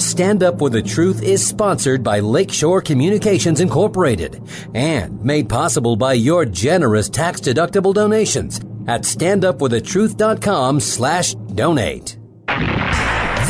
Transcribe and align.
Stand 0.00 0.42
Up 0.42 0.58
for 0.58 0.70
the 0.70 0.82
Truth 0.82 1.22
is 1.22 1.46
sponsored 1.46 2.02
by 2.02 2.20
Lakeshore 2.20 2.80
Communications 2.82 3.60
Incorporated 3.60 4.42
and 4.74 5.22
made 5.22 5.48
possible 5.48 5.96
by 5.96 6.14
your 6.14 6.44
generous 6.44 7.08
tax-deductible 7.08 7.94
donations 7.94 8.60
at 8.86 9.02
standupforthetruth.com 9.02 10.80
slash 10.80 11.34
donate. 11.34 12.19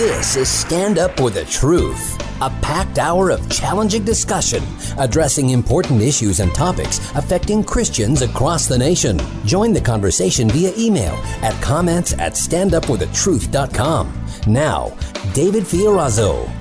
This 0.00 0.34
is 0.34 0.48
Stand 0.48 0.98
Up 0.98 1.14
for 1.18 1.28
the 1.28 1.44
Truth, 1.44 2.16
a 2.40 2.48
packed 2.62 2.96
hour 2.96 3.28
of 3.28 3.46
challenging 3.50 4.02
discussion 4.02 4.64
addressing 4.96 5.50
important 5.50 6.00
issues 6.00 6.40
and 6.40 6.54
topics 6.54 6.98
affecting 7.14 7.62
Christians 7.62 8.22
across 8.22 8.66
the 8.66 8.78
nation. 8.78 9.20
Join 9.44 9.74
the 9.74 9.80
conversation 9.82 10.48
via 10.48 10.72
email 10.78 11.12
at 11.42 11.52
comments 11.62 12.14
at 12.14 12.32
standupforthetruth.com. 12.32 14.24
Now, 14.46 14.96
David 15.34 15.64
Fiorazo. 15.64 16.59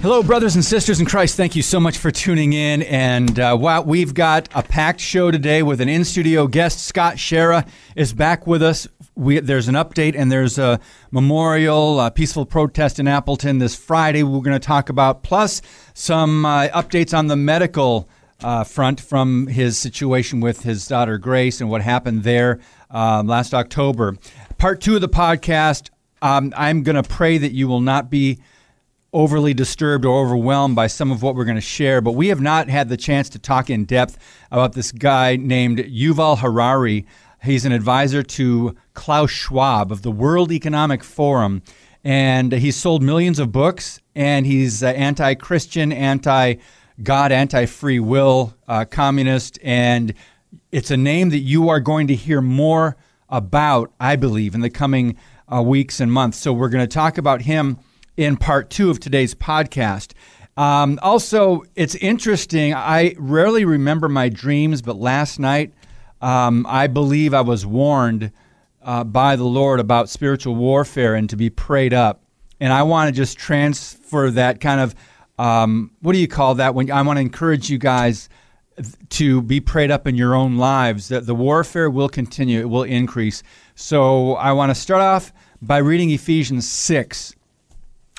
Hello, 0.00 0.22
brothers 0.22 0.54
and 0.54 0.64
sisters 0.64 1.00
in 1.00 1.06
Christ. 1.06 1.36
Thank 1.36 1.56
you 1.56 1.62
so 1.62 1.80
much 1.80 1.98
for 1.98 2.10
tuning 2.10 2.52
in. 2.52 2.82
And 2.82 3.38
uh, 3.40 3.56
wow, 3.60 3.82
we've 3.82 4.14
got 4.14 4.48
a 4.54 4.62
packed 4.62 5.00
show 5.00 5.30
today 5.30 5.62
with 5.62 5.80
an 5.80 5.88
in 5.88 6.04
studio 6.04 6.46
guest. 6.46 6.86
Scott 6.86 7.16
Schara 7.16 7.68
is 7.96 8.12
back 8.12 8.46
with 8.46 8.62
us 8.62 8.86
we, 9.18 9.40
there's 9.40 9.68
an 9.68 9.74
update 9.74 10.14
and 10.16 10.30
there's 10.30 10.58
a 10.58 10.78
memorial, 11.10 12.00
a 12.00 12.10
peaceful 12.10 12.46
protest 12.46 13.00
in 13.00 13.08
Appleton 13.08 13.58
this 13.58 13.74
Friday. 13.74 14.22
We're 14.22 14.40
going 14.40 14.58
to 14.58 14.64
talk 14.64 14.88
about 14.88 15.24
plus 15.24 15.60
some 15.92 16.46
uh, 16.46 16.68
updates 16.68 17.16
on 17.16 17.26
the 17.26 17.36
medical 17.36 18.08
uh, 18.40 18.62
front 18.62 19.00
from 19.00 19.48
his 19.48 19.76
situation 19.76 20.40
with 20.40 20.62
his 20.62 20.86
daughter 20.86 21.18
Grace 21.18 21.60
and 21.60 21.68
what 21.68 21.82
happened 21.82 22.22
there 22.22 22.60
um, 22.90 23.26
last 23.26 23.52
October. 23.52 24.16
Part 24.56 24.80
two 24.80 24.94
of 24.94 25.00
the 25.00 25.08
podcast. 25.08 25.90
Um, 26.22 26.52
I'm 26.56 26.84
going 26.84 27.00
to 27.00 27.08
pray 27.08 27.38
that 27.38 27.52
you 27.52 27.66
will 27.66 27.80
not 27.80 28.10
be 28.10 28.38
overly 29.12 29.54
disturbed 29.54 30.04
or 30.04 30.22
overwhelmed 30.22 30.76
by 30.76 30.86
some 30.86 31.10
of 31.10 31.22
what 31.22 31.34
we're 31.34 31.44
going 31.44 31.54
to 31.54 31.60
share, 31.60 32.00
but 32.00 32.12
we 32.12 32.28
have 32.28 32.40
not 32.40 32.68
had 32.68 32.88
the 32.88 32.96
chance 32.96 33.28
to 33.30 33.38
talk 33.38 33.70
in 33.70 33.84
depth 33.84 34.18
about 34.50 34.72
this 34.74 34.92
guy 34.92 35.36
named 35.36 35.78
Yuval 35.78 36.38
Harari. 36.38 37.06
He's 37.42 37.64
an 37.64 37.72
advisor 37.72 38.22
to 38.22 38.76
Klaus 38.94 39.30
Schwab 39.30 39.90
of 39.90 40.02
the 40.02 40.10
World 40.10 40.52
Economic 40.52 41.02
Forum, 41.04 41.62
and 42.04 42.52
he's 42.52 42.76
sold 42.76 43.02
millions 43.02 43.38
of 43.38 43.50
books. 43.52 44.00
And 44.14 44.46
he's 44.46 44.82
uh, 44.82 44.88
anti-Christian, 44.88 45.92
anti-God, 45.92 47.30
anti-free 47.30 48.00
will, 48.00 48.52
uh, 48.66 48.84
communist, 48.84 49.60
and 49.62 50.12
it's 50.72 50.90
a 50.90 50.96
name 50.96 51.30
that 51.30 51.38
you 51.38 51.68
are 51.68 51.78
going 51.78 52.08
to 52.08 52.16
hear 52.16 52.40
more 52.40 52.96
about, 53.28 53.92
I 54.00 54.16
believe, 54.16 54.56
in 54.56 54.60
the 54.60 54.70
coming 54.70 55.16
uh, 55.46 55.62
weeks 55.62 56.00
and 56.00 56.12
months. 56.12 56.38
So 56.38 56.52
we're 56.52 56.68
going 56.68 56.82
to 56.82 56.92
talk 56.92 57.16
about 57.16 57.42
him 57.42 57.78
in 58.18 58.36
part 58.36 58.68
two 58.68 58.90
of 58.90 58.98
today's 58.98 59.32
podcast. 59.32 60.12
Um, 60.56 60.98
also, 61.02 61.62
it's 61.76 61.94
interesting. 61.94 62.74
I 62.74 63.14
rarely 63.16 63.64
remember 63.64 64.08
my 64.08 64.28
dreams, 64.28 64.82
but 64.82 64.96
last 64.96 65.38
night 65.38 65.72
um, 66.20 66.66
I 66.68 66.88
believe 66.88 67.32
I 67.32 67.42
was 67.42 67.64
warned 67.64 68.32
uh, 68.82 69.04
by 69.04 69.36
the 69.36 69.44
Lord 69.44 69.78
about 69.78 70.10
spiritual 70.10 70.56
warfare 70.56 71.14
and 71.14 71.30
to 71.30 71.36
be 71.36 71.48
prayed 71.48 71.94
up. 71.94 72.24
And 72.58 72.72
I 72.72 72.82
want 72.82 73.08
to 73.08 73.16
just 73.16 73.38
transfer 73.38 74.32
that 74.32 74.60
kind 74.60 74.80
of 74.80 74.96
um, 75.38 75.92
what 76.00 76.14
do 76.14 76.18
you 76.18 76.26
call 76.26 76.56
that? 76.56 76.74
When 76.74 76.90
I 76.90 77.02
want 77.02 77.18
to 77.18 77.20
encourage 77.20 77.70
you 77.70 77.78
guys 77.78 78.28
to 79.10 79.42
be 79.42 79.60
prayed 79.60 79.92
up 79.92 80.08
in 80.08 80.16
your 80.16 80.34
own 80.34 80.56
lives, 80.56 81.06
that 81.08 81.24
the 81.24 81.36
warfare 81.36 81.88
will 81.88 82.08
continue, 82.08 82.58
it 82.58 82.68
will 82.68 82.82
increase. 82.82 83.44
So 83.76 84.34
I 84.34 84.50
want 84.50 84.70
to 84.70 84.74
start 84.74 85.02
off 85.02 85.32
by 85.62 85.78
reading 85.78 86.10
Ephesians 86.10 86.68
6 86.68 87.36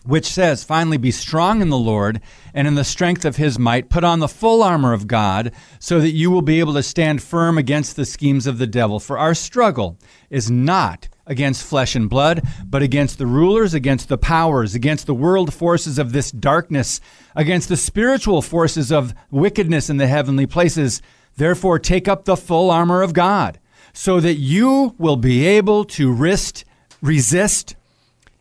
which 0.03 0.25
says, 0.25 0.63
Finally, 0.63 0.97
be 0.97 1.11
strong 1.11 1.61
in 1.61 1.69
the 1.69 1.77
Lord 1.77 2.21
and 2.53 2.67
in 2.67 2.75
the 2.75 2.83
strength 2.83 3.25
of 3.25 3.35
his 3.35 3.59
might. 3.59 3.89
Put 3.89 4.03
on 4.03 4.19
the 4.19 4.27
full 4.27 4.63
armor 4.63 4.93
of 4.93 5.07
God 5.07 5.51
so 5.79 5.99
that 5.99 6.11
you 6.11 6.31
will 6.31 6.41
be 6.41 6.59
able 6.59 6.73
to 6.73 6.83
stand 6.83 7.21
firm 7.21 7.57
against 7.57 7.95
the 7.95 8.05
schemes 8.05 8.47
of 8.47 8.57
the 8.57 8.67
devil. 8.67 8.99
For 8.99 9.17
our 9.17 9.33
struggle 9.33 9.97
is 10.29 10.49
not 10.49 11.09
against 11.25 11.63
flesh 11.63 11.95
and 11.95 12.09
blood, 12.09 12.41
but 12.65 12.81
against 12.81 13.17
the 13.17 13.27
rulers, 13.27 13.73
against 13.73 14.09
the 14.09 14.17
powers, 14.17 14.73
against 14.73 15.05
the 15.05 15.13
world 15.13 15.53
forces 15.53 15.99
of 15.99 16.11
this 16.11 16.31
darkness, 16.31 16.99
against 17.35 17.69
the 17.69 17.77
spiritual 17.77 18.41
forces 18.41 18.91
of 18.91 19.13
wickedness 19.29 19.89
in 19.89 19.97
the 19.97 20.07
heavenly 20.07 20.47
places. 20.47 21.01
Therefore, 21.37 21.77
take 21.77 22.07
up 22.07 22.25
the 22.25 22.37
full 22.37 22.71
armor 22.71 23.01
of 23.01 23.13
God 23.13 23.59
so 23.93 24.19
that 24.19 24.35
you 24.35 24.95
will 24.97 25.17
be 25.17 25.45
able 25.45 25.85
to 25.85 26.11
resist, 26.13 26.65
resist 27.01 27.75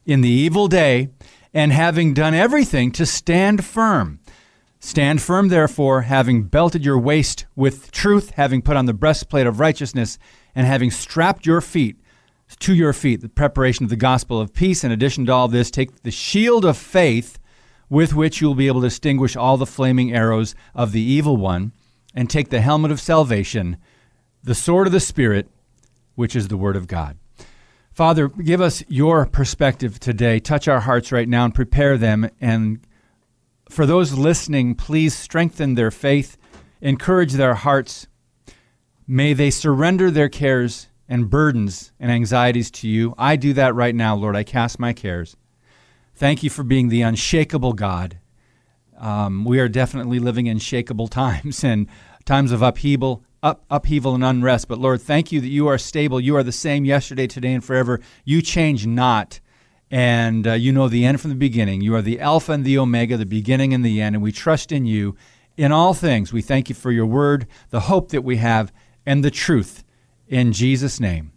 in 0.06 0.22
the 0.22 0.28
evil 0.28 0.66
day 0.66 1.10
and 1.52 1.72
having 1.72 2.14
done 2.14 2.34
everything 2.34 2.90
to 2.92 3.06
stand 3.06 3.64
firm. 3.64 4.20
Stand 4.80 5.20
firm, 5.20 5.48
therefore, 5.48 6.02
having 6.02 6.44
belted 6.44 6.84
your 6.84 6.98
waist 6.98 7.46
with 7.56 7.90
truth, 7.90 8.30
having 8.30 8.62
put 8.62 8.76
on 8.76 8.86
the 8.86 8.92
breastplate 8.94 9.46
of 9.46 9.58
righteousness, 9.58 10.18
and 10.54 10.66
having 10.66 10.90
strapped 10.90 11.46
your 11.46 11.60
feet 11.60 11.96
to 12.60 12.74
your 12.74 12.92
feet 12.92 13.20
the 13.20 13.28
preparation 13.28 13.84
of 13.84 13.90
the 13.90 13.96
gospel 13.96 14.40
of 14.40 14.54
peace. 14.54 14.84
In 14.84 14.92
addition 14.92 15.26
to 15.26 15.32
all 15.32 15.48
this, 15.48 15.70
take 15.70 16.02
the 16.02 16.10
shield 16.10 16.64
of 16.64 16.76
faith 16.76 17.38
with 17.90 18.14
which 18.14 18.40
you 18.40 18.46
will 18.46 18.54
be 18.54 18.68
able 18.68 18.82
to 18.82 18.86
extinguish 18.86 19.36
all 19.36 19.56
the 19.56 19.66
flaming 19.66 20.12
arrows 20.12 20.54
of 20.74 20.92
the 20.92 21.02
evil 21.02 21.36
one, 21.36 21.72
and 22.14 22.28
take 22.28 22.50
the 22.50 22.60
helmet 22.60 22.90
of 22.90 23.00
salvation, 23.00 23.76
the 24.42 24.54
sword 24.54 24.86
of 24.86 24.92
the 24.92 25.00
Spirit, 25.00 25.48
which 26.14 26.36
is 26.36 26.48
the 26.48 26.56
word 26.56 26.76
of 26.76 26.86
God. 26.86 27.18
Father, 27.98 28.28
give 28.28 28.60
us 28.60 28.84
your 28.86 29.26
perspective 29.26 29.98
today. 29.98 30.38
Touch 30.38 30.68
our 30.68 30.78
hearts 30.78 31.10
right 31.10 31.28
now 31.28 31.44
and 31.44 31.52
prepare 31.52 31.98
them. 31.98 32.30
And 32.40 32.78
for 33.68 33.86
those 33.86 34.12
listening, 34.12 34.76
please 34.76 35.18
strengthen 35.18 35.74
their 35.74 35.90
faith, 35.90 36.38
encourage 36.80 37.32
their 37.32 37.54
hearts. 37.54 38.06
May 39.08 39.32
they 39.32 39.50
surrender 39.50 40.12
their 40.12 40.28
cares 40.28 40.86
and 41.08 41.28
burdens 41.28 41.90
and 41.98 42.12
anxieties 42.12 42.70
to 42.70 42.88
you. 42.88 43.16
I 43.18 43.34
do 43.34 43.52
that 43.54 43.74
right 43.74 43.96
now, 43.96 44.14
Lord. 44.14 44.36
I 44.36 44.44
cast 44.44 44.78
my 44.78 44.92
cares. 44.92 45.36
Thank 46.14 46.44
you 46.44 46.50
for 46.50 46.62
being 46.62 46.90
the 46.90 47.02
unshakable 47.02 47.72
God. 47.72 48.20
Um, 48.96 49.44
we 49.44 49.58
are 49.58 49.68
definitely 49.68 50.20
living 50.20 50.46
in 50.46 50.58
shakable 50.58 51.10
times 51.10 51.64
and 51.64 51.88
times 52.24 52.52
of 52.52 52.62
upheaval, 52.62 53.24
up, 53.42 53.64
upheaval 53.70 54.14
and 54.14 54.24
unrest. 54.24 54.68
But 54.68 54.78
Lord, 54.78 55.00
thank 55.00 55.32
you 55.32 55.40
that 55.40 55.48
you 55.48 55.66
are 55.68 55.78
stable. 55.78 56.20
You 56.20 56.36
are 56.36 56.42
the 56.42 56.52
same 56.52 56.84
yesterday, 56.84 57.26
today, 57.26 57.52
and 57.52 57.64
forever. 57.64 58.00
You 58.24 58.42
change 58.42 58.86
not. 58.86 59.40
And 59.90 60.46
uh, 60.46 60.52
you 60.52 60.70
know 60.72 60.88
the 60.88 61.06
end 61.06 61.20
from 61.20 61.30
the 61.30 61.36
beginning. 61.36 61.80
You 61.80 61.94
are 61.94 62.02
the 62.02 62.20
Alpha 62.20 62.52
and 62.52 62.64
the 62.64 62.78
Omega, 62.78 63.16
the 63.16 63.24
beginning 63.24 63.72
and 63.72 63.84
the 63.84 64.00
end. 64.00 64.16
And 64.16 64.22
we 64.22 64.32
trust 64.32 64.70
in 64.70 64.84
you 64.84 65.16
in 65.56 65.72
all 65.72 65.94
things. 65.94 66.32
We 66.32 66.42
thank 66.42 66.68
you 66.68 66.74
for 66.74 66.92
your 66.92 67.06
word, 67.06 67.46
the 67.70 67.80
hope 67.80 68.10
that 68.10 68.22
we 68.22 68.36
have, 68.36 68.72
and 69.06 69.24
the 69.24 69.30
truth. 69.30 69.84
In 70.28 70.52
Jesus' 70.52 71.00
name, 71.00 71.32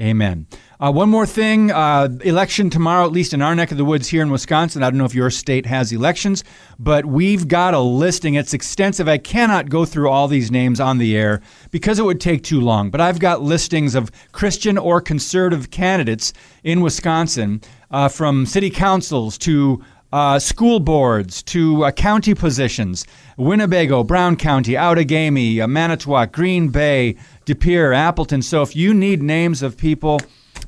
amen. 0.00 0.46
Uh, 0.78 0.92
one 0.92 1.08
more 1.08 1.26
thing 1.26 1.70
uh, 1.70 2.08
election 2.22 2.68
tomorrow, 2.68 3.04
at 3.06 3.12
least 3.12 3.32
in 3.32 3.40
our 3.40 3.54
neck 3.54 3.70
of 3.70 3.78
the 3.78 3.84
woods 3.84 4.08
here 4.08 4.22
in 4.22 4.30
Wisconsin. 4.30 4.82
I 4.82 4.90
don't 4.90 4.98
know 4.98 5.06
if 5.06 5.14
your 5.14 5.30
state 5.30 5.64
has 5.66 5.90
elections, 5.90 6.44
but 6.78 7.06
we've 7.06 7.48
got 7.48 7.72
a 7.72 7.80
listing. 7.80 8.34
It's 8.34 8.52
extensive. 8.52 9.08
I 9.08 9.18
cannot 9.18 9.70
go 9.70 9.84
through 9.84 10.10
all 10.10 10.28
these 10.28 10.50
names 10.50 10.80
on 10.80 10.98
the 10.98 11.16
air 11.16 11.40
because 11.70 11.98
it 11.98 12.04
would 12.04 12.20
take 12.20 12.42
too 12.42 12.60
long. 12.60 12.90
But 12.90 13.00
I've 13.00 13.20
got 13.20 13.40
listings 13.42 13.94
of 13.94 14.10
Christian 14.32 14.76
or 14.76 15.00
conservative 15.00 15.70
candidates 15.70 16.32
in 16.62 16.82
Wisconsin 16.82 17.62
uh, 17.90 18.08
from 18.08 18.44
city 18.44 18.70
councils 18.70 19.38
to 19.38 19.82
uh, 20.16 20.38
school 20.38 20.80
boards 20.80 21.42
to 21.42 21.84
uh, 21.84 21.90
county 21.90 22.34
positions 22.34 23.04
Winnebago, 23.36 24.02
Brown 24.02 24.34
County, 24.36 24.72
Outagamie, 24.72 25.60
uh, 25.60 25.66
Manitowoc, 25.66 26.32
Green 26.32 26.70
Bay, 26.70 27.16
De 27.44 27.54
Pere, 27.54 27.92
Appleton. 27.92 28.40
So 28.40 28.62
if 28.62 28.74
you 28.74 28.94
need 28.94 29.22
names 29.22 29.60
of 29.60 29.76
people, 29.76 30.18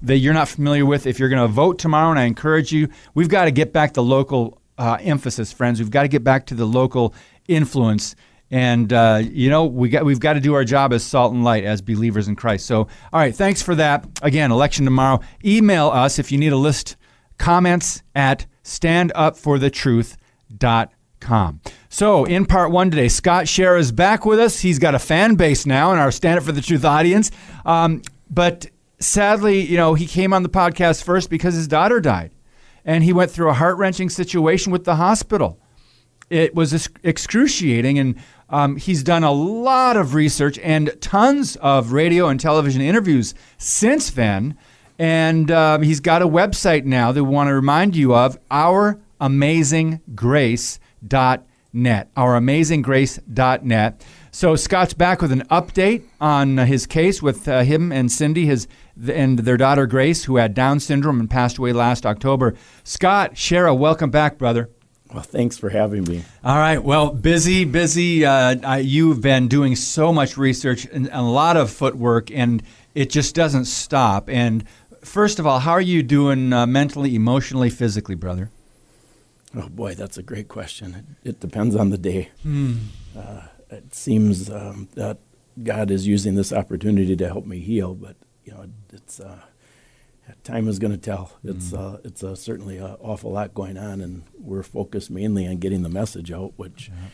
that 0.03 0.19
you're 0.19 0.35
not 0.35 0.49
familiar 0.49 0.85
with, 0.85 1.07
if 1.07 1.19
you're 1.19 1.31
going 1.31 1.41
to 1.41 1.49
vote 1.49 1.79
tomorrow, 1.79 2.11
and 2.11 2.21
I 2.21 2.25
encourage 2.25 2.73
you, 2.73 2.91
we've 3.15 3.31
got 3.31 3.47
to 3.47 3.51
get 3.51 3.73
back 3.73 3.95
the 3.95 4.03
local 4.03 4.61
uh, 4.77 4.99
emphasis, 5.01 5.51
friends. 5.51 5.81
We've 5.81 5.91
got 5.91 6.03
to 6.03 6.09
get 6.09 6.23
back 6.23 6.45
to 6.49 6.55
the 6.55 6.67
local 6.67 7.15
influence. 7.49 8.17
And 8.51 8.93
uh, 8.93 9.23
you 9.25 9.49
know 9.49 9.65
we 9.65 9.89
got 9.89 10.05
we've 10.05 10.21
got 10.21 10.35
to 10.35 10.41
do 10.41 10.55
our 10.55 10.65
job 10.65 10.93
as 10.93 11.05
salt 11.05 11.33
and 11.33 11.43
light 11.43 11.65
as 11.65 11.81
believers 11.81 12.29
in 12.29 12.37
Christ. 12.37 12.67
So, 12.67 12.81
all 12.81 12.89
right, 13.21 13.35
thanks 13.35 13.63
for 13.63 13.75
that. 13.77 14.07
Again, 14.21 14.53
election 14.53 14.85
tomorrow. 14.85 15.21
Email 15.43 15.89
us 15.89 16.19
if 16.19 16.31
you 16.31 16.37
need 16.37 16.53
a 16.53 16.57
list. 16.57 16.98
Comments 17.39 18.03
at 18.15 18.47
standupforthetruth.com. 18.65 21.61
So, 21.89 22.25
in 22.25 22.47
part 22.47 22.71
one 22.71 22.91
today, 22.91 23.09
Scott 23.09 23.47
Schara 23.47 23.81
is 23.81 23.93
back 23.93 24.25
with 24.25 24.39
us. 24.39 24.61
He's 24.61 24.79
got 24.79 24.95
a 24.95 24.99
fan 24.99 25.35
base 25.35 25.67
now 25.67 25.93
in 25.93 25.99
our 25.99 26.13
Stand 26.13 26.39
Up 26.39 26.45
for 26.45 26.53
the 26.53 26.61
Truth 26.61 26.85
audience. 26.85 27.31
Um, 27.65 28.03
but 28.31 28.67
sadly, 29.01 29.61
you 29.61 29.77
know, 29.77 29.95
he 29.95 30.07
came 30.07 30.33
on 30.33 30.43
the 30.43 30.49
podcast 30.49 31.03
first 31.03 31.31
because 31.31 31.55
his 31.55 31.69
daughter 31.69 32.01
died. 32.01 32.33
And 32.85 33.05
he 33.05 33.13
went 33.13 33.31
through 33.31 33.51
a 33.51 33.55
heart 33.55 33.77
wrenching 33.77 34.09
situation 34.09 34.73
with 34.73 34.85
the 34.85 34.97
hospital. 34.97 35.61
It 36.31 36.55
was 36.55 36.89
excruciating. 37.03 37.99
And 37.99 38.17
um, 38.49 38.77
he's 38.77 39.03
done 39.03 39.25
a 39.25 39.33
lot 39.33 39.97
of 39.97 40.15
research 40.15 40.59
and 40.61 40.91
tons 41.01 41.57
of 41.57 41.93
radio 41.93 42.29
and 42.29 42.41
television 42.41 42.81
interviews 42.81 43.35
since 43.59 44.11
then. 44.11 44.57
And 44.99 45.51
um, 45.51 45.83
he's 45.83 46.01
got 46.01 46.23
a 46.23 46.29
website 46.29 46.85
now 46.85 47.13
that 47.13 47.23
we 47.23 47.31
want 47.31 47.49
to 47.49 47.55
remind 47.55 47.95
you 47.97 48.15
of, 48.15 48.39
Our 48.51 48.99
ouramazinggrace.net. 49.21 52.15
Ouramazinggrace.net. 52.15 54.07
So 54.31 54.57
Scott's 54.57 54.95
back 54.95 55.23
with 55.23 55.33
an 55.33 55.43
update 55.49 56.05
on 56.21 56.59
his 56.59 56.87
case 56.87 57.23
with 57.23 57.49
uh, 57.49 57.63
him 57.63 57.91
and 57.91 58.13
Cindy, 58.13 58.47
his 58.47 58.69
and 59.11 59.41
their 59.41 59.57
daughter 59.57 59.87
Grace, 59.87 60.25
who 60.25 60.37
had 60.37 60.55
Down 60.55 60.81
syndrome 60.81 61.21
and 61.21 61.31
passed 61.31 61.59
away 61.59 61.73
last 61.73 62.05
October. 62.05 62.55
Scott, 62.85 63.35
Schara, 63.35 63.77
welcome 63.77 64.11
back, 64.11 64.39
brother. 64.39 64.71
Well, 65.13 65.23
thanks 65.23 65.57
for 65.57 65.71
having 65.71 66.05
me. 66.05 66.25
All 66.45 66.59
right. 66.59 66.83
Well, 66.83 67.11
busy, 67.11 67.65
busy. 67.65 68.27
Uh, 68.27 68.77
you've 68.77 69.23
been 69.23 69.49
doing 69.49 69.75
so 69.75 70.13
much 70.13 70.37
research 70.37 70.85
and 70.85 71.09
a 71.13 71.23
lot 71.23 71.57
of 71.57 71.71
footwork, 71.71 72.31
and 72.31 72.63
it 72.95 73.09
just 73.09 73.35
doesn't 73.35 73.65
stop. 73.65 74.29
And 74.29 74.65
first 75.09 75.39
of 75.39 75.47
all, 75.47 75.61
how 75.61 75.73
are 75.73 75.81
you 75.81 76.03
doing 76.03 76.53
uh, 76.53 76.67
mentally, 76.67 77.15
emotionally, 77.15 77.71
physically, 77.71 78.15
brother? 78.15 78.51
Oh 79.57 79.69
boy, 79.69 79.95
that's 79.95 80.19
a 80.19 80.23
great 80.23 80.49
question. 80.49 80.95
It, 81.25 81.31
it 81.31 81.41
depends 81.41 81.75
on 81.75 81.91
the 81.91 81.99
day. 81.99 82.31
Hmm. 82.43 82.75
Uh, 83.17 83.43
it 83.71 83.95
seems 83.95 84.51
um, 84.51 84.89
that 84.95 85.19
God 85.63 85.91
is 85.91 86.07
using 86.07 86.35
this 86.35 86.53
opportunity 86.53 87.17
to 87.17 87.27
help 87.27 87.47
me 87.47 87.59
heal, 87.59 87.95
but 87.95 88.17
you 88.45 88.53
know, 88.53 88.67
it's 88.93 89.21
uh, 89.21 89.41
time 90.45 90.69
is 90.69 90.79
going 90.79 90.93
to 90.93 90.99
tell. 90.99 91.33
It's 91.45 91.71
mm. 91.71 91.95
uh, 91.95 91.99
it's 92.05 92.23
uh, 92.23 92.35
certainly 92.35 92.79
an 92.79 92.97
awful 93.01 93.33
lot 93.33 93.55
going 93.55 93.77
on, 93.77 94.01
and 94.01 94.25
we're 94.39 94.63
focused 94.63 95.11
mainly 95.11 95.47
on 95.47 95.57
getting 95.57 95.83
the 95.83 95.89
message 95.89 96.31
out, 96.33 96.53
which. 96.57 96.89
Yeah. 96.89 97.09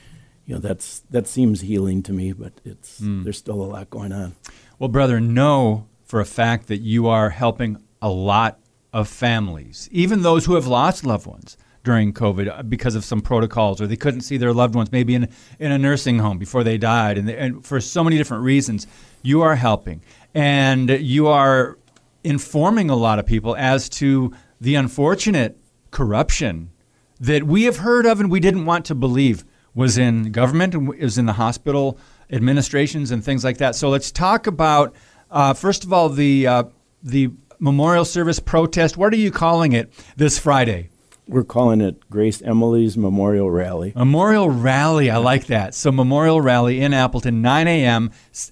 You 0.47 0.57
know 0.57 0.61
that's 0.61 1.01
that 1.09 1.27
seems 1.27 1.63
healing 1.63 2.03
to 2.03 2.13
me, 2.13 2.35
but 2.35 2.53
it's 2.67 3.01
mm. 3.01 3.25
there's 3.25 3.39
still 3.39 3.63
a 3.63 3.65
lot 3.65 3.89
going 3.89 4.13
on. 4.13 4.35
Well, 4.79 4.91
brother, 4.91 5.19
know 5.19 5.87
for 6.05 6.21
a 6.21 6.27
fact 6.27 6.69
that 6.69 6.83
you 6.83 7.07
are 7.07 7.31
helping 7.31 7.83
a 8.05 8.11
lot 8.11 8.61
of 8.93 9.09
families, 9.09 9.89
even 9.91 10.21
those 10.21 10.45
who 10.45 10.55
have 10.55 10.67
lost 10.67 11.07
loved 11.07 11.27
ones 11.27 11.57
during 11.85 12.13
COVID 12.13 12.59
uh, 12.59 12.63
because 12.63 12.95
of 12.95 13.03
some 13.03 13.23
protocols, 13.23 13.81
or 13.81 13.87
they 13.87 13.97
couldn't 13.97 14.21
see 14.21 14.37
their 14.37 14.53
loved 14.53 14.75
ones 14.75 14.93
maybe 14.93 15.15
in, 15.15 15.27
in 15.59 15.73
a 15.73 15.79
nursing 15.79 16.19
home 16.19 16.37
before 16.37 16.63
they 16.63 16.77
died, 16.77 17.17
and, 17.17 17.27
they, 17.27 17.37
and 17.37 17.65
for 17.65 17.81
so 17.81 18.05
many 18.05 18.19
different 18.19 18.43
reasons, 18.43 18.87
you 19.23 19.41
are 19.41 19.57
helping, 19.57 20.03
and 20.35 20.91
you 20.91 21.29
are 21.29 21.79
informing 22.23 22.91
a 22.91 22.95
lot 22.95 23.19
of 23.19 23.25
people 23.25 23.57
as 23.57 23.89
to 23.89 24.35
the 24.61 24.75
unfortunate 24.75 25.57
corruption 25.91 26.71
that 27.19 27.45
we 27.45 27.65
have 27.65 27.79
heard 27.79 28.05
of 28.05 28.21
and 28.21 28.31
we 28.31 28.39
didn't 28.39 28.67
want 28.67 28.85
to 28.85 28.95
believe 28.95 29.47
was 29.75 29.97
in 29.97 30.31
government 30.31 30.75
and 30.75 30.89
was 30.89 31.17
in 31.17 31.25
the 31.25 31.33
hospital 31.33 31.99
administrations 32.31 33.11
and 33.11 33.25
things 33.25 33.45
like 33.45 33.57
that. 33.59 33.75
So 33.75 33.89
let's 33.89 34.13
talk 34.13 34.47
about 34.47 34.95
uh, 35.31 35.55
first 35.55 35.85
of 35.85 35.93
all 35.93 36.11
the 36.11 36.47
uh, 36.47 36.65
the 37.05 37.31
memorial 37.59 38.05
service 38.05 38.41
protest. 38.41 38.97
What 38.97 39.13
are 39.13 39.17
you 39.17 39.31
calling 39.31 39.73
it 39.73 39.93
this 40.17 40.39
Friday? 40.39 40.91
We're 41.27 41.45
calling 41.45 41.81
it 41.81 42.11
Grace 42.11 42.43
Emily's 42.43 42.99
Memorial 42.99 43.51
Rally. 43.51 43.95
Memorial 43.97 44.51
Rally, 44.51 45.09
I 45.09 45.17
like 45.17 45.47
that. 45.47 45.75
So 45.75 45.91
Memorial 45.91 46.43
Rally 46.43 46.83
in 46.83 46.93
Appleton, 46.93 47.41
9 47.41 47.67
a.m. 47.67 48.11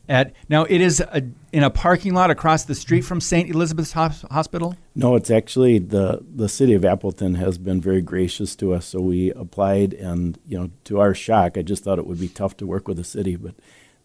At 0.08 0.32
now 0.48 0.64
it 0.64 0.80
is 0.80 1.00
a, 1.00 1.22
in 1.52 1.62
a 1.62 1.68
parking 1.68 2.14
lot 2.14 2.30
across 2.30 2.64
the 2.64 2.74
street 2.74 3.02
from 3.02 3.20
St. 3.20 3.50
Elizabeth's 3.50 3.92
Hospital. 3.92 4.74
No, 4.94 5.16
it's 5.16 5.30
actually 5.30 5.80
the 5.80 6.24
the 6.34 6.48
city 6.48 6.72
of 6.72 6.82
Appleton 6.82 7.34
has 7.34 7.58
been 7.58 7.78
very 7.78 8.00
gracious 8.00 8.56
to 8.56 8.72
us. 8.72 8.86
So 8.86 9.00
we 9.00 9.32
applied, 9.32 9.92
and 9.92 10.38
you 10.48 10.58
know, 10.58 10.70
to 10.84 10.98
our 10.98 11.14
shock, 11.14 11.58
I 11.58 11.62
just 11.62 11.84
thought 11.84 11.98
it 11.98 12.06
would 12.06 12.20
be 12.20 12.28
tough 12.28 12.56
to 12.56 12.66
work 12.66 12.88
with 12.88 12.96
the 12.96 13.04
city, 13.04 13.36
but 13.36 13.54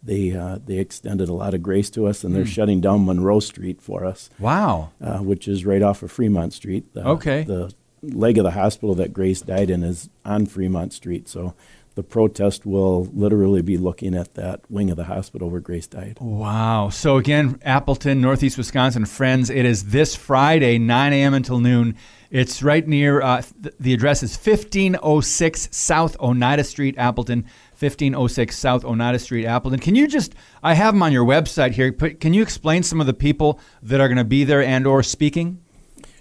they 0.03 0.35
uh, 0.35 0.59
they 0.65 0.77
extended 0.77 1.29
a 1.29 1.33
lot 1.33 1.53
of 1.53 1.63
grace 1.63 1.89
to 1.91 2.07
us, 2.07 2.23
and 2.23 2.35
they're 2.35 2.43
mm. 2.43 2.47
shutting 2.47 2.81
down 2.81 3.05
Monroe 3.05 3.39
Street 3.39 3.81
for 3.81 4.05
us. 4.05 4.29
Wow, 4.39 4.91
uh, 5.01 5.19
which 5.19 5.47
is 5.47 5.65
right 5.65 5.81
off 5.81 6.03
of 6.03 6.11
Fremont 6.11 6.53
Street. 6.53 6.93
The, 6.93 7.07
okay, 7.07 7.43
the 7.43 7.73
leg 8.01 8.37
of 8.37 8.43
the 8.43 8.51
hospital 8.51 8.95
that 8.95 9.13
Grace 9.13 9.41
died 9.41 9.69
in 9.69 9.83
is 9.83 10.09
on 10.23 10.45
Fremont 10.45 10.93
Street. 10.93 11.27
So 11.27 11.53
the 11.95 12.03
protest 12.03 12.65
will 12.65 13.05
literally 13.05 13.63
be 13.63 13.75
looking 13.75 14.13
at 14.13 14.35
that 14.35 14.61
wing 14.69 14.91
of 14.91 14.97
the 14.97 15.05
hospital 15.05 15.49
where 15.49 15.59
Grace 15.59 15.87
died. 15.87 16.17
Wow. 16.21 16.89
So 16.89 17.17
again, 17.17 17.59
Appleton, 17.63 18.21
Northeast 18.21 18.57
Wisconsin, 18.57 19.05
friends, 19.05 19.49
it 19.49 19.65
is 19.65 19.85
this 19.85 20.15
Friday, 20.15 20.77
9 20.77 21.13
a.m. 21.13 21.33
until 21.33 21.59
noon. 21.59 21.95
It's 22.29 22.61
right 22.61 22.87
near, 22.87 23.21
uh, 23.21 23.41
th- 23.41 23.73
the 23.79 23.93
address 23.93 24.21
is 24.21 24.35
1506 24.35 25.69
South 25.71 26.19
Oneida 26.19 26.63
Street, 26.63 26.95
Appleton. 26.97 27.45
1506 27.79 28.57
South 28.57 28.83
Oneida 28.83 29.19
Street, 29.19 29.45
Appleton. 29.45 29.79
Can 29.79 29.93
you 29.93 30.07
just, 30.07 30.33
I 30.63 30.73
have 30.73 30.95
them 30.95 31.03
on 31.03 31.11
your 31.11 31.25
website 31.25 31.71
here, 31.71 31.91
but 31.91 32.19
can 32.19 32.33
you 32.33 32.41
explain 32.41 32.81
some 32.81 32.99
of 32.99 33.05
the 33.05 33.13
people 33.13 33.59
that 33.83 34.01
are 34.01 34.07
going 34.07 34.17
to 34.17 34.23
be 34.23 34.43
there 34.43 34.63
and 34.63 34.87
or 34.87 35.03
speaking? 35.03 35.61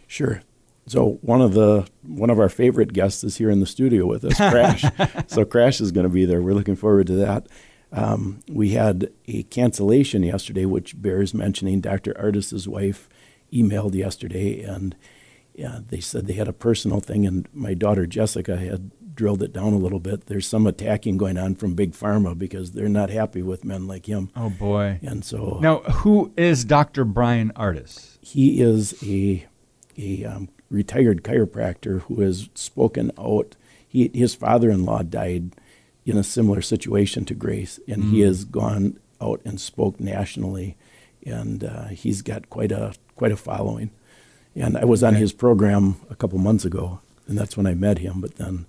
Sure. 0.07 0.43
So 0.87 1.19
one 1.23 1.41
of 1.41 1.55
the 1.55 1.89
one 2.03 2.31
of 2.31 2.39
our 2.39 2.49
favorite 2.49 2.93
guests 2.93 3.25
is 3.25 3.39
here 3.39 3.51
in 3.51 3.61
the 3.61 3.67
studio 3.67 4.07
with 4.07 4.25
us, 4.25 4.37
Crash. 4.37 4.85
so 5.27 5.45
Crash 5.45 5.81
is 5.81 5.93
going 5.93 6.07
to 6.07 6.13
be 6.13 6.25
there. 6.25 6.43
We're 6.43 6.55
looking 6.55 6.77
forward 6.77 7.09
to 7.09 7.15
that. 7.15 7.49
Um, 7.91 8.41
we 8.49 8.71
had 8.71 9.11
a 9.27 9.45
cancellation 9.45 10.23
yesterday, 10.23 10.67
which 10.67 11.01
bears 11.01 11.35
mentioning. 11.35 11.81
Dr. 11.81 12.17
Ardis's 12.19 12.69
wife 12.69 13.09
emailed 13.53 13.95
yesterday, 13.95 14.61
and 14.61 14.95
yeah, 15.55 15.81
they 15.89 16.01
said 16.01 16.27
they 16.27 16.35
had 16.35 16.49
a 16.49 16.53
personal 16.53 17.01
thing, 17.01 17.27
and 17.27 17.49
my 17.53 17.75
daughter 17.75 18.07
Jessica 18.07 18.57
had 18.57 18.91
drilled 19.17 19.43
it 19.43 19.53
down 19.53 19.73
a 19.73 19.79
little 19.79 19.99
bit. 19.99 20.27
There's 20.27 20.47
some 20.47 20.67
attacking 20.67 21.17
going 21.17 21.39
on 21.39 21.55
from 21.57 21.75
big 21.75 21.93
pharma 21.93 22.39
because 22.39 22.73
they're 22.73 22.89
not 22.89 23.11
happy 23.11 23.43
with 23.43 23.65
men 23.65 23.87
like 23.87 24.07
him. 24.07 24.31
Oh 24.37 24.51
boy! 24.51 25.01
And 25.03 25.25
so 25.25 25.59
now, 25.61 25.81
who 25.81 26.33
is 26.37 26.65
Dr. 26.65 27.05
Bryan 27.05 27.53
Ardis? 27.57 28.19
He 28.21 28.61
is 28.61 28.95
a 29.03 29.47
a 29.99 30.25
um, 30.25 30.49
retired 30.71 31.23
chiropractor 31.23 32.03
who 32.03 32.21
has 32.21 32.49
spoken 32.55 33.11
out. 33.19 33.57
He, 33.89 34.11
his 34.13 34.35
father-in-law 34.35 35.05
died 35.05 35.53
in 36.05 36.17
a 36.17 36.23
similar 36.23 36.63
situation 36.63 37.25
to 37.25 37.35
Grace, 37.35 37.81
and 37.89 38.05
mm. 38.05 38.11
he 38.11 38.21
has 38.21 38.45
gone 38.45 38.99
out 39.21 39.41
and 39.45 39.61
spoke 39.61 39.99
nationally, 39.99 40.77
and 41.25 41.65
uh, 41.65 41.87
he's 41.87 42.23
got 42.23 42.51
quite 42.51 42.73
a 42.73 42.95
quite 43.17 43.33
a 43.33 43.37
following. 43.37 43.91
And 44.55 44.77
I 44.77 44.85
was 44.85 45.03
okay. 45.03 45.15
on 45.15 45.21
his 45.21 45.33
program 45.33 45.97
a 46.09 46.15
couple 46.15 46.39
months 46.39 46.65
ago, 46.65 47.01
and 47.27 47.37
that's 47.37 47.57
when 47.57 47.67
I 47.67 47.75
met 47.75 47.99
him. 47.99 48.21
But 48.21 48.37
then, 48.37 48.67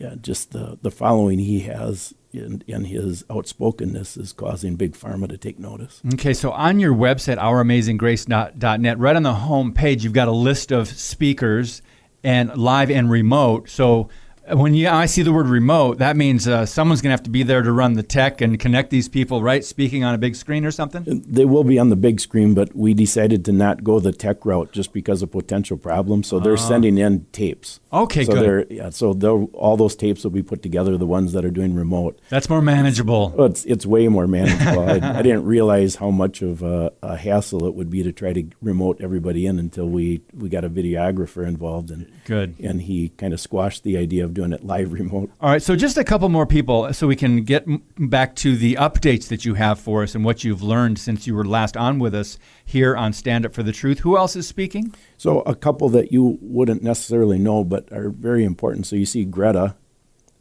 yeah, 0.00 0.14
just 0.20 0.52
the 0.52 0.78
the 0.82 0.90
following 0.90 1.38
he 1.38 1.60
has 1.60 2.14
in, 2.32 2.62
and 2.68 2.86
his 2.86 3.24
outspokenness 3.30 4.16
is 4.16 4.32
causing 4.32 4.76
big 4.76 4.92
pharma 4.92 5.28
to 5.28 5.38
take 5.38 5.58
notice. 5.58 6.02
Okay, 6.14 6.34
so 6.34 6.52
on 6.52 6.78
your 6.80 6.94
website, 6.94 7.38
ouramazinggrace.net, 7.38 8.98
right 8.98 9.16
on 9.16 9.22
the 9.22 9.34
home 9.34 9.72
page, 9.72 10.04
you've 10.04 10.12
got 10.12 10.28
a 10.28 10.32
list 10.32 10.70
of 10.70 10.88
speakers 10.88 11.82
and 12.22 12.56
live 12.56 12.90
and 12.90 13.10
remote. 13.10 13.68
So 13.68 14.08
when 14.50 14.74
you 14.74 14.88
I 14.88 15.06
see 15.06 15.22
the 15.22 15.32
word 15.32 15.46
remote, 15.46 15.98
that 15.98 16.16
means 16.16 16.46
uh, 16.46 16.66
someone's 16.66 17.02
going 17.02 17.10
to 17.10 17.14
have 17.14 17.24
to 17.24 17.30
be 17.30 17.42
there 17.42 17.62
to 17.62 17.72
run 17.72 17.94
the 17.94 18.02
tech 18.02 18.40
and 18.40 18.58
connect 18.58 18.90
these 18.90 19.08
people, 19.08 19.42
right? 19.42 19.64
Speaking 19.64 20.04
on 20.04 20.14
a 20.14 20.18
big 20.18 20.36
screen 20.36 20.64
or 20.64 20.70
something. 20.70 21.24
They 21.26 21.44
will 21.44 21.64
be 21.64 21.78
on 21.78 21.88
the 21.88 21.96
big 21.96 22.20
screen, 22.20 22.54
but 22.54 22.74
we 22.74 22.94
decided 22.94 23.44
to 23.46 23.52
not 23.52 23.82
go 23.82 23.98
the 23.98 24.12
tech 24.12 24.44
route 24.44 24.72
just 24.72 24.92
because 24.92 25.22
of 25.22 25.32
potential 25.32 25.76
problems. 25.76 26.28
So 26.28 26.38
they're 26.38 26.54
uh, 26.54 26.56
sending 26.56 26.98
in 26.98 27.26
tapes. 27.32 27.80
Okay, 27.92 28.24
so 28.24 28.32
good. 28.34 28.66
Yeah, 28.70 28.90
so 28.90 29.50
all 29.54 29.76
those 29.76 29.96
tapes 29.96 30.22
will 30.22 30.30
be 30.30 30.42
put 30.42 30.62
together. 30.62 30.96
The 30.96 31.06
ones 31.06 31.32
that 31.32 31.44
are 31.44 31.50
doing 31.50 31.74
remote. 31.74 32.20
That's 32.28 32.48
more 32.48 32.62
manageable. 32.62 33.32
Well, 33.36 33.48
it's 33.48 33.64
it's 33.64 33.86
way 33.86 34.08
more 34.08 34.26
manageable. 34.26 34.88
I, 34.88 35.18
I, 35.18 35.22
didn't 35.22 35.44
realize 35.44 35.96
how 35.96 36.10
much 36.10 36.42
of 36.42 36.62
a, 36.62 36.92
a, 37.02 37.16
hassle 37.16 37.66
it 37.66 37.74
would 37.74 37.90
be 37.90 38.02
to 38.02 38.12
try 38.12 38.32
to 38.32 38.44
remote 38.60 39.00
everybody 39.00 39.46
in 39.46 39.58
until 39.58 39.88
we 39.88 40.20
we 40.34 40.48
got 40.48 40.64
a 40.64 40.70
videographer 40.70 41.46
involved 41.46 41.90
and 41.90 42.12
good. 42.24 42.54
And 42.60 42.82
he 42.82 43.08
kind 43.10 43.32
of 43.32 43.40
squashed 43.40 43.82
the 43.82 43.96
idea 43.96 44.24
of 44.24 44.34
doing 44.36 44.52
it 44.52 44.64
live 44.64 44.92
remote. 44.92 45.30
All 45.40 45.50
right, 45.50 45.62
so 45.62 45.74
just 45.74 45.96
a 45.96 46.04
couple 46.04 46.28
more 46.28 46.46
people, 46.46 46.92
so 46.92 47.06
we 47.06 47.16
can 47.16 47.42
get 47.42 47.66
back 47.98 48.36
to 48.36 48.54
the 48.54 48.74
updates 48.74 49.28
that 49.28 49.44
you 49.44 49.54
have 49.54 49.80
for 49.80 50.02
us 50.02 50.14
and 50.14 50.24
what 50.24 50.44
you've 50.44 50.62
learned 50.62 50.98
since 50.98 51.26
you 51.26 51.34
were 51.34 51.44
last 51.44 51.76
on 51.76 51.98
with 51.98 52.14
us 52.14 52.38
here 52.64 52.94
on 52.94 53.14
Stand 53.14 53.46
Up 53.46 53.54
for 53.54 53.62
the 53.62 53.72
Truth. 53.72 54.00
Who 54.00 54.16
else 54.16 54.36
is 54.36 54.46
speaking? 54.46 54.94
So, 55.16 55.40
a 55.40 55.54
couple 55.54 55.88
that 55.88 56.12
you 56.12 56.38
wouldn't 56.42 56.82
necessarily 56.82 57.38
know 57.38 57.64
but 57.64 57.90
are 57.90 58.10
very 58.10 58.44
important. 58.44 58.86
So, 58.86 58.94
you 58.94 59.06
see 59.06 59.24
Greta 59.24 59.74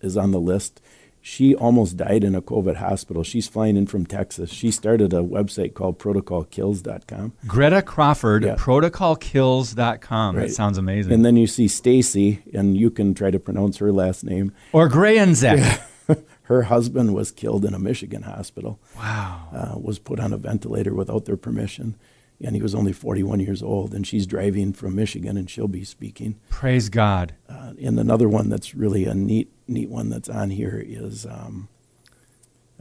is 0.01 0.17
on 0.17 0.31
the 0.31 0.41
list. 0.41 0.81
She 1.27 1.55
almost 1.55 1.97
died 1.97 2.23
in 2.23 2.35
a 2.35 2.41
COVID 2.41 2.75
hospital. 2.75 3.23
She's 3.23 3.47
flying 3.47 3.77
in 3.77 3.87
from 3.87 4.05
Texas. 4.05 4.51
She 4.51 4.69
started 4.69 5.11
a 5.11 5.21
website 5.23 5.73
called 5.73 5.97
protocolkills.com. 5.97 7.33
Greta 7.47 7.81
Crawford, 7.81 8.43
yeah. 8.43 8.53
protocolkills.com. 8.53 10.35
Right. 10.35 10.47
That 10.47 10.53
sounds 10.53 10.77
amazing. 10.77 11.11
And 11.11 11.25
then 11.25 11.35
you 11.35 11.47
see 11.47 11.67
Stacy, 11.67 12.43
and 12.53 12.77
you 12.77 12.91
can 12.91 13.15
try 13.15 13.31
to 13.31 13.39
pronounce 13.39 13.77
her 13.77 13.91
last 13.91 14.23
name. 14.23 14.53
Or 14.71 14.87
Grayanzek. 14.87 15.57
Yeah. 16.07 16.15
her 16.43 16.61
husband 16.61 17.15
was 17.15 17.31
killed 17.31 17.65
in 17.65 17.73
a 17.73 17.79
Michigan 17.79 18.21
hospital. 18.21 18.79
Wow. 18.95 19.49
Uh, 19.51 19.79
was 19.79 19.97
put 19.97 20.19
on 20.19 20.31
a 20.31 20.37
ventilator 20.37 20.93
without 20.93 21.25
their 21.25 21.37
permission 21.37 21.95
and 22.41 22.55
he 22.55 22.61
was 22.61 22.75
only 22.75 22.91
41 22.91 23.39
years 23.39 23.63
old. 23.63 23.93
And 23.93 24.05
she's 24.05 24.27
driving 24.27 24.73
from 24.73 24.95
Michigan, 24.95 25.37
and 25.37 25.49
she'll 25.49 25.67
be 25.67 25.83
speaking. 25.83 26.39
Praise 26.49 26.89
God. 26.89 27.33
Uh, 27.47 27.73
and 27.81 27.99
another 27.99 28.27
one 28.27 28.49
that's 28.49 28.75
really 28.75 29.05
a 29.05 29.13
neat, 29.13 29.49
neat 29.67 29.89
one 29.89 30.09
that's 30.09 30.29
on 30.29 30.49
here 30.49 30.81
is, 30.85 31.25
um, 31.25 31.67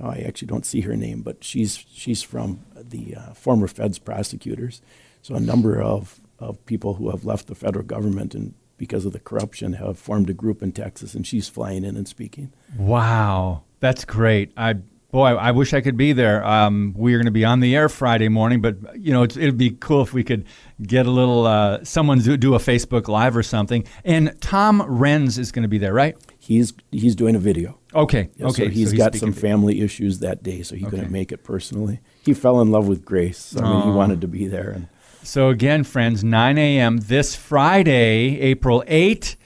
oh, 0.02 0.10
I 0.10 0.24
actually 0.26 0.48
don't 0.48 0.66
see 0.66 0.82
her 0.82 0.96
name, 0.96 1.22
but 1.22 1.42
she's 1.42 1.84
she's 1.92 2.22
from 2.22 2.60
the 2.74 3.16
uh, 3.16 3.34
former 3.34 3.66
Feds 3.66 3.98
prosecutors. 3.98 4.82
So 5.22 5.34
a 5.34 5.40
number 5.40 5.80
of 5.80 6.20
of 6.38 6.64
people 6.66 6.94
who 6.94 7.10
have 7.10 7.24
left 7.24 7.46
the 7.46 7.54
federal 7.54 7.84
government 7.84 8.34
and 8.34 8.54
because 8.76 9.04
of 9.06 9.12
the 9.12 9.20
corruption, 9.20 9.74
have 9.74 9.98
formed 9.98 10.28
a 10.28 10.34
group 10.34 10.62
in 10.62 10.72
Texas, 10.72 11.14
and 11.14 11.26
she's 11.26 11.48
flying 11.48 11.84
in 11.84 11.96
and 11.96 12.08
speaking. 12.08 12.52
Wow, 12.76 13.62
that's 13.80 14.04
great. 14.04 14.52
I 14.56 14.74
boy, 15.10 15.28
I 15.28 15.52
wish 15.52 15.72
I 15.72 15.80
could 15.80 15.96
be 15.96 16.12
there. 16.12 16.44
Um, 16.44 16.92
we're 16.96 17.18
going 17.18 17.26
to 17.26 17.30
be 17.30 17.44
on 17.44 17.60
the 17.60 17.76
air 17.76 17.88
Friday 17.88 18.28
morning, 18.28 18.60
but 18.60 18.76
you 18.98 19.12
know, 19.12 19.22
it'd 19.22 19.56
be 19.56 19.70
cool 19.70 20.02
if 20.02 20.12
we 20.12 20.24
could 20.24 20.44
get 20.82 21.06
a 21.06 21.10
little 21.10 21.46
uh, 21.46 21.84
someone 21.84 22.18
do, 22.18 22.36
do 22.36 22.54
a 22.56 22.58
Facebook 22.58 23.06
Live 23.06 23.36
or 23.36 23.42
something. 23.44 23.86
And 24.04 24.36
Tom 24.40 24.80
Renz 24.80 25.38
is 25.38 25.52
going 25.52 25.62
to 25.62 25.68
be 25.68 25.78
there, 25.78 25.94
right? 25.94 26.16
He's 26.44 26.74
he's 26.92 27.16
doing 27.16 27.34
a 27.36 27.38
video. 27.38 27.78
Okay, 27.94 28.28
Yeah, 28.36 28.48
okay. 28.48 28.66
So 28.66 28.70
he's 28.70 28.90
so 28.90 28.96
got 28.98 29.14
some 29.14 29.32
family 29.32 29.80
issues 29.80 30.18
that 30.18 30.42
day, 30.42 30.60
so 30.62 30.76
he 30.76 30.84
Okay. 30.84 30.90
couldn't 30.96 31.10
make 31.12 31.32
it 31.32 31.42
personally. 31.42 32.00
He 32.22 32.34
fell 32.34 32.60
in 32.60 32.70
love 32.70 32.86
with 32.86 33.02
Grace. 33.02 33.56
I 33.56 33.62
mean, 33.62 33.80
he 33.80 33.90
wanted 33.90 34.20
to 34.20 34.28
be 34.28 34.46
there, 34.46 34.68
and 34.70 34.88
So 35.22 35.48
again, 35.48 35.84
friends, 35.84 36.22
9 36.22 36.58
a.m. 36.58 36.98
this 36.98 37.34
Friday, 37.34 38.38
April 38.40 38.84
8, 38.86 39.36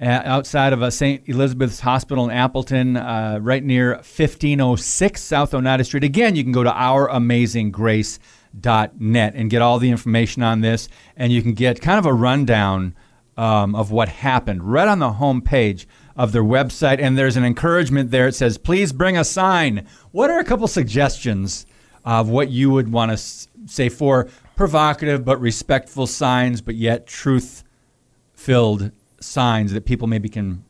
uh, 0.00 0.04
outside 0.24 0.72
of 0.72 0.82
uh, 0.82 0.88
St. 0.88 1.22
Elizabeth's 1.28 1.80
Hospital 1.80 2.24
in 2.24 2.30
Appleton, 2.30 2.96
uh, 2.96 3.38
right 3.42 3.62
near 3.62 3.96
1506 3.96 5.22
South 5.22 5.52
Oneida 5.52 5.84
Street. 5.84 6.04
Again, 6.04 6.34
you 6.34 6.42
can 6.44 6.52
go 6.52 6.64
to 6.64 6.70
ouramazinggrace.net 6.70 9.32
and 9.34 9.50
get 9.50 9.60
all 9.60 9.78
the 9.78 9.90
information 9.90 10.42
on 10.42 10.62
this, 10.62 10.88
and 11.16 11.30
you 11.32 11.42
can 11.42 11.52
get 11.52 11.82
kind 11.82 11.98
of 11.98 12.06
a 12.06 12.14
rundown 12.14 12.94
um, 13.36 13.74
of 13.74 13.90
what 13.90 14.08
happened 14.08 14.64
right 14.64 14.88
on 14.88 14.98
the 14.98 15.12
home 15.12 15.42
page 15.42 15.86
of 16.18 16.32
their 16.32 16.44
website. 16.44 17.00
And 17.00 17.16
there's 17.16 17.38
an 17.38 17.44
encouragement 17.44 18.10
there. 18.10 18.28
It 18.28 18.34
says, 18.34 18.58
"Please 18.58 18.92
bring 18.92 19.16
a 19.16 19.24
sign." 19.24 19.86
What 20.12 20.28
are 20.28 20.38
a 20.38 20.44
couple 20.44 20.68
suggestions? 20.68 21.64
of 22.08 22.30
what 22.30 22.50
you 22.50 22.70
would 22.70 22.90
want 22.90 23.10
to 23.10 23.16
say 23.66 23.90
for 23.90 24.28
provocative 24.56 25.26
but 25.26 25.38
respectful 25.40 26.06
signs, 26.06 26.62
but 26.62 26.74
yet 26.74 27.06
truth 27.06 27.62
filled 28.32 28.90
signs 29.20 29.72
that 29.72 29.84
people 29.84 30.06
maybe 30.06 30.28
can 30.28 30.64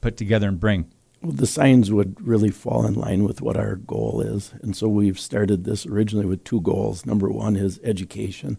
put 0.00 0.16
together 0.16 0.48
and 0.48 0.60
bring. 0.60 0.88
well, 1.20 1.32
the 1.32 1.46
signs 1.46 1.90
would 1.90 2.14
really 2.24 2.50
fall 2.50 2.86
in 2.86 2.94
line 2.94 3.24
with 3.24 3.40
what 3.40 3.56
our 3.56 3.74
goal 3.74 4.20
is. 4.20 4.52
And 4.62 4.76
so 4.76 4.86
we've 4.86 5.18
started 5.18 5.64
this 5.64 5.84
originally 5.84 6.26
with 6.26 6.44
two 6.44 6.60
goals. 6.60 7.04
Number 7.04 7.28
one 7.28 7.56
is 7.56 7.80
education, 7.82 8.58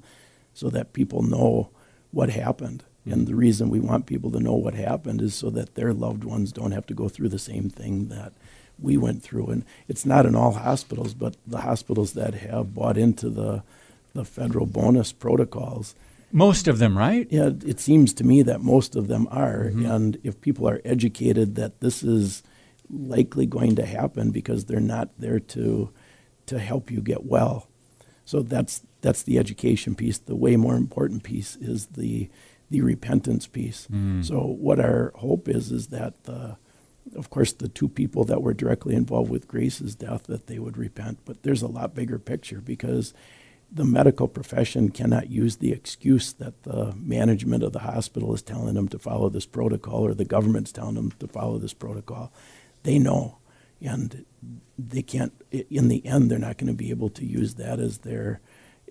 so 0.53 0.69
that 0.71 0.91
people 0.91 1.21
know 1.21 1.69
what 2.11 2.31
happened. 2.31 2.83
And 3.05 3.27
the 3.27 3.35
reason 3.35 3.69
we 3.69 3.79
want 3.79 4.05
people 4.07 4.31
to 4.31 4.39
know 4.39 4.55
what 4.55 4.73
happened 4.73 5.21
is 5.21 5.35
so 5.35 5.49
that 5.51 5.75
their 5.75 5.93
loved 5.93 6.23
ones 6.23 6.51
don't 6.51 6.71
have 6.71 6.87
to 6.87 6.93
go 6.93 7.07
through 7.07 7.29
the 7.29 7.39
same 7.39 7.69
thing 7.69 8.07
that 8.07 8.33
we 8.79 8.97
went 8.97 9.21
through. 9.21 9.47
And 9.47 9.65
it's 9.87 10.05
not 10.05 10.25
in 10.25 10.35
all 10.35 10.53
hospitals, 10.53 11.13
but 11.13 11.35
the 11.45 11.61
hospitals 11.61 12.13
that 12.13 12.33
have 12.35 12.73
bought 12.73 12.97
into 12.97 13.29
the 13.29 13.63
the 14.13 14.25
federal 14.25 14.65
bonus 14.65 15.11
protocols, 15.11 15.93
Most 16.31 16.69
of 16.69 16.79
them, 16.79 16.97
right? 16.97 17.27
yeah, 17.29 17.49
it 17.65 17.81
seems 17.81 18.13
to 18.13 18.23
me 18.23 18.41
that 18.43 18.61
most 18.61 18.95
of 18.95 19.09
them 19.09 19.27
are. 19.29 19.65
Mm-hmm. 19.65 19.85
And 19.85 20.17
if 20.23 20.39
people 20.39 20.69
are 20.69 20.81
educated 20.85 21.55
that 21.55 21.81
this 21.81 22.01
is 22.01 22.41
likely 22.89 23.45
going 23.45 23.75
to 23.75 23.85
happen 23.85 24.31
because 24.31 24.65
they're 24.65 24.79
not 24.79 25.09
there 25.19 25.39
to 25.39 25.89
to 26.45 26.59
help 26.59 26.89
you 26.91 27.01
get 27.01 27.25
well. 27.25 27.67
So 28.23 28.41
that's 28.41 28.81
that's 29.01 29.23
the 29.23 29.37
education 29.37 29.95
piece. 29.95 30.17
The 30.17 30.35
way 30.35 30.55
more 30.55 30.75
important 30.75 31.23
piece 31.23 31.55
is 31.57 31.87
the 31.87 32.29
the 32.69 32.81
repentance 32.81 33.47
piece. 33.47 33.87
Mm. 33.91 34.25
So 34.25 34.39
what 34.39 34.79
our 34.79 35.11
hope 35.15 35.47
is 35.47 35.71
is 35.71 35.87
that 35.87 36.23
the 36.23 36.57
of 37.15 37.29
course 37.29 37.53
the 37.53 37.67
two 37.67 37.87
people 37.87 38.23
that 38.25 38.41
were 38.41 38.53
directly 38.53 38.95
involved 38.95 39.29
with 39.29 39.47
Grace's 39.47 39.95
death 39.95 40.23
that 40.23 40.47
they 40.47 40.57
would 40.57 40.77
repent, 40.77 41.19
but 41.25 41.43
there's 41.43 41.61
a 41.61 41.67
lot 41.67 41.93
bigger 41.93 42.17
picture 42.17 42.59
because 42.59 43.13
the 43.71 43.85
medical 43.85 44.27
profession 44.27 44.89
cannot 44.89 45.29
use 45.29 45.57
the 45.57 45.71
excuse 45.71 46.33
that 46.33 46.63
the 46.63 46.93
management 46.95 47.63
of 47.63 47.73
the 47.73 47.79
hospital 47.79 48.33
is 48.33 48.41
telling 48.41 48.73
them 48.73 48.87
to 48.87 48.99
follow 48.99 49.29
this 49.29 49.45
protocol 49.45 50.05
or 50.05 50.13
the 50.13 50.25
government's 50.25 50.71
telling 50.71 50.95
them 50.95 51.11
to 51.19 51.27
follow 51.27 51.57
this 51.57 51.73
protocol. 51.73 52.31
They 52.83 52.99
know, 52.99 53.37
and 53.81 54.25
they 54.77 55.01
can't. 55.01 55.33
In 55.51 55.89
the 55.89 56.05
end, 56.05 56.29
they're 56.29 56.39
not 56.39 56.57
going 56.57 56.71
to 56.71 56.73
be 56.73 56.89
able 56.89 57.09
to 57.09 57.25
use 57.25 57.55
that 57.55 57.79
as 57.79 57.99
their 57.99 58.39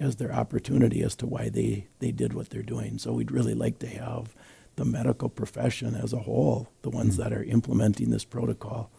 as 0.01 0.17
their 0.17 0.33
opportunity 0.33 1.03
as 1.03 1.15
to 1.17 1.27
why 1.27 1.49
they 1.49 1.89
they 2.01 2.11
did 2.11 2.33
what 2.33 2.51
they're 2.51 2.63
doing. 2.63 2.99
So 2.99 3.13
we'd 3.13 3.31
really 3.31 3.55
like 3.55 3.79
to 3.81 3.87
have 3.87 4.35
the 4.77 4.85
medical 4.85 5.29
profession 5.29 5.95
as 5.95 6.13
a 6.13 6.19
whole, 6.19 6.69
the 6.83 6.91
ones 6.91 7.17
hmm. 7.17 7.23
that 7.23 7.33
are 7.33 7.45
implementing 7.45 8.11
this 8.11 8.25
protocol, 8.25 8.91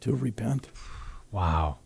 to 0.00 0.14
repent. 0.14 0.68
Wow. 1.30 1.78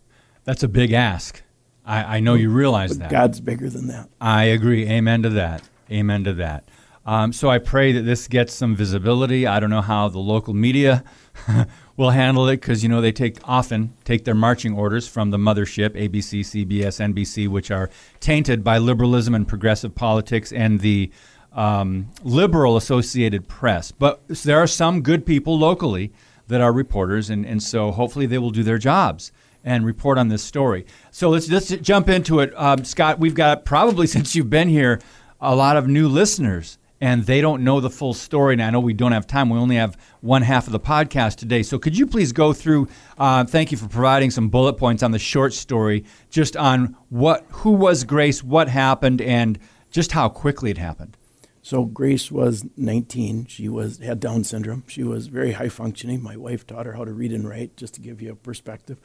That's 0.44 0.62
a 0.62 0.68
big 0.68 0.92
ask. 0.92 1.42
I, 1.84 2.16
I 2.16 2.20
know 2.20 2.34
you 2.34 2.50
realize 2.50 2.90
But 2.90 2.98
that. 2.98 3.10
God's 3.10 3.40
bigger 3.40 3.70
than 3.70 3.88
that. 3.88 4.08
I 4.20 4.44
agree. 4.44 4.86
Amen 4.86 5.22
to 5.22 5.30
that. 5.30 5.62
Amen 5.90 6.24
to 6.24 6.34
that. 6.34 6.68
Um, 7.06 7.32
so 7.32 7.48
I 7.48 7.58
pray 7.58 7.92
that 7.92 8.02
this 8.02 8.28
gets 8.28 8.52
some 8.52 8.76
visibility. 8.76 9.46
I 9.46 9.58
don't 9.58 9.70
know 9.70 9.80
how 9.80 10.08
the 10.08 10.18
local 10.18 10.52
media 10.52 11.02
will 11.96 12.10
handle 12.10 12.48
it 12.48 12.60
because 12.60 12.82
you 12.82 12.88
know 12.88 13.00
they 13.00 13.12
take 13.12 13.38
often 13.44 13.94
take 14.04 14.24
their 14.24 14.34
marching 14.34 14.74
orders 14.74 15.08
from 15.08 15.30
the 15.30 15.38
mothership 15.38 15.90
ABC, 15.90 16.40
CBS, 16.40 17.12
NBC, 17.12 17.48
which 17.48 17.70
are 17.70 17.90
tainted 18.20 18.62
by 18.62 18.78
liberalism 18.78 19.34
and 19.34 19.48
progressive 19.48 19.94
politics 19.94 20.52
and 20.52 20.80
the 20.80 21.10
um, 21.52 22.08
liberal 22.22 22.76
Associated 22.76 23.48
Press. 23.48 23.90
But 23.92 24.26
there 24.28 24.58
are 24.58 24.66
some 24.66 25.02
good 25.02 25.26
people 25.26 25.58
locally 25.58 26.12
that 26.48 26.60
are 26.60 26.72
reporters, 26.72 27.30
and, 27.30 27.46
and 27.46 27.62
so 27.62 27.92
hopefully 27.92 28.26
they 28.26 28.38
will 28.38 28.50
do 28.50 28.62
their 28.62 28.78
jobs 28.78 29.32
and 29.64 29.84
report 29.84 30.18
on 30.18 30.28
this 30.28 30.42
story. 30.42 30.86
So 31.10 31.30
let's 31.30 31.48
let's 31.48 31.68
jump 31.68 32.08
into 32.08 32.40
it, 32.40 32.52
um, 32.56 32.84
Scott. 32.84 33.18
We've 33.18 33.34
got 33.34 33.64
probably 33.64 34.06
since 34.16 34.34
you've 34.34 34.50
been 34.50 34.68
here 34.68 35.00
a 35.40 35.54
lot 35.54 35.76
of 35.76 35.88
new 35.88 36.08
listeners, 36.08 36.78
and 37.00 37.24
they 37.24 37.40
don't 37.40 37.64
know 37.64 37.80
the 37.80 37.90
full 37.90 38.14
story. 38.14 38.54
And 38.54 38.62
I 38.62 38.70
know 38.70 38.80
we 38.80 38.92
don't 38.92 39.12
have 39.12 39.26
time; 39.26 39.50
we 39.50 39.58
only 39.58 39.76
have 39.76 39.96
one 40.20 40.42
half 40.42 40.66
of 40.66 40.72
the 40.72 40.80
podcast 40.80 41.36
today. 41.36 41.62
So 41.62 41.78
could 41.78 41.96
you 41.96 42.06
please 42.06 42.32
go 42.32 42.52
through? 42.52 42.88
Uh, 43.18 43.44
thank 43.44 43.72
you 43.72 43.78
for 43.78 43.88
providing 43.88 44.30
some 44.30 44.48
bullet 44.48 44.74
points 44.74 45.02
on 45.02 45.10
the 45.10 45.18
short 45.18 45.52
story, 45.52 46.04
just 46.30 46.56
on 46.56 46.96
what 47.08 47.46
who 47.50 47.70
was 47.72 48.04
Grace, 48.04 48.42
what 48.42 48.68
happened, 48.68 49.20
and 49.20 49.58
just 49.90 50.12
how 50.12 50.28
quickly 50.28 50.70
it 50.70 50.78
happened. 50.78 51.16
So 51.62 51.84
Grace 51.84 52.32
was 52.32 52.64
19. 52.76 53.46
She 53.46 53.68
was 53.68 53.98
had 53.98 54.18
Down 54.18 54.44
syndrome. 54.44 54.84
She 54.86 55.02
was 55.02 55.26
very 55.26 55.52
high 55.52 55.68
functioning. 55.68 56.22
My 56.22 56.36
wife 56.36 56.66
taught 56.66 56.86
her 56.86 56.94
how 56.94 57.04
to 57.04 57.12
read 57.12 57.32
and 57.32 57.48
write, 57.48 57.76
just 57.76 57.94
to 57.94 58.00
give 58.00 58.22
you 58.22 58.32
a 58.32 58.34
perspective. 58.36 58.98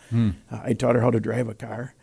Uh, 0.50 0.62
I 0.64 0.74
taught 0.74 0.96
her 0.96 1.02
how 1.02 1.12
to 1.12 1.20
drive 1.20 1.50
a 1.50 1.54
car. 1.54 1.94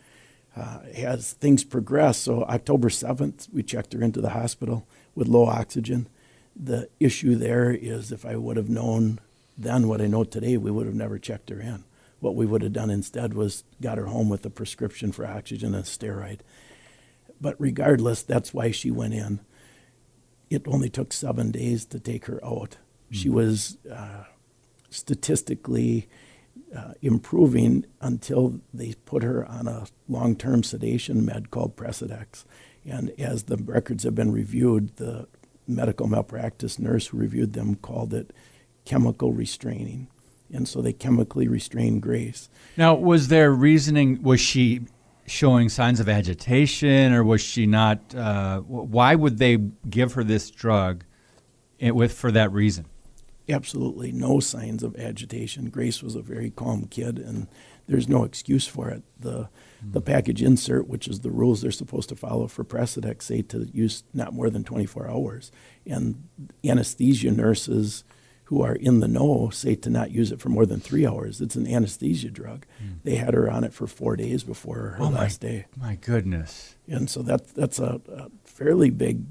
Uh, 0.55 0.81
as 0.95 1.33
things 1.33 1.63
progressed, 1.63 2.21
so 2.21 2.43
October 2.43 2.89
7th, 2.89 3.51
we 3.51 3.63
checked 3.63 3.93
her 3.93 4.03
into 4.03 4.21
the 4.21 4.29
hospital 4.29 4.87
with 5.15 5.27
low 5.27 5.45
oxygen. 5.45 6.07
The 6.55 6.89
issue 6.99 7.35
there 7.35 7.71
is 7.71 8.11
if 8.11 8.25
I 8.25 8.35
would 8.35 8.57
have 8.57 8.69
known 8.69 9.19
then 9.55 9.87
what 9.87 10.01
I 10.01 10.07
know 10.07 10.23
today, 10.23 10.57
we 10.57 10.71
would 10.71 10.87
have 10.87 10.95
never 10.95 11.19
checked 11.19 11.51
her 11.51 11.59
in. 11.59 11.83
What 12.19 12.35
we 12.35 12.45
would 12.45 12.63
have 12.63 12.73
done 12.73 12.89
instead 12.89 13.35
was 13.35 13.63
got 13.81 13.99
her 13.99 14.07
home 14.07 14.27
with 14.29 14.45
a 14.45 14.49
prescription 14.49 15.11
for 15.11 15.27
oxygen 15.27 15.75
and 15.75 15.83
a 15.83 15.87
steroid. 15.87 16.39
But 17.39 17.55
regardless, 17.59 18.23
that's 18.23 18.53
why 18.53 18.71
she 18.71 18.89
went 18.89 19.13
in 19.13 19.41
it 20.53 20.67
only 20.67 20.89
took 20.89 21.11
seven 21.11 21.51
days 21.51 21.85
to 21.85 21.99
take 21.99 22.25
her 22.25 22.43
out. 22.45 22.77
She 23.09 23.29
was 23.29 23.77
uh, 23.91 24.25
statistically 24.89 26.07
uh, 26.75 26.93
improving 27.01 27.85
until 28.01 28.59
they 28.73 28.93
put 29.05 29.23
her 29.23 29.45
on 29.45 29.67
a 29.67 29.85
long 30.07 30.35
term 30.35 30.63
sedation 30.63 31.25
med 31.25 31.51
called 31.51 31.75
Precedex. 31.75 32.45
And 32.85 33.11
as 33.19 33.43
the 33.43 33.57
records 33.57 34.03
have 34.03 34.15
been 34.15 34.31
reviewed, 34.31 34.97
the 34.97 35.27
medical 35.67 36.07
malpractice 36.07 36.79
nurse 36.79 37.07
who 37.07 37.17
reviewed 37.17 37.53
them 37.53 37.75
called 37.75 38.13
it 38.13 38.33
chemical 38.85 39.31
restraining. 39.31 40.07
And 40.51 40.67
so 40.67 40.81
they 40.81 40.93
chemically 40.93 41.47
restrained 41.47 42.01
Grace. 42.01 42.49
Now, 42.77 42.93
was 42.93 43.29
there 43.29 43.51
reasoning? 43.51 44.21
Was 44.21 44.39
she 44.39 44.81
showing 45.25 45.69
signs 45.69 45.99
of 45.99 46.09
agitation, 46.09 47.13
or 47.13 47.23
was 47.23 47.41
she 47.41 47.65
not? 47.65 48.13
Uh, 48.13 48.59
why 48.59 49.15
would 49.15 49.37
they 49.39 49.57
give 49.89 50.13
her 50.13 50.23
this 50.23 50.51
drug, 50.51 51.05
with 51.81 52.13
for 52.13 52.31
that 52.31 52.51
reason? 52.51 52.85
absolutely 53.49 54.11
no 54.11 54.39
signs 54.39 54.83
of 54.83 54.95
agitation. 54.95 55.69
Grace 55.69 56.01
was 56.01 56.15
a 56.15 56.21
very 56.21 56.49
calm 56.49 56.87
kid, 56.87 57.17
and 57.19 57.47
there's 57.87 58.07
no 58.07 58.23
excuse 58.23 58.67
for 58.67 58.89
it. 58.89 59.03
The 59.19 59.49
the 59.91 60.01
package 60.01 60.41
insert, 60.41 60.87
which 60.87 61.07
is 61.07 61.19
the 61.21 61.31
rules 61.31 61.61
they're 61.61 61.71
supposed 61.71 62.09
to 62.09 62.15
follow 62.15 62.47
for 62.47 62.63
Precedex, 62.63 63.23
say 63.23 63.41
to 63.43 63.67
use 63.73 64.03
not 64.13 64.33
more 64.33 64.49
than 64.49 64.63
24 64.63 65.09
hours, 65.09 65.51
and 65.85 66.27
anesthesia 66.63 67.31
nurses 67.31 68.03
who 68.45 68.61
are 68.61 68.75
in 68.75 68.99
the 68.99 69.07
know 69.07 69.49
say 69.49 69.73
to 69.73 69.89
not 69.89 70.11
use 70.11 70.31
it 70.31 70.39
for 70.39 70.49
more 70.49 70.65
than 70.65 70.79
three 70.79 71.05
hours. 71.07 71.41
It's 71.41 71.55
an 71.55 71.65
anesthesia 71.67 72.29
drug. 72.29 72.65
They 73.03 73.15
had 73.15 73.33
her 73.33 73.49
on 73.49 73.63
it 73.63 73.73
for 73.73 73.87
four 73.87 74.15
days 74.15 74.43
before 74.43 74.75
her 74.75 74.97
Oh, 74.99 75.09
my- 75.09 75.19
last 75.21 75.41
day, 75.41 75.65
My 75.77 75.95
goodness. 75.95 76.75
and 76.87 77.09
so 77.09 77.21
that 77.23 77.53
that's 77.55 77.79
a, 77.79 78.01
a 78.11 78.27
fairly 78.43 78.89
big 78.89 79.23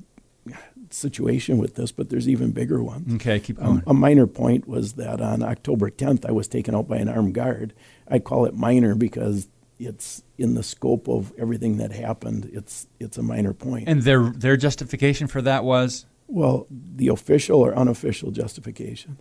situation 0.90 1.58
with 1.58 1.74
this. 1.76 1.92
But 1.92 2.08
there's 2.10 2.28
even 2.28 2.50
bigger 2.52 2.82
ones. 2.82 3.14
Okay, 3.14 3.38
keep 3.40 3.58
Um, 3.60 3.66
going. 3.66 3.82
a 3.86 3.94
minor 3.94 4.26
point 4.26 4.66
was 4.66 4.94
that 4.94 5.20
on 5.20 5.42
October 5.42 5.90
10th, 5.90 6.24
I 6.26 6.32
was 6.32 6.48
taken 6.48 6.74
out 6.74 6.88
by 6.88 6.96
an 6.98 7.08
armed 7.08 7.34
guard. 7.34 7.72
I 8.08 8.18
call 8.18 8.44
it 8.44 8.54
minor 8.54 8.94
because 8.94 9.48
it's 9.78 10.22
in 10.42 10.54
the 10.54 10.62
scope 10.62 11.08
of 11.08 11.32
everything 11.38 11.76
that 11.78 11.92
happened. 11.92 12.50
It's 12.52 12.86
it's 13.00 13.16
a 13.18 13.22
minor 13.22 13.52
point. 13.52 13.88
and 13.88 14.02
their 14.02 14.30
their 14.30 14.56
justification 14.56 15.26
for 15.28 15.40
that 15.42 15.62
was 15.64 16.06
Well, 16.26 16.66
the 16.70 17.08
official 17.08 17.60
or 17.60 17.74
unofficial 17.74 18.30
justification? 18.30 19.18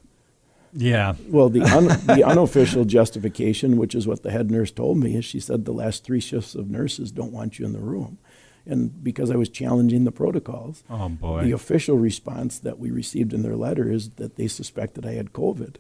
Yeah. 0.74 1.16
Well, 1.28 1.50
the, 1.50 1.64
un, 1.64 1.88
the 2.06 2.24
unofficial 2.24 2.86
justification, 2.86 3.76
which 3.76 3.94
is 3.94 4.08
what 4.08 4.24
the 4.24 4.32
head 4.32 4.50
nurse 4.50 4.72
told 4.72 4.98
me, 4.98 5.16
is 5.18 5.26
she 5.26 5.40
said 5.42 5.66
the 5.66 5.74
last 5.74 6.04
three 6.06 6.22
shifts 6.22 6.56
of 6.56 6.70
nurses 6.70 7.12
don't 7.12 7.34
want 7.34 7.60
you 7.60 7.66
in 7.66 7.74
the 7.74 7.80
room. 7.80 8.18
And 8.66 9.04
because 9.04 9.30
I 9.32 9.36
was 9.36 9.50
challenging 9.50 10.06
the 10.06 10.12
protocols, 10.14 10.84
Oh 10.90 11.10
boy. 11.10 11.44
the 11.44 11.52
official 11.52 11.98
response 11.98 12.58
that 12.60 12.80
we 12.80 12.90
received 12.92 13.34
in 13.34 13.42
their 13.42 13.58
letter 13.58 13.92
is 13.92 14.12
that 14.12 14.36
they 14.38 14.48
suspected 14.48 15.06
I 15.06 15.14
had 15.16 15.34
COVID. 15.34 15.76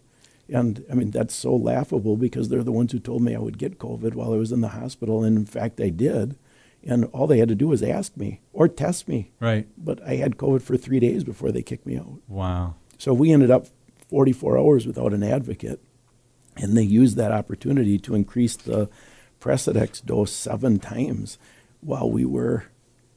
And 0.49 0.85
I 0.91 0.95
mean, 0.95 1.11
that's 1.11 1.33
so 1.33 1.55
laughable 1.55 2.17
because 2.17 2.49
they're 2.49 2.63
the 2.63 2.71
ones 2.71 2.91
who 2.91 2.99
told 2.99 3.21
me 3.21 3.35
I 3.35 3.39
would 3.39 3.57
get 3.57 3.79
COVID 3.79 4.13
while 4.15 4.33
I 4.33 4.37
was 4.37 4.51
in 4.51 4.61
the 4.61 4.69
hospital. 4.69 5.23
And 5.23 5.37
in 5.37 5.45
fact, 5.45 5.79
I 5.79 5.89
did. 5.89 6.35
And 6.83 7.05
all 7.13 7.27
they 7.27 7.37
had 7.37 7.49
to 7.49 7.55
do 7.55 7.67
was 7.67 7.83
ask 7.83 8.17
me 8.17 8.41
or 8.53 8.67
test 8.67 9.07
me. 9.07 9.31
right. 9.39 9.67
But 9.77 10.01
I 10.03 10.15
had 10.15 10.37
COVID 10.37 10.61
for 10.61 10.77
three 10.77 10.99
days 10.99 11.23
before 11.23 11.51
they 11.51 11.61
kicked 11.61 11.85
me 11.85 11.97
out. 11.97 12.19
Wow. 12.27 12.75
So 12.97 13.13
we 13.13 13.31
ended 13.31 13.51
up 13.51 13.67
44 14.09 14.57
hours 14.57 14.87
without 14.87 15.13
an 15.13 15.23
advocate. 15.23 15.79
And 16.57 16.75
they 16.75 16.83
used 16.83 17.15
that 17.17 17.31
opportunity 17.31 17.97
to 17.99 18.15
increase 18.15 18.55
the 18.55 18.89
Precedex 19.39 20.03
dose 20.05 20.31
seven 20.33 20.79
times 20.79 21.37
while 21.79 22.09
we 22.09 22.25
were, 22.25 22.65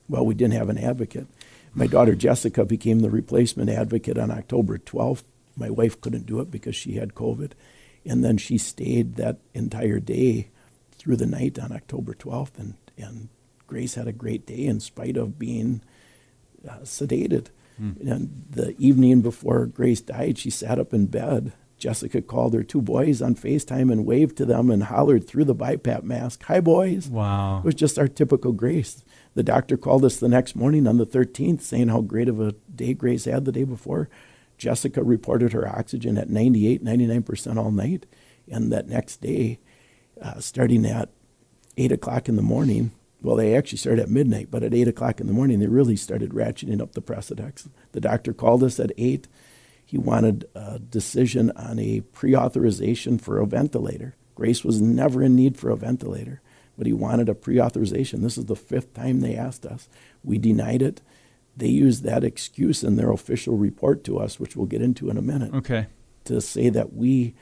while 0.07 0.25
we 0.25 0.35
didn't 0.35 0.55
have 0.55 0.69
an 0.69 0.79
advocate. 0.79 1.27
My 1.75 1.87
daughter 1.87 2.15
Jessica 2.15 2.65
became 2.65 3.01
the 3.01 3.11
replacement 3.11 3.69
advocate 3.71 4.17
on 4.17 4.31
October 4.31 4.79
12th. 4.79 5.25
My 5.57 5.71
wife 5.71 6.01
couldn't 6.01 6.27
do 6.27 6.41
it 6.41 6.51
because 6.51 6.77
she 6.77 6.95
had 6.95 7.15
COVID. 7.15 7.53
And 8.07 8.25
then 8.25 8.37
she 8.37 8.59
stayed 8.59 9.17
that 9.17 9.39
entire 9.55 10.01
day 10.01 10.51
through 10.93 11.17
the 11.17 11.27
night 11.27 11.59
on 11.59 11.73
October 11.73 12.13
12th. 12.15 12.59
And, 12.59 12.75
and 12.99 13.29
Grace 13.67 13.95
had 13.95 14.09
a 14.09 14.13
great 14.13 14.47
day 14.47 14.65
in 14.65 14.81
spite 14.81 15.17
of 15.17 15.39
being 15.39 15.83
uh, 16.69 16.79
sedated. 16.81 17.49
And 18.07 18.45
the 18.51 18.77
evening 18.79 19.21
before 19.21 19.67
Grace 19.67 20.01
died, 20.01 20.39
she 20.39 20.51
sat 20.51 20.79
up 20.79 20.95
in 20.95 21.07
bed. 21.07 21.53
Jessica 21.77 22.23
called 22.23 22.55
her 22.55 22.63
two 22.63 22.81
boys 22.81 23.21
on 23.21 23.35
FaceTime 23.35 23.91
and 23.91 24.07
waved 24.07 24.37
to 24.37 24.47
them 24.47 24.71
and 24.71 24.85
hollered 24.85 25.27
through 25.27 25.45
the 25.45 25.57
BiPAP 25.57 26.05
mask, 26.05 26.45
Hi, 26.45 26.61
boys. 26.61 27.09
Wow. 27.09 27.59
It 27.59 27.65
was 27.65 27.75
just 27.75 27.99
our 27.99 28.07
typical 28.07 28.53
Grace. 28.53 29.05
The 29.35 29.43
doctor 29.43 29.77
called 29.77 30.05
us 30.05 30.17
the 30.19 30.29
next 30.29 30.55
morning 30.55 30.87
on 30.87 30.99
the 30.99 31.07
13th 31.07 31.63
saying 31.63 31.89
how 31.89 32.01
great 32.01 32.29
of 32.29 32.41
a 32.41 32.53
day 32.75 32.95
Grace 32.95 33.25
had 33.25 33.45
the 33.45 33.53
day 33.53 33.65
before. 33.65 34.09
Jessica 34.59 35.03
reported 35.03 35.53
her 35.53 35.69
oxygen 35.69 36.19
at 36.19 36.31
98, 36.31 36.85
99% 36.85 37.57
all 37.57 37.71
night. 37.71 38.07
And 38.51 38.73
that 38.73 38.89
next 38.89 39.21
day, 39.21 39.59
uh, 40.21 40.41
starting 40.41 40.85
at 40.87 41.11
8 41.77 41.93
o'clock 41.93 42.29
in 42.29 42.37
the 42.37 42.43
morning, 42.43 42.93
well, 43.23 43.37
they 43.37 43.57
actually 43.57 43.79
started 43.79 44.03
at 44.03 44.11
midnight, 44.11 44.51
but 44.51 44.63
at 44.63 44.75
8 44.75 44.89
o'clock 44.89 45.21
in 45.21 45.27
the 45.27 45.33
morning, 45.33 45.59
they 45.59 45.67
really 45.67 45.97
started 45.97 46.31
ratcheting 46.31 46.81
up 46.81 46.93
the 46.93 47.01
Precedex. 47.01 47.69
The 47.93 48.01
doctor 48.01 48.35
called 48.35 48.63
us 48.63 48.79
at 48.79 48.93
8. 48.99 49.27
He 49.85 49.97
wanted 49.97 50.45
a 50.55 50.79
decision 50.79 51.51
on 51.57 51.79
a 51.79 52.01
pre 52.01 52.37
authorization 52.37 53.19
for 53.19 53.39
a 53.39 53.47
ventilator. 53.47 54.15
Grace 54.35 54.65
was 54.65 54.81
never 54.81 55.23
in 55.23 55.37
need 55.37 55.57
for 55.57 55.71
a 55.71 55.77
ventilator, 55.77 56.43
but 56.77 56.87
he 56.87 56.93
wanted 56.93 57.29
a 57.29 57.35
pre 57.35 57.61
authorization. 57.61 58.23
This 58.23 58.37
is 58.37 58.47
the 58.47 58.57
fifth 58.57 58.93
time 58.93 59.21
they 59.21 59.37
asked 59.37 59.65
us. 59.65 59.89
We 60.23 60.39
denied 60.39 60.83
it. 60.83 61.01
They 61.57 61.69
used 61.69 62.03
that 62.05 62.25
excuse 62.25 62.83
in 62.83 62.97
their 62.97 63.13
official 63.13 63.57
report 63.57 64.03
to 64.05 64.19
us, 64.19 64.41
which 64.41 64.57
we'll 64.57 64.67
get 64.67 64.83
into 64.83 65.09
in 65.11 65.17
a 65.17 65.23
minute 65.23 65.55
Okay. 65.55 65.87
to 66.25 66.41
say 66.41 66.69
that 66.71 66.93
we 66.95 67.35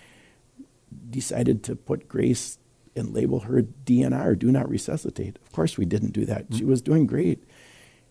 decided 1.10 1.62
to 1.64 1.76
put 1.76 2.08
Grace 2.08 2.58
and 2.94 3.14
label 3.14 3.40
her 3.40 3.62
DNR, 3.62 4.38
do 4.38 4.52
not 4.52 4.68
resuscitate. 4.68 5.38
Of 5.42 5.52
course, 5.52 5.78
we 5.78 5.86
didn't 5.86 6.12
do 6.12 6.26
that. 6.26 6.44
Mm-hmm. 6.44 6.58
She 6.58 6.64
was 6.64 6.82
doing 6.82 7.06
great. 7.06 7.42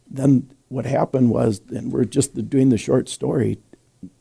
Then 0.10 0.52
what 0.70 0.86
happened 0.86 1.30
was, 1.30 1.62
and 1.70 1.92
we're 1.92 2.06
just 2.06 2.50
doing 2.50 2.70
the 2.70 2.78
short 2.78 3.08
story, 3.08 3.60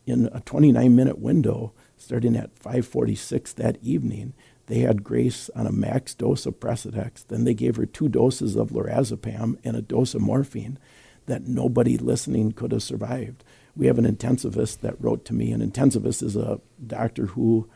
in 0.06 0.28
a 0.32 0.40
29 0.40 0.94
minute 0.94 1.18
window, 1.18 1.72
starting 1.96 2.36
at 2.36 2.54
5:46 2.58 3.54
that 3.54 3.78
evening, 3.82 4.34
they 4.66 4.80
had 4.80 5.02
Grace 5.02 5.48
on 5.56 5.66
a 5.66 5.72
max 5.72 6.14
dose 6.14 6.44
of 6.44 6.60
Precedex. 6.60 7.24
Then 7.26 7.44
they 7.44 7.54
gave 7.54 7.76
her 7.76 7.86
two 7.86 8.08
doses 8.08 8.56
of 8.56 8.70
lorazepam 8.70 9.56
and 9.64 9.76
a 9.76 9.82
dose 9.82 10.14
of 10.14 10.20
morphine 10.20 10.78
that 11.26 11.46
nobody 11.46 11.96
listening 11.96 12.52
could 12.52 12.72
have 12.72 12.82
survived. 12.82 13.44
We 13.76 13.86
have 13.86 13.98
an 13.98 14.04
intensivist 14.04 14.80
that 14.80 15.00
wrote 15.00 15.24
to 15.26 15.34
me. 15.34 15.52
An 15.52 15.60
intensivist 15.60 16.22
is 16.22 16.36
a 16.36 16.60
doctor 16.86 17.26
who 17.26 17.68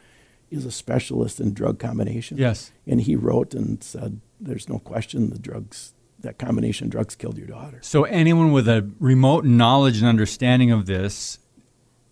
is 0.51 0.65
a 0.65 0.71
specialist 0.71 1.41
in 1.41 1.55
drug 1.55 1.79
combinations. 1.79 2.41
Yes. 2.41 2.73
And 2.87 3.01
he 3.01 3.17
wrote 3.17 3.55
and 3.55 3.83
said, 3.83 4.21
"There's 4.41 4.69
no 4.69 4.79
question 4.79 5.31
the 5.31 5.39
drugs, 5.39 5.95
that 6.21 6.39
combination 6.39 6.87
of 6.87 6.91
drugs, 6.91 7.15
killed 7.15 7.39
your 7.39 7.47
daughter." 7.47 7.79
So 7.83 8.05
anyone 8.05 8.53
with 8.53 8.69
a 8.69 8.91
remote 8.99 9.45
knowledge 9.45 9.99
and 9.99 10.07
understanding 10.07 10.71
of 10.71 10.87
this 10.87 11.39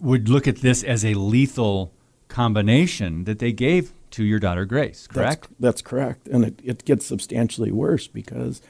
would 0.01 0.29
look 0.29 0.49
at 0.49 0.57
this 0.57 0.83
as 0.83 1.05
a 1.05 1.14
lethal 1.14 1.92
combination 2.29 3.25
that 3.25 3.38
they 3.38 3.53
gave 3.53 3.92
to 4.11 4.25
your 4.25 4.38
daughter 4.38 4.64
Grace, 4.64 5.07
correct? 5.07 5.42
That's, 5.42 5.61
that's 5.61 5.83
correct. 5.83 6.29
And 6.29 6.45
it, 6.45 6.61
it 6.62 6.85
gets 6.85 7.07
substantially 7.07 7.71
worse 7.71 8.09
because 8.09 8.61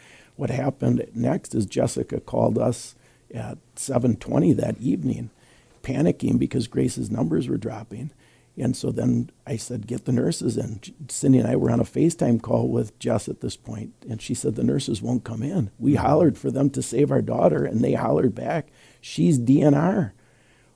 what 0.42 0.50
happened 0.50 1.06
next 1.14 1.54
is 1.54 1.66
Jessica 1.66 2.18
called 2.18 2.58
us 2.58 2.96
at 3.32 3.58
7:20 3.76 4.52
that 4.54 4.76
evening, 4.80 5.30
panicking 5.84 6.36
because 6.36 6.66
Grace's 6.66 7.12
numbers 7.12 7.48
were 7.48 7.56
dropping. 7.56 8.10
And 8.58 8.76
so 8.76 8.90
then 8.90 9.30
I 9.46 9.54
said, 9.54 9.86
"Get 9.86 10.04
the 10.04 10.10
nurses 10.10 10.56
in." 10.56 10.80
Cindy 11.06 11.38
and 11.38 11.46
I 11.46 11.54
were 11.54 11.70
on 11.70 11.78
a 11.78 11.84
FaceTime 11.84 12.42
call 12.42 12.66
with 12.66 12.98
Jess 12.98 13.28
at 13.28 13.40
this 13.40 13.54
point, 13.54 13.92
and 14.10 14.20
she 14.20 14.34
said 14.34 14.56
the 14.56 14.64
nurses 14.64 15.00
won't 15.00 15.22
come 15.22 15.44
in. 15.44 15.70
We 15.78 15.92
mm-hmm. 15.92 16.04
hollered 16.04 16.36
for 16.36 16.50
them 16.50 16.70
to 16.70 16.82
save 16.82 17.12
our 17.12 17.22
daughter, 17.22 17.64
and 17.64 17.80
they 17.80 17.92
hollered 17.92 18.34
back, 18.34 18.72
"She's 19.00 19.38
DNR." 19.38 20.12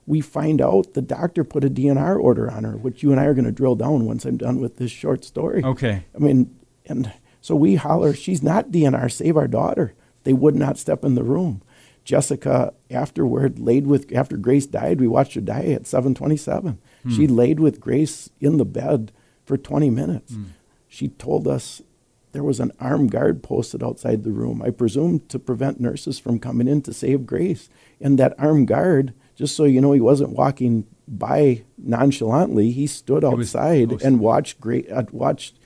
we 0.05 0.21
find 0.21 0.61
out 0.61 0.93
the 0.93 1.01
doctor 1.01 1.43
put 1.43 1.65
a 1.65 1.69
DNR 1.69 2.17
order 2.17 2.49
on 2.49 2.63
her, 2.63 2.77
which 2.77 3.03
you 3.03 3.11
and 3.11 3.19
I 3.19 3.25
are 3.25 3.33
going 3.33 3.43
to 3.43 3.51
drill 3.51 3.75
down 3.75 4.05
once 4.05 4.23
I'm 4.23 4.37
done 4.37 4.61
with 4.61 4.77
this 4.77 4.91
short 4.91 5.25
story. 5.25 5.61
Okay. 5.61 6.05
I 6.15 6.19
mean, 6.19 6.55
and 6.85 7.11
so 7.47 7.55
we 7.55 7.75
holler, 7.75 8.13
she's 8.13 8.43
not 8.43 8.71
DNR, 8.71 9.09
save 9.09 9.37
our 9.37 9.47
daughter. 9.47 9.93
They 10.25 10.33
would 10.33 10.53
not 10.53 10.77
step 10.77 11.05
in 11.05 11.15
the 11.15 11.23
room. 11.23 11.61
Jessica, 12.03 12.73
afterward, 12.91 13.57
laid 13.57 13.87
with, 13.87 14.11
after 14.13 14.35
Grace 14.35 14.65
died, 14.65 14.99
we 14.99 15.07
watched 15.07 15.35
her 15.35 15.39
die 15.41 15.67
at 15.67 15.87
727. 15.87 16.77
She 17.09 17.25
laid 17.25 17.61
with 17.61 17.79
Grace 17.79 18.29
in 18.41 18.57
the 18.57 18.65
bed 18.65 19.13
for 19.45 19.55
20 19.55 19.89
minutes. 19.89 20.33
She 20.89 21.07
told 21.07 21.47
us 21.47 21.81
there 22.33 22.43
was 22.43 22.59
an 22.59 22.73
armed 22.81 23.11
guard 23.11 23.41
posted 23.43 23.81
outside 23.81 24.25
the 24.25 24.31
room, 24.31 24.61
I 24.61 24.69
presume 24.71 25.21
to 25.29 25.39
prevent 25.39 25.79
nurses 25.79 26.19
from 26.19 26.39
coming 26.39 26.67
in 26.67 26.81
to 26.81 26.91
save 26.93 27.25
Grace. 27.25 27.69
And 28.01 28.19
that 28.19 28.35
armed 28.37 28.67
guard, 28.67 29.13
just 29.35 29.55
so 29.55 29.63
you 29.63 29.79
know, 29.79 29.93
he 29.93 30.01
wasn't 30.01 30.31
walking 30.35 30.85
by 31.07 31.63
nonchalantly. 31.77 32.71
He 32.71 32.87
stood 32.87 33.23
outside 33.23 33.89
and 34.03 34.19
watched 34.19 34.59
Gra- 34.59 34.89
uh, 34.91 35.03
watched 35.13 35.57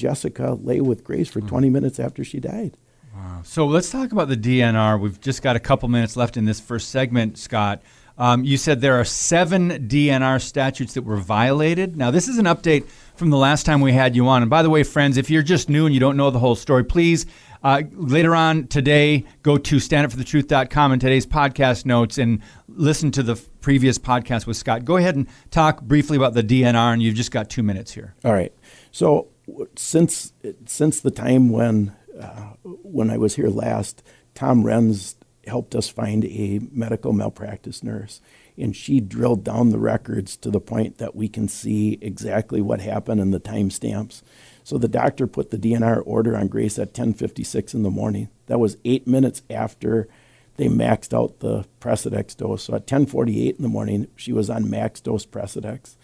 Jessica 0.00 0.58
lay 0.60 0.80
with 0.80 1.04
Grace 1.04 1.28
for 1.28 1.40
20 1.40 1.68
minutes 1.70 2.00
after 2.00 2.24
she 2.24 2.40
died. 2.40 2.76
Wow. 3.14 3.42
So 3.44 3.66
let's 3.66 3.90
talk 3.90 4.12
about 4.12 4.28
the 4.28 4.36
DNR. 4.36 4.98
We've 4.98 5.20
just 5.20 5.42
got 5.42 5.56
a 5.56 5.60
couple 5.60 5.88
minutes 5.88 6.16
left 6.16 6.36
in 6.36 6.46
this 6.46 6.58
first 6.58 6.88
segment, 6.88 7.36
Scott. 7.38 7.82
Um, 8.16 8.44
you 8.44 8.58
said 8.58 8.80
there 8.80 9.00
are 9.00 9.04
seven 9.04 9.88
DNR 9.88 10.42
statutes 10.42 10.92
that 10.94 11.02
were 11.02 11.16
violated. 11.16 11.96
Now, 11.96 12.10
this 12.10 12.28
is 12.28 12.36
an 12.36 12.44
update 12.44 12.86
from 13.16 13.30
the 13.30 13.38
last 13.38 13.64
time 13.64 13.80
we 13.80 13.92
had 13.92 14.14
you 14.14 14.28
on. 14.28 14.42
And 14.42 14.50
by 14.50 14.62
the 14.62 14.68
way, 14.68 14.82
friends, 14.82 15.16
if 15.16 15.30
you're 15.30 15.42
just 15.42 15.70
new 15.70 15.86
and 15.86 15.94
you 15.94 16.00
don't 16.00 16.18
know 16.18 16.30
the 16.30 16.38
whole 16.38 16.54
story, 16.54 16.84
please 16.84 17.24
uh, 17.62 17.82
later 17.92 18.34
on 18.34 18.66
today 18.66 19.24
go 19.42 19.56
to 19.56 19.76
standupforthetruth.com 19.76 20.92
and 20.92 21.00
today's 21.00 21.26
podcast 21.26 21.86
notes 21.86 22.18
and 22.18 22.42
listen 22.68 23.10
to 23.12 23.22
the 23.22 23.32
f- 23.32 23.48
previous 23.62 23.98
podcast 23.98 24.46
with 24.46 24.58
Scott. 24.58 24.84
Go 24.84 24.98
ahead 24.98 25.16
and 25.16 25.26
talk 25.50 25.80
briefly 25.80 26.18
about 26.18 26.34
the 26.34 26.42
DNR, 26.42 26.92
and 26.92 27.02
you've 27.02 27.14
just 27.14 27.30
got 27.30 27.48
two 27.48 27.62
minutes 27.62 27.92
here. 27.92 28.14
All 28.22 28.34
right. 28.34 28.52
So 28.92 29.28
since 29.76 30.32
since 30.66 31.00
the 31.00 31.10
time 31.10 31.50
when 31.50 31.94
uh, 32.20 32.52
when 32.64 33.10
I 33.10 33.16
was 33.16 33.36
here 33.36 33.48
last, 33.48 34.02
Tom 34.34 34.62
Renz 34.62 35.14
helped 35.46 35.74
us 35.74 35.88
find 35.88 36.24
a 36.24 36.60
medical 36.70 37.12
malpractice 37.12 37.82
nurse, 37.82 38.20
and 38.58 38.76
she 38.76 39.00
drilled 39.00 39.44
down 39.44 39.70
the 39.70 39.78
records 39.78 40.36
to 40.36 40.50
the 40.50 40.60
point 40.60 40.98
that 40.98 41.16
we 41.16 41.28
can 41.28 41.48
see 41.48 41.98
exactly 42.00 42.60
what 42.60 42.80
happened 42.80 43.20
and 43.20 43.32
the 43.32 43.40
timestamps. 43.40 44.22
So 44.62 44.78
the 44.78 44.88
doctor 44.88 45.26
put 45.26 45.50
the 45.50 45.58
DNR 45.58 46.02
order 46.04 46.36
on 46.36 46.48
Grace 46.48 46.78
at 46.78 46.94
10:56 46.94 47.74
in 47.74 47.82
the 47.82 47.90
morning. 47.90 48.28
That 48.46 48.60
was 48.60 48.76
eight 48.84 49.06
minutes 49.06 49.42
after 49.48 50.08
they 50.56 50.68
maxed 50.68 51.14
out 51.14 51.40
the 51.40 51.64
Precedex 51.80 52.36
dose. 52.36 52.64
So 52.64 52.74
at 52.74 52.86
10:48 52.86 53.56
in 53.56 53.62
the 53.62 53.68
morning, 53.68 54.08
she 54.14 54.32
was 54.32 54.50
on 54.50 54.68
max 54.68 55.00
dose 55.00 55.24
Precedex 55.24 55.96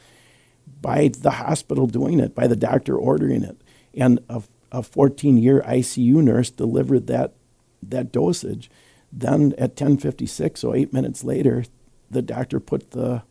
by 0.81 1.09
the 1.09 1.33
hospital 1.33 1.87
doing 1.87 2.20
it, 2.20 2.35
by 2.35 2.46
the 2.46 2.57
doctor 2.57 2.96
ordering 2.96 3.42
it. 3.42 3.61
And 3.94 4.20
a, 4.29 4.42
a 4.70 4.83
14 4.83 5.38
year 5.38 5.62
ICU 5.66 6.22
nurse 6.22 6.50
delivered 6.50 7.07
that, 7.07 7.35
that 7.83 8.12
dosage. 8.12 8.70
Then 9.12 9.55
at 9.57 9.76
10:56, 9.76 10.59
so 10.59 10.74
eight 10.74 10.92
minutes 10.92 11.24
later, 11.24 11.64
the 12.11 12.22
doctor 12.22 12.61
put 12.61 12.90
the 12.90 13.22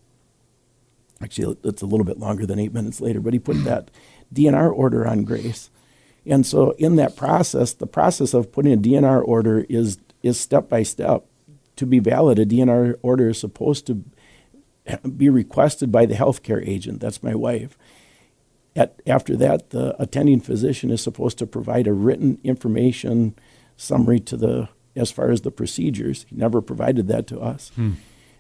actually 1.21 1.57
it's 1.63 1.81
a 1.81 1.85
little 1.85 2.05
bit 2.05 2.19
longer 2.19 2.45
than 2.45 2.59
eight 2.59 2.73
minutes 2.73 3.01
later, 3.01 3.19
but 3.19 3.33
he 3.33 3.39
put 3.39 3.63
that 3.63 3.91
DNR 4.33 4.71
order 4.71 5.07
on 5.07 5.23
Grace. 5.23 5.69
And 6.25 6.45
so 6.45 6.71
in 6.71 6.95
that 6.95 7.15
process, 7.15 7.73
the 7.73 7.87
process 7.87 8.33
of 8.33 8.51
putting 8.51 8.73
a 8.73 8.77
DNR 8.77 9.21
order 9.25 9.65
is 9.69 9.99
is 10.23 10.39
step 10.39 10.69
by 10.69 10.83
step. 10.83 11.25
to 11.75 11.85
be 11.85 11.99
valid, 11.99 12.39
a 12.39 12.45
DNR 12.45 12.95
order 13.01 13.29
is 13.29 13.39
supposed 13.39 13.85
to 13.87 14.03
be 15.17 15.29
requested 15.29 15.91
by 15.91 16.05
the 16.05 16.15
healthcare 16.15 16.65
agent. 16.67 17.01
That's 17.01 17.23
my 17.23 17.35
wife. 17.35 17.77
At, 18.75 19.01
after 19.07 19.35
that, 19.37 19.69
the 19.69 19.99
attending 20.01 20.41
physician 20.41 20.91
is 20.91 21.01
supposed 21.01 21.37
to 21.37 21.47
provide 21.47 21.87
a 21.87 21.93
written 21.93 22.39
information 22.43 23.35
summary 23.77 24.19
to 24.21 24.37
the 24.37 24.69
as 24.95 25.11
far 25.11 25.29
as 25.29 25.41
the 25.41 25.51
procedures. 25.51 26.25
He 26.29 26.35
never 26.35 26.61
provided 26.61 27.07
that 27.09 27.27
to 27.27 27.39
us. 27.39 27.71
Hmm. 27.75 27.93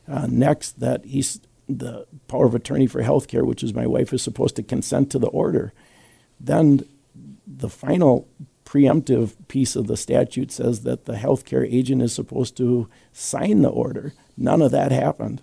Uh, 0.07 0.27
next, 0.29 0.79
that 0.79 1.03
he's 1.05 1.41
the 1.67 2.05
power 2.27 2.45
of 2.45 2.55
attorney 2.55 2.87
for 2.87 3.01
healthcare, 3.01 3.45
which 3.45 3.63
is 3.63 3.73
my 3.73 3.87
wife, 3.87 4.13
is 4.13 4.21
supposed 4.21 4.55
to 4.55 4.63
consent 4.63 5.11
to 5.11 5.19
the 5.19 5.27
order. 5.27 5.73
Then 6.39 6.87
the 7.45 7.69
final 7.69 8.27
preemptive 8.65 9.33
piece 9.47 9.75
of 9.75 9.87
the 9.87 9.97
statute 9.97 10.51
says 10.51 10.81
that 10.81 11.05
the 11.05 11.13
healthcare 11.13 11.67
agent 11.71 12.01
is 12.01 12.13
supposed 12.13 12.57
to 12.57 12.89
sign 13.11 13.61
the 13.61 13.69
order. 13.69 14.13
None 14.37 14.61
of 14.61 14.71
that 14.71 14.91
happened. 14.91 15.41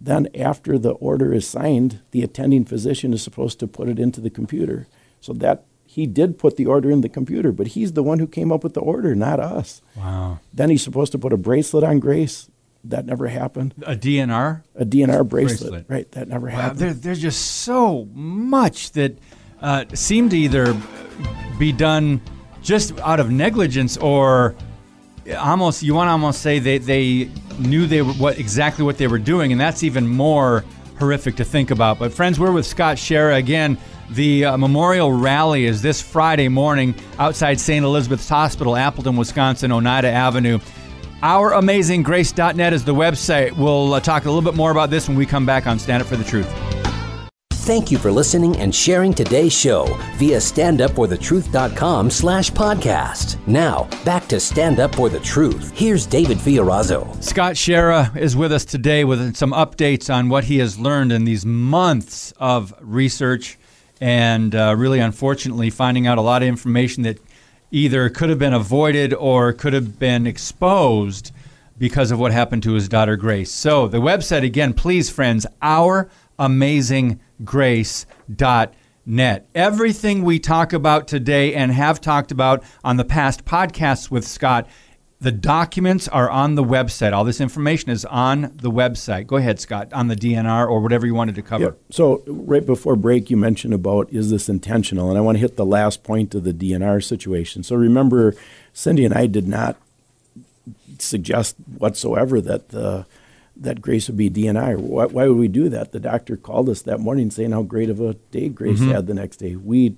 Then, 0.00 0.28
after 0.34 0.78
the 0.78 0.90
order 0.90 1.32
is 1.32 1.48
signed, 1.48 2.00
the 2.10 2.22
attending 2.22 2.64
physician 2.64 3.12
is 3.12 3.22
supposed 3.22 3.58
to 3.60 3.66
put 3.66 3.88
it 3.88 3.98
into 3.98 4.20
the 4.20 4.30
computer. 4.30 4.86
So 5.20 5.32
that 5.34 5.64
he 5.96 6.06
did 6.06 6.38
put 6.38 6.56
the 6.56 6.66
order 6.66 6.90
in 6.90 7.00
the 7.00 7.08
computer, 7.08 7.52
but 7.52 7.68
he's 7.68 7.94
the 7.94 8.02
one 8.02 8.18
who 8.18 8.26
came 8.26 8.52
up 8.52 8.62
with 8.62 8.74
the 8.74 8.80
order, 8.80 9.14
not 9.14 9.40
us. 9.40 9.80
Wow. 9.96 10.40
Then 10.52 10.68
he's 10.68 10.82
supposed 10.82 11.12
to 11.12 11.18
put 11.18 11.32
a 11.32 11.38
bracelet 11.38 11.82
on 11.84 12.00
Grace. 12.00 12.50
That 12.84 13.06
never 13.06 13.28
happened. 13.28 13.74
A 13.82 13.96
DNR? 13.96 14.62
A 14.74 14.84
DNR 14.84 15.26
bracelet. 15.26 15.70
bracelet. 15.70 15.86
Right. 15.88 16.12
That 16.12 16.28
never 16.28 16.48
wow. 16.48 16.52
happened. 16.52 16.80
There, 16.80 16.92
there's 16.92 17.20
just 17.20 17.62
so 17.62 18.06
much 18.12 18.92
that 18.92 19.16
uh, 19.60 19.86
seemed 19.94 20.32
to 20.32 20.36
either 20.36 20.76
be 21.58 21.72
done 21.72 22.20
just 22.60 22.98
out 23.00 23.18
of 23.18 23.30
negligence 23.30 23.96
or 23.96 24.54
almost 25.38 25.82
you 25.82 25.94
want 25.94 26.08
to 26.08 26.12
almost 26.12 26.42
say 26.42 26.58
they, 26.58 26.78
they 26.78 27.30
knew 27.58 27.86
they 27.86 28.02
were 28.02 28.12
what 28.14 28.38
exactly 28.38 28.84
what 28.84 28.98
they 28.98 29.06
were 29.06 29.18
doing 29.18 29.52
and 29.52 29.60
that's 29.60 29.82
even 29.82 30.06
more 30.06 30.64
horrific 30.98 31.36
to 31.36 31.44
think 31.44 31.70
about. 31.70 31.98
But 31.98 32.12
friends 32.12 32.38
we're 32.38 32.52
with 32.52 32.66
scott 32.66 32.96
schara 32.96 33.36
again. 33.36 33.78
The 34.10 34.44
uh, 34.44 34.56
memorial 34.56 35.12
rally 35.12 35.64
is 35.64 35.82
this 35.82 36.00
friday 36.00 36.48
morning 36.48 36.94
outside 37.18 37.58
st 37.58 37.84
elizabeth's 37.84 38.28
hospital 38.28 38.76
appleton 38.76 39.16
wisconsin 39.16 39.72
oneida 39.72 40.10
avenue. 40.10 40.58
Ouramazinggrace.net 41.22 42.72
is 42.74 42.84
the 42.84 42.94
website. 42.94 43.56
We'll 43.56 43.94
uh, 43.94 44.00
talk 44.00 44.26
a 44.26 44.28
little 44.30 44.48
bit 44.48 44.54
more 44.54 44.70
about 44.70 44.90
this 44.90 45.08
when 45.08 45.16
we 45.16 45.26
come 45.26 45.46
back 45.46 45.66
on 45.66 45.78
stand 45.78 46.02
up 46.02 46.08
for 46.08 46.16
the 46.16 46.24
truth 46.24 46.75
Thank 47.66 47.90
you 47.90 47.98
for 47.98 48.12
listening 48.12 48.56
and 48.58 48.72
sharing 48.72 49.12
today's 49.12 49.52
show 49.52 49.86
via 50.18 50.36
standupforthetruth.com 50.36 52.10
slash 52.10 52.48
podcast. 52.52 53.44
Now, 53.48 53.88
back 54.04 54.28
to 54.28 54.38
Stand 54.38 54.78
Up 54.78 54.94
For 54.94 55.08
The 55.08 55.18
Truth. 55.18 55.72
Here's 55.76 56.06
David 56.06 56.38
Fiorazo. 56.38 57.20
Scott 57.20 57.54
Schara 57.56 58.16
is 58.16 58.36
with 58.36 58.52
us 58.52 58.64
today 58.64 59.02
with 59.02 59.34
some 59.34 59.50
updates 59.50 60.14
on 60.14 60.28
what 60.28 60.44
he 60.44 60.58
has 60.58 60.78
learned 60.78 61.10
in 61.10 61.24
these 61.24 61.44
months 61.44 62.32
of 62.36 62.72
research 62.80 63.58
and 64.00 64.54
uh, 64.54 64.76
really, 64.78 65.00
unfortunately, 65.00 65.68
finding 65.68 66.06
out 66.06 66.18
a 66.18 66.22
lot 66.22 66.42
of 66.42 66.48
information 66.48 67.02
that 67.02 67.18
either 67.72 68.08
could 68.10 68.30
have 68.30 68.38
been 68.38 68.54
avoided 68.54 69.12
or 69.12 69.52
could 69.52 69.72
have 69.72 69.98
been 69.98 70.24
exposed 70.24 71.32
because 71.78 72.12
of 72.12 72.20
what 72.20 72.30
happened 72.30 72.62
to 72.62 72.74
his 72.74 72.88
daughter 72.88 73.16
Grace. 73.16 73.50
So, 73.50 73.88
the 73.88 73.98
website 73.98 74.44
again, 74.44 74.72
please, 74.72 75.10
friends, 75.10 75.46
our 75.60 76.08
amazing 76.38 77.18
grace.net. 77.44 78.76
Everything 79.54 80.22
we 80.22 80.38
talk 80.38 80.72
about 80.72 81.08
today 81.08 81.54
and 81.54 81.72
have 81.72 82.00
talked 82.00 82.30
about 82.30 82.62
on 82.82 82.96
the 82.96 83.04
past 83.04 83.44
podcasts 83.44 84.10
with 84.10 84.26
Scott, 84.26 84.68
the 85.20 85.32
documents 85.32 86.08
are 86.08 86.28
on 86.28 86.56
the 86.56 86.62
website. 86.64 87.12
All 87.12 87.24
this 87.24 87.40
information 87.40 87.90
is 87.90 88.04
on 88.04 88.52
the 88.56 88.70
website. 88.70 89.26
Go 89.26 89.36
ahead, 89.36 89.58
Scott, 89.58 89.92
on 89.92 90.08
the 90.08 90.16
DNR 90.16 90.68
or 90.68 90.80
whatever 90.80 91.06
you 91.06 91.14
wanted 91.14 91.34
to 91.36 91.42
cover. 91.42 91.64
Yeah. 91.64 91.70
So, 91.90 92.22
right 92.26 92.64
before 92.64 92.96
break, 92.96 93.30
you 93.30 93.36
mentioned 93.36 93.72
about 93.72 94.12
is 94.12 94.30
this 94.30 94.48
intentional? 94.48 95.08
And 95.08 95.16
I 95.16 95.22
want 95.22 95.36
to 95.36 95.40
hit 95.40 95.56
the 95.56 95.64
last 95.64 96.02
point 96.02 96.34
of 96.34 96.44
the 96.44 96.52
DNR 96.52 97.02
situation. 97.02 97.62
So, 97.62 97.76
remember, 97.76 98.34
Cindy 98.74 99.06
and 99.06 99.14
I 99.14 99.26
did 99.26 99.48
not 99.48 99.76
suggest 100.98 101.56
whatsoever 101.78 102.40
that 102.42 102.68
the 102.68 103.06
that 103.56 103.80
Grace 103.80 104.08
would 104.08 104.16
be 104.16 104.30
DNI. 104.30 104.78
Why, 104.78 105.06
why, 105.06 105.28
would 105.28 105.38
we 105.38 105.48
do 105.48 105.68
that? 105.68 105.92
The 105.92 106.00
doctor 106.00 106.36
called 106.36 106.68
us 106.68 106.82
that 106.82 107.00
morning 107.00 107.30
saying 107.30 107.52
how 107.52 107.62
great 107.62 107.90
of 107.90 108.00
a 108.00 108.14
day 108.14 108.48
Grace 108.48 108.80
mm-hmm. 108.80 108.92
had 108.92 109.06
the 109.06 109.14
next 109.14 109.38
day. 109.38 109.56
We 109.56 109.96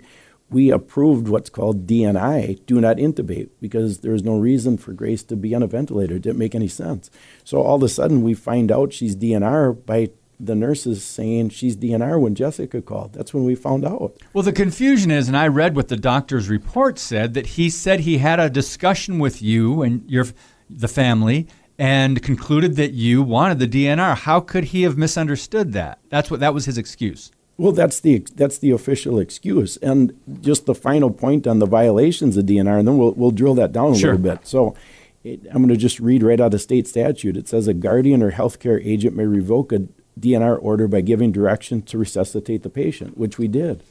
we 0.51 0.71
approved 0.71 1.29
what's 1.29 1.51
called 1.51 1.87
DNI, 1.87 2.65
do 2.65 2.81
not 2.81 2.97
intubate, 2.97 3.51
because 3.61 3.99
there 3.99 4.13
was 4.13 4.23
no 4.23 4.39
reason 4.39 4.79
for 4.79 4.95
Grace 4.95 5.23
to 5.25 5.37
be 5.37 5.55
on 5.55 5.63
a 5.63 5.67
ventilator. 5.67 6.17
It 6.17 6.23
didn't 6.23 6.39
make 6.39 6.55
any 6.55 6.69
sense. 6.69 7.11
So 7.45 7.61
all 7.61 7.77
of 7.77 7.83
a 7.83 7.89
sudden 7.89 8.23
we 8.23 8.33
find 8.33 8.73
out 8.73 8.95
she's 8.95 9.15
DNR 9.15 9.85
by 9.85 10.09
the 10.41 10.55
nurses 10.55 11.03
saying 11.03 11.51
she's 11.51 11.77
DNR 11.77 12.21
when 12.21 12.35
Jessica 12.35 12.81
called. 12.81 13.13
That's 13.13 13.35
when 13.35 13.45
we 13.45 13.55
found 13.55 13.85
out. 13.85 14.17
Well, 14.33 14.45
the 14.45 14.53
confusion 14.53 15.11
is, 15.11 15.29
and 15.29 15.37
I 15.37 15.49
read 15.49 15.75
what 15.75 15.89
the 15.89 15.97
doctor's 15.97 16.49
report 16.49 16.99
said, 16.99 17.35
that 17.35 17.47
he 17.47 17.69
said 17.69 18.01
he 18.01 18.19
had 18.19 18.39
a 18.41 18.49
discussion 18.49 19.19
with 19.19 19.43
you 19.43 19.83
and 19.83 20.09
your 20.09 20.27
the 20.71 20.89
family 20.89 21.49
and 21.79 22.23
concluded 22.23 22.77
that 22.77 22.93
you 22.93 23.23
wanted 23.23 23.59
the 23.61 23.69
DNR. 23.69 24.17
How 24.17 24.41
could 24.41 24.65
he 24.65 24.83
have 24.83 24.99
misunderstood 24.99 25.73
that? 25.75 26.01
That's 26.09 26.31
what 26.31 26.41
that 26.41 26.53
was 26.53 26.65
his 26.65 26.77
excuse. 26.77 27.31
Well, 27.57 27.73
that's 27.73 28.01
the 28.01 28.25
that's 28.35 28.59
the 28.59 28.71
official 28.71 29.19
excuse, 29.19 29.77
and 29.79 30.19
just 30.41 30.67
the 30.67 30.75
final 30.75 31.11
point 31.11 31.47
on 31.47 31.59
the 31.59 31.67
violations 31.67 32.37
of 32.37 32.47
DNR, 32.47 32.79
and 32.79 32.87
then 32.87 32.99
we'll 32.99 33.13
we'll 33.13 33.33
drill 33.33 33.55
that 33.55 33.73
down 33.73 33.93
a 33.93 33.99
sure. 33.99 34.15
little 34.15 34.37
bit. 34.37 34.47
So, 34.47 34.77
it, 35.25 35.41
I'm 35.47 35.59
going 35.59 35.69
to 35.69 35.77
just 35.77 35.99
read 35.99 36.23
right 36.23 36.41
out 36.41 36.55
of 36.55 36.61
state 36.61 36.87
statute. 36.87 37.37
It 37.37 37.49
says 37.49 37.67
a 37.67 37.75
guardian 37.75 38.23
or 38.23 38.31
healthcare 38.31 38.85
agent 38.85 39.17
may 39.17 39.27
revoke 39.27 39.73
a 39.73 39.89
DNR 40.21 40.59
order 40.63 40.87
by 40.87 41.01
giving 41.01 41.33
direction 41.33 41.83
to 41.83 41.99
resuscitate 41.99 42.63
the 42.63 42.71
patient, 42.71 43.19
which 43.19 43.39
we 43.39 43.49
did, 43.49 43.83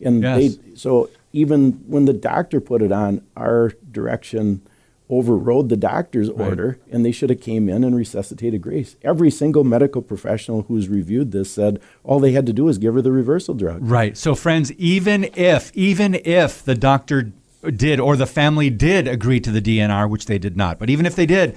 and 0.00 0.22
yes. 0.22 0.56
they 0.56 0.74
so 0.74 1.08
even 1.32 1.74
when 1.86 2.06
the 2.06 2.12
doctor 2.12 2.60
put 2.60 2.82
it 2.82 2.90
on, 2.90 3.24
our 3.36 3.72
direction 3.92 4.62
overrode 5.10 5.68
the 5.68 5.76
doctor's 5.76 6.30
right. 6.30 6.48
order 6.48 6.78
and 6.90 7.04
they 7.04 7.12
should 7.12 7.30
have 7.30 7.40
came 7.40 7.68
in 7.68 7.84
and 7.84 7.94
resuscitated 7.94 8.62
grace. 8.62 8.96
Every 9.02 9.30
single 9.30 9.64
medical 9.64 10.00
professional 10.00 10.62
who's 10.62 10.88
reviewed 10.88 11.32
this 11.32 11.50
said 11.50 11.80
all 12.02 12.18
they 12.18 12.32
had 12.32 12.46
to 12.46 12.52
do 12.52 12.64
was 12.64 12.78
give 12.78 12.94
her 12.94 13.02
the 13.02 13.12
reversal 13.12 13.54
drug. 13.54 13.80
Right. 13.82 14.16
So 14.16 14.34
friends 14.34 14.72
even 14.72 15.24
if 15.34 15.70
even 15.74 16.14
if 16.14 16.64
the 16.64 16.74
doctor 16.74 17.32
did 17.70 18.00
or 18.00 18.16
the 18.16 18.26
family 18.26 18.70
did 18.70 19.06
agree 19.06 19.38
to 19.40 19.50
the 19.50 19.62
dnr 19.62 20.10
which 20.10 20.26
they 20.26 20.38
did 20.38 20.56
not 20.56 20.78
but 20.78 20.90
even 20.90 21.06
if 21.06 21.14
they 21.14 21.26
did 21.26 21.56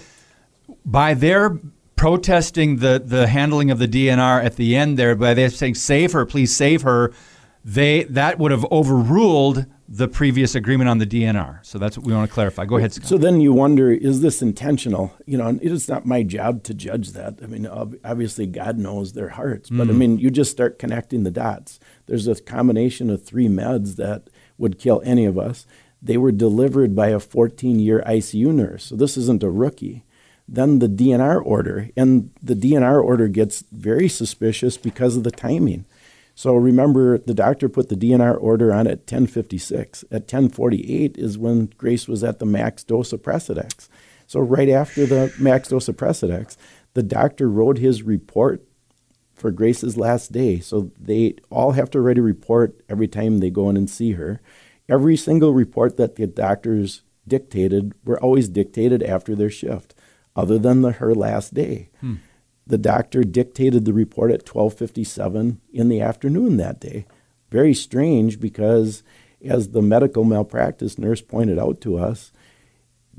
by 0.86 1.14
their 1.14 1.60
protesting 1.96 2.78
the 2.78 3.02
the 3.04 3.28
handling 3.28 3.72
of 3.72 3.80
the 3.80 3.88
dnr 3.88 4.44
at 4.44 4.56
the 4.56 4.76
end 4.76 5.00
there 5.00 5.16
by 5.16 5.34
they 5.34 5.50
saying 5.50 5.74
save 5.74 6.12
her 6.12 6.26
please 6.26 6.56
save 6.56 6.84
her 6.84 7.12
they 7.64 8.04
that 8.04 8.38
would 8.38 8.52
have 8.52 8.66
overruled 8.72 9.66
the 9.88 10.08
previous 10.08 10.56
agreement 10.56 10.90
on 10.90 10.98
the 10.98 11.06
DNR. 11.06 11.60
So 11.64 11.78
that's 11.78 11.98
what 11.98 12.08
we 12.08 12.14
want 12.14 12.28
to 12.28 12.34
clarify. 12.34 12.66
Go 12.66 12.78
ahead, 12.78 12.94
Scott. 12.94 13.08
So 13.08 13.18
then 13.18 13.40
you 13.40 13.54
wonder, 13.54 13.92
is 13.92 14.22
this 14.22 14.42
intentional? 14.42 15.14
You 15.26 15.38
know, 15.38 15.60
it 15.62 15.72
is 15.72 15.88
not 15.88 16.06
my 16.06 16.24
job 16.24 16.64
to 16.64 16.74
judge 16.74 17.12
that. 17.12 17.40
I 17.44 17.46
mean, 17.46 17.68
obviously 17.68 18.48
God 18.48 18.80
knows 18.80 19.14
their 19.14 19.30
hearts, 19.30 19.70
but 19.70 19.88
mm. 19.88 19.92
I 19.92 19.94
mean, 19.94 20.18
you 20.18 20.32
just 20.32 20.52
start 20.52 20.80
connecting 20.80 21.24
the 21.24 21.32
dots. 21.32 21.80
There's 22.08 22.28
a 22.28 22.36
combination 22.42 23.10
of 23.10 23.24
three 23.24 23.48
meds 23.48 23.96
that 23.98 24.30
would 24.58 24.80
kill 24.80 25.02
any 25.06 25.26
of 25.26 25.38
us. 25.38 25.68
They 26.02 26.18
were 26.18 26.32
delivered 26.32 26.96
by 26.96 27.10
a 27.10 27.20
14 27.20 27.80
year 27.80 28.04
ICU 28.08 28.54
nurse. 28.54 28.86
So 28.86 28.96
this 28.96 29.18
isn't 29.18 29.44
a 29.44 29.50
rookie. 29.50 30.04
Then 30.48 30.78
the 30.78 30.88
DNR 30.88 31.44
order, 31.44 31.90
and 31.98 32.30
the 32.42 32.54
DNR 32.54 33.04
order 33.04 33.28
gets 33.28 33.64
very 33.72 34.08
suspicious 34.08 34.78
because 34.78 35.18
of 35.18 35.24
the 35.24 35.32
timing. 35.32 35.86
So 36.36 36.56
remember, 36.56 37.18
the 37.18 37.34
doctor 37.34 37.70
put 37.70 37.88
the 37.88 37.96
DNR 37.96 38.38
order 38.40 38.74
on 38.74 38.88
at 38.88 39.00
1056. 39.00 40.04
At 40.12 40.24
1048 40.24 41.18
is 41.18 41.38
when 41.38 41.68
Grace 41.78 42.10
was 42.10 42.26
at 42.26 42.40
the 42.40 42.46
max 42.46 42.84
dose 42.84 43.14
of 43.14 43.24
Precedex. 43.24 43.88
So 44.28 44.42
right 44.42 44.70
after 44.70 45.06
the 45.06 45.34
max 45.40 45.70
dose 45.70 45.88
of 45.88 45.96
Precedex, 45.96 46.58
the 46.94 47.04
doctor 47.04 47.50
wrote 47.50 47.78
his 47.78 48.04
report 48.04 48.62
for 49.34 49.50
Grace's 49.50 49.98
last 49.98 50.34
day. 50.34 50.60
So 50.60 50.92
they 51.00 51.36
all 51.50 51.72
have 51.72 51.90
to 51.92 52.02
write 52.02 52.18
a 52.18 52.22
report 52.22 52.82
every 52.90 53.08
time 53.08 53.40
they 53.40 53.50
go 53.50 53.70
in 53.70 53.78
and 53.78 53.90
see 53.90 54.12
her. 54.12 54.42
Every 54.90 55.16
single 55.16 55.54
report 55.54 55.96
that 55.98 56.16
the 56.16 56.28
doctors 56.28 57.02
dictated 57.28 57.94
were 58.04 58.22
always 58.22 58.50
dictated 58.50 59.02
after 59.02 59.36
their 59.36 59.50
shift, 59.50 59.96
other 60.36 60.60
than 60.60 60.82
the, 60.82 60.92
her 60.94 61.16
last 61.16 61.54
day. 61.54 61.90
Hmm. 62.02 62.16
The 62.68 62.78
doctor 62.78 63.24
dictated 63.24 63.86
the 63.86 63.94
report 63.94 64.32
at 64.32 64.46
12:57 64.46 65.60
in 65.72 65.90
the 65.90 66.02
afternoon 66.02 66.58
that 66.58 66.80
day. 66.80 67.06
Very 67.52 67.74
strange 67.74 68.40
because 68.40 69.04
as 69.44 69.70
the 69.70 69.82
medical 69.82 70.24
malpractice 70.24 70.98
nurse 70.98 71.22
pointed 71.22 71.60
out 71.60 71.80
to 71.82 71.98
us, 71.98 72.32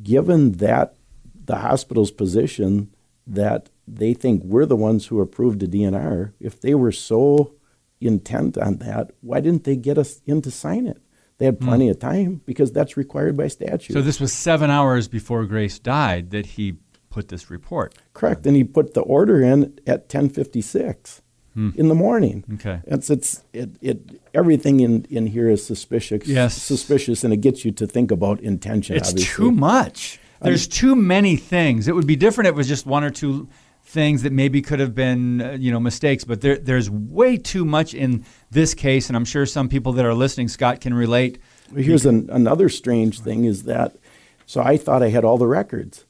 given 0.02 0.52
that 0.52 0.94
the 1.44 1.56
hospital's 1.56 2.10
position 2.10 2.90
that 3.26 3.70
they 3.86 4.14
think 4.14 4.42
we're 4.44 4.66
the 4.66 4.76
ones 4.76 5.06
who 5.06 5.20
approved 5.20 5.60
the 5.60 5.66
DNR, 5.66 6.32
if 6.40 6.60
they 6.60 6.74
were 6.74 6.92
so 6.92 7.54
intent 8.00 8.58
on 8.58 8.78
that, 8.78 9.12
why 9.20 9.40
didn't 9.40 9.64
they 9.64 9.76
get 9.76 9.98
us 9.98 10.20
in 10.26 10.42
to 10.42 10.50
sign 10.50 10.86
it? 10.86 11.00
They 11.38 11.44
had 11.44 11.60
plenty 11.60 11.88
mm. 11.88 11.90
of 11.90 11.98
time 11.98 12.40
because 12.46 12.72
that's 12.72 12.96
required 12.96 13.36
by 13.36 13.48
statute. 13.48 13.92
So 13.92 14.00
this 14.00 14.20
was 14.20 14.32
seven 14.32 14.70
hours 14.70 15.06
before 15.06 15.44
Grace 15.44 15.78
died 15.78 16.30
that 16.30 16.46
he 16.46 16.78
put 17.16 17.28
this 17.28 17.50
report. 17.50 17.94
Correct. 18.12 18.46
And 18.46 18.54
he 18.56 18.62
put 18.64 18.92
the 18.94 19.00
order 19.00 19.40
in 19.42 19.78
at 19.86 20.00
1056 20.12 21.22
in 21.74 21.88
the 21.88 21.94
morning. 21.94 22.42
Hmm. 22.46 22.54
Okay. 22.56 22.80
It's, 22.86 23.08
it's, 23.08 23.42
it, 23.54 23.70
it, 23.80 23.98
everything 24.34 24.80
in, 24.80 25.06
in 25.08 25.26
here 25.26 25.48
is 25.48 25.64
suspicious, 25.64 26.28
Yes. 26.28 26.54
suspicious, 26.62 27.24
and 27.24 27.32
it 27.32 27.38
gets 27.38 27.64
you 27.64 27.72
to 27.80 27.86
think 27.86 28.10
about 28.10 28.40
intention, 28.40 28.94
It's 28.96 29.08
obviously. 29.08 29.34
too 29.44 29.50
much. 29.52 30.20
There's 30.42 30.66
too 30.68 30.94
many 30.94 31.36
things. 31.36 31.88
It 31.88 31.94
would 31.94 32.06
be 32.06 32.14
different 32.16 32.48
if 32.48 32.52
it 32.52 32.56
was 32.58 32.68
just 32.68 32.84
one 32.84 33.02
or 33.04 33.08
two 33.10 33.48
things 33.84 34.22
that 34.24 34.32
maybe 34.34 34.60
could 34.60 34.80
have 34.80 34.94
been, 34.94 35.40
uh, 35.40 35.52
you 35.58 35.70
know, 35.72 35.80
mistakes. 35.80 36.24
But 36.24 36.42
there, 36.42 36.58
there's 36.58 36.90
way 36.90 37.38
too 37.38 37.64
much 37.64 37.94
in 37.94 38.26
this 38.50 38.74
case, 38.74 39.08
and 39.08 39.16
I'm 39.16 39.24
sure 39.24 39.46
some 39.46 39.68
people 39.70 39.92
that 39.94 40.04
are 40.04 40.12
listening, 40.12 40.48
Scott, 40.48 40.82
can 40.82 40.92
relate. 40.92 41.38
Here's 41.74 42.04
an, 42.04 42.28
another 42.30 42.68
strange 42.68 43.20
thing 43.20 43.46
is 43.46 43.62
that, 43.62 43.96
so 44.44 44.60
I 44.60 44.76
thought 44.76 45.02
I 45.02 45.08
had 45.08 45.24
all 45.24 45.38
the 45.38 45.46
records. 45.46 46.04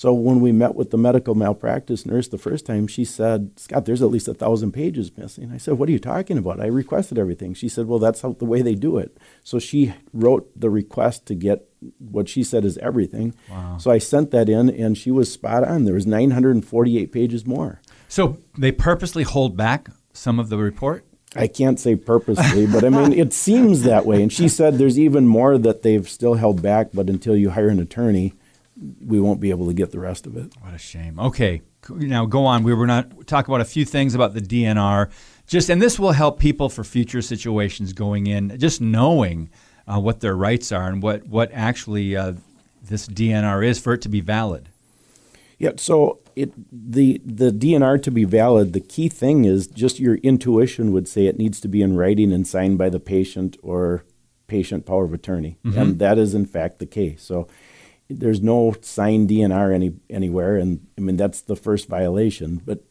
So 0.00 0.14
when 0.14 0.40
we 0.40 0.50
met 0.50 0.76
with 0.76 0.92
the 0.92 0.96
medical 0.96 1.34
malpractice 1.34 2.06
nurse 2.06 2.26
the 2.26 2.38
first 2.38 2.64
time, 2.64 2.86
she 2.86 3.04
said, 3.04 3.50
Scott, 3.60 3.84
there's 3.84 4.00
at 4.00 4.08
least 4.08 4.28
a 4.28 4.32
thousand 4.32 4.72
pages 4.72 5.14
missing. 5.14 5.52
I 5.52 5.58
said, 5.58 5.74
What 5.74 5.90
are 5.90 5.92
you 5.92 5.98
talking 5.98 6.38
about? 6.38 6.58
I 6.58 6.68
requested 6.68 7.18
everything. 7.18 7.52
She 7.52 7.68
said, 7.68 7.86
Well, 7.86 7.98
that's 7.98 8.22
how, 8.22 8.32
the 8.32 8.46
way 8.46 8.62
they 8.62 8.74
do 8.74 8.96
it. 8.96 9.18
So 9.44 9.58
she 9.58 9.92
wrote 10.14 10.58
the 10.58 10.70
request 10.70 11.26
to 11.26 11.34
get 11.34 11.68
what 11.98 12.30
she 12.30 12.42
said 12.42 12.64
is 12.64 12.78
everything. 12.78 13.34
Wow. 13.50 13.76
So 13.76 13.90
I 13.90 13.98
sent 13.98 14.30
that 14.30 14.48
in, 14.48 14.70
and 14.70 14.96
she 14.96 15.10
was 15.10 15.30
spot 15.30 15.64
on. 15.64 15.84
There 15.84 15.92
was 15.92 16.06
948 16.06 17.12
pages 17.12 17.46
more. 17.46 17.82
So 18.08 18.38
they 18.56 18.72
purposely 18.72 19.24
hold 19.24 19.54
back 19.54 19.90
some 20.14 20.40
of 20.40 20.48
the 20.48 20.56
report. 20.56 21.04
I 21.36 21.46
can't 21.46 21.78
say 21.78 21.94
purposely, 21.94 22.66
but 22.66 22.84
I 22.84 22.88
mean, 22.88 23.12
it 23.12 23.34
seems 23.34 23.82
that 23.82 24.06
way. 24.06 24.22
And 24.22 24.32
she 24.32 24.48
said 24.48 24.78
there's 24.78 24.98
even 24.98 25.26
more 25.26 25.58
that 25.58 25.82
they've 25.82 26.08
still 26.08 26.34
held 26.36 26.62
back, 26.62 26.88
but 26.94 27.10
until 27.10 27.36
you 27.36 27.50
hire 27.50 27.68
an 27.68 27.80
attorney, 27.80 28.32
we 29.04 29.20
won't 29.20 29.40
be 29.40 29.50
able 29.50 29.66
to 29.66 29.74
get 29.74 29.90
the 29.90 30.00
rest 30.00 30.26
of 30.26 30.36
it. 30.36 30.52
What 30.60 30.74
a 30.74 30.78
shame. 30.78 31.18
Okay, 31.18 31.62
now 31.90 32.26
go 32.26 32.46
on. 32.46 32.62
We 32.62 32.74
were 32.74 32.86
not 32.86 33.26
talk 33.26 33.48
about 33.48 33.60
a 33.60 33.64
few 33.64 33.84
things 33.84 34.14
about 34.14 34.34
the 34.34 34.40
DNR. 34.40 35.10
Just 35.46 35.68
and 35.68 35.82
this 35.82 35.98
will 35.98 36.12
help 36.12 36.38
people 36.38 36.68
for 36.68 36.84
future 36.84 37.22
situations 37.22 37.92
going 37.92 38.26
in. 38.26 38.58
Just 38.58 38.80
knowing 38.80 39.50
uh, 39.86 40.00
what 40.00 40.20
their 40.20 40.36
rights 40.36 40.72
are 40.72 40.88
and 40.88 41.02
what 41.02 41.26
what 41.26 41.50
actually 41.52 42.16
uh, 42.16 42.34
this 42.82 43.06
DNR 43.06 43.66
is 43.66 43.78
for 43.78 43.94
it 43.94 44.02
to 44.02 44.08
be 44.08 44.20
valid. 44.20 44.68
Yeah, 45.58 45.72
so 45.76 46.20
it 46.36 46.52
the 46.72 47.20
the 47.24 47.50
DNR 47.50 48.02
to 48.02 48.10
be 48.10 48.24
valid, 48.24 48.72
the 48.72 48.80
key 48.80 49.08
thing 49.08 49.44
is 49.44 49.66
just 49.66 50.00
your 50.00 50.14
intuition 50.16 50.92
would 50.92 51.06
say 51.06 51.26
it 51.26 51.38
needs 51.38 51.60
to 51.60 51.68
be 51.68 51.82
in 51.82 51.96
writing 51.96 52.32
and 52.32 52.46
signed 52.46 52.78
by 52.78 52.88
the 52.88 53.00
patient 53.00 53.58
or 53.62 54.04
patient 54.46 54.86
power 54.86 55.04
of 55.04 55.12
attorney, 55.12 55.58
and 55.76 55.98
that 55.98 56.16
is 56.16 56.34
in 56.34 56.46
fact 56.46 56.78
the 56.78 56.86
case. 56.86 57.22
So 57.22 57.46
there's 58.10 58.42
no 58.42 58.74
signed 58.80 59.28
DNR 59.30 59.74
any 59.74 59.92
anywhere, 60.08 60.56
and 60.56 60.86
I 60.98 61.00
mean 61.00 61.16
that's 61.16 61.40
the 61.40 61.56
first 61.56 61.88
violation. 61.88 62.60
But 62.64 62.82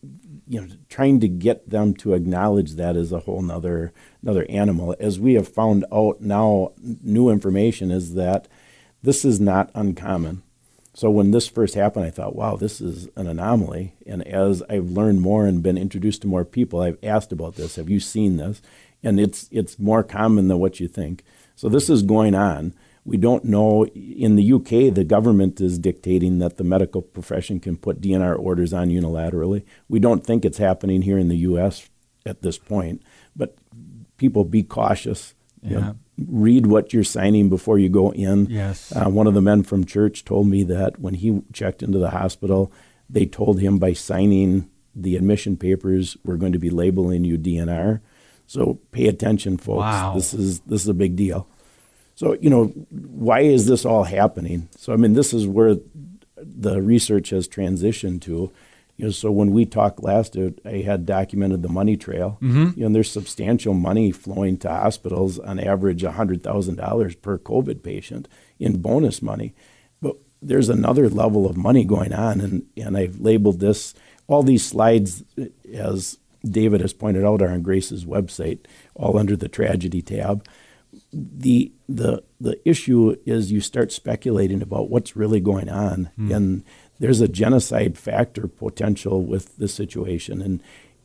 you 0.48 0.62
know, 0.62 0.68
trying 0.90 1.20
to 1.20 1.28
get 1.28 1.70
them 1.70 1.94
to 1.96 2.14
acknowledge 2.14 2.74
that 2.74 2.96
is 2.96 3.12
a 3.12 3.20
whole 3.20 3.42
nother 3.42 3.94
another 4.24 4.46
animal. 4.50 4.96
As 5.00 5.20
we 5.20 5.36
have 5.36 5.48
found 5.48 5.86
out 5.94 6.22
now, 6.22 6.72
new 7.04 7.30
information 7.30 7.92
is 7.92 8.16
that 8.16 8.48
this 9.04 9.24
is 9.24 9.40
not 9.40 9.72
uncommon. 9.76 10.42
So 10.94 11.10
when 11.10 11.32
this 11.32 11.48
first 11.48 11.76
happened, 11.76 12.06
I 12.06 12.10
thought, 12.10 12.36
wow, 12.36 12.56
this 12.56 12.82
is 12.82 13.08
an 13.16 13.28
anomaly. 13.28 13.94
And 14.06 14.28
as 14.28 14.62
I've 14.70 14.90
learned 14.90 15.22
more 15.22 15.46
and 15.46 15.64
been 15.64 15.78
introduced 15.78 16.24
to 16.24 16.28
more 16.28 16.44
people, 16.44 16.82
I've 16.82 16.98
asked 17.04 17.32
about 17.32 17.56
this. 17.56 17.76
Have 17.76 17.90
you 17.90 18.00
seen 18.00 18.38
this? 18.38 18.62
And 19.02 19.20
it's 19.20 19.48
it's 19.52 19.80
more 19.80 20.04
common 20.04 20.48
than 20.48 20.60
what 20.60 20.80
you 20.80 20.88
think. 20.88 21.24
So 21.56 21.70
this 21.70 21.90
is 21.90 22.02
going 22.02 22.36
on. 22.36 22.74
We 23.10 23.18
don't 23.18 23.44
know. 23.44 23.88
In 23.88 24.36
the 24.36 24.54
UK, 24.54 24.94
the 24.94 25.04
government 25.04 25.60
is 25.60 25.80
dictating 25.80 26.38
that 26.40 26.58
the 26.58 26.64
medical 26.64 27.02
profession 27.02 27.60
can 27.60 27.76
put 27.76 28.02
DNR 28.02 28.38
orders 28.38 28.72
on 28.72 28.90
unilaterally. 28.90 29.64
We 29.88 30.00
don't 30.00 30.24
think 30.24 30.46
it's 30.46 30.60
happening 30.60 31.02
here 31.02 31.18
in 31.18 31.28
the 31.28 31.38
U.S. 31.38 31.90
at 32.24 32.44
this 32.44 32.60
point. 32.60 33.02
But 33.36 33.58
people 34.18 34.46
be 34.46 34.62
cautious. 34.62 35.34
You 35.64 35.80
know, 35.80 35.96
read 36.28 36.68
what 36.68 36.94
you're 36.94 37.04
signing 37.04 37.50
before 37.50 37.80
you 37.80 37.90
go 37.90 38.12
in. 38.14 38.46
Yes. 38.46 38.94
Uh, 38.96 39.10
one 39.10 39.26
of 39.26 39.34
the 39.34 39.42
men 39.42 39.64
from 39.64 39.86
church 39.86 40.24
told 40.24 40.46
me 40.48 40.62
that 40.66 41.00
when 41.00 41.16
he 41.16 41.42
checked 41.52 41.82
into 41.82 41.98
the 41.98 42.12
hospital, 42.12 42.72
they 43.10 43.26
told 43.26 43.60
him 43.60 43.80
by 43.80 43.94
signing 43.94 44.70
the 44.94 45.16
admission 45.16 45.58
papers, 45.58 46.16
we're 46.24 46.38
going 46.38 46.54
to 46.54 46.60
be 46.60 46.70
labeling 46.70 47.26
you 47.26 47.40
DNR. 47.40 48.02
So 48.46 48.80
pay 48.92 49.08
attention, 49.08 49.58
folks. 49.58 49.80
Wow. 49.80 50.14
This 50.14 50.32
is 50.36 50.60
this 50.62 50.84
is 50.84 50.88
a 50.88 50.94
big 50.94 51.16
deal. 51.16 51.48
So 52.20 52.36
you 52.42 52.50
know, 52.50 52.66
why 52.90 53.40
is 53.40 53.66
this 53.66 53.86
all 53.86 54.04
happening? 54.04 54.68
So 54.76 54.92
I 54.92 54.98
mean, 54.98 55.14
this 55.14 55.34
is 55.34 55.48
where 55.48 55.78
the 56.36 56.82
research 56.82 57.30
has 57.30 57.48
transitioned 57.48 58.22
to. 58.24 58.52
You 58.98 59.06
know, 59.06 59.12
so 59.12 59.32
when 59.32 59.52
we 59.52 59.66
talked 59.66 60.04
last, 60.04 60.36
I 60.66 60.80
had 60.80 61.06
documented 61.06 61.62
the 61.62 61.70
money 61.70 61.96
trail. 61.96 62.38
Mm-hmm. 62.42 62.78
You 62.78 62.84
know, 62.84 62.94
there's 62.94 63.10
substantial 63.10 63.74
money 63.74 64.12
flowing 64.12 64.58
to 64.58 64.70
hospitals 64.70 65.40
on 65.40 65.62
average 65.62 66.04
hundred 66.04 66.44
thousand 66.44 66.76
dollars 66.76 67.16
per 67.16 67.38
COVID 67.38 67.84
patient 67.84 68.28
in 68.60 68.82
bonus 68.82 69.22
money. 69.22 69.56
But 70.02 70.18
there's 70.42 70.68
another 70.68 71.08
level 71.08 71.50
of 71.50 71.56
money 71.56 71.86
going 71.86 72.12
on, 72.12 72.42
and 72.42 72.66
and 72.76 72.98
I've 72.98 73.22
labeled 73.22 73.62
this. 73.62 73.94
All 74.28 74.44
these 74.44 74.66
slides, 74.66 75.24
as 75.74 76.18
David 76.44 76.82
has 76.82 76.92
pointed 76.92 77.24
out, 77.24 77.42
are 77.42 77.52
on 77.52 77.62
Grace's 77.62 78.04
website, 78.04 78.66
all 78.94 79.18
under 79.18 79.38
the 79.38 79.48
tragedy 79.48 80.02
tab 80.02 80.46
the 81.12 81.72
the 81.88 82.24
the 82.40 82.60
issue 82.68 83.16
is 83.26 83.52
you 83.52 83.62
start 83.62 83.92
speculating 83.92 84.62
about 84.62 84.90
what's 84.90 85.16
really 85.16 85.40
going 85.40 85.70
on, 85.70 86.12
hmm. 86.16 86.32
and 86.32 86.64
there's 87.00 87.22
a 87.22 87.28
genocide 87.28 87.98
factor 87.98 88.48
potential 88.48 89.24
with 89.24 89.58
this 89.58 89.74
situation, 89.74 90.42
and 90.42 90.62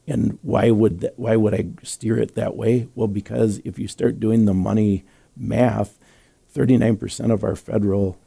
and 0.07 0.39
why 0.43 0.71
would 0.71 1.01
that, 1.01 1.19
why 1.19 1.37
would 1.37 1.55
I 1.55 1.67
steer 1.83 2.19
it 2.19 2.35
that 2.35 2.57
way? 2.57 2.89
Well, 2.95 3.09
because 3.09 3.61
if 3.65 3.79
you 3.79 3.89
start 3.89 4.21
doing 4.21 4.45
the 4.45 4.55
money 4.55 5.05
math, 5.37 5.99
39% 6.55 7.33
of 7.33 7.43
our 7.43 7.57
federal 7.57 8.19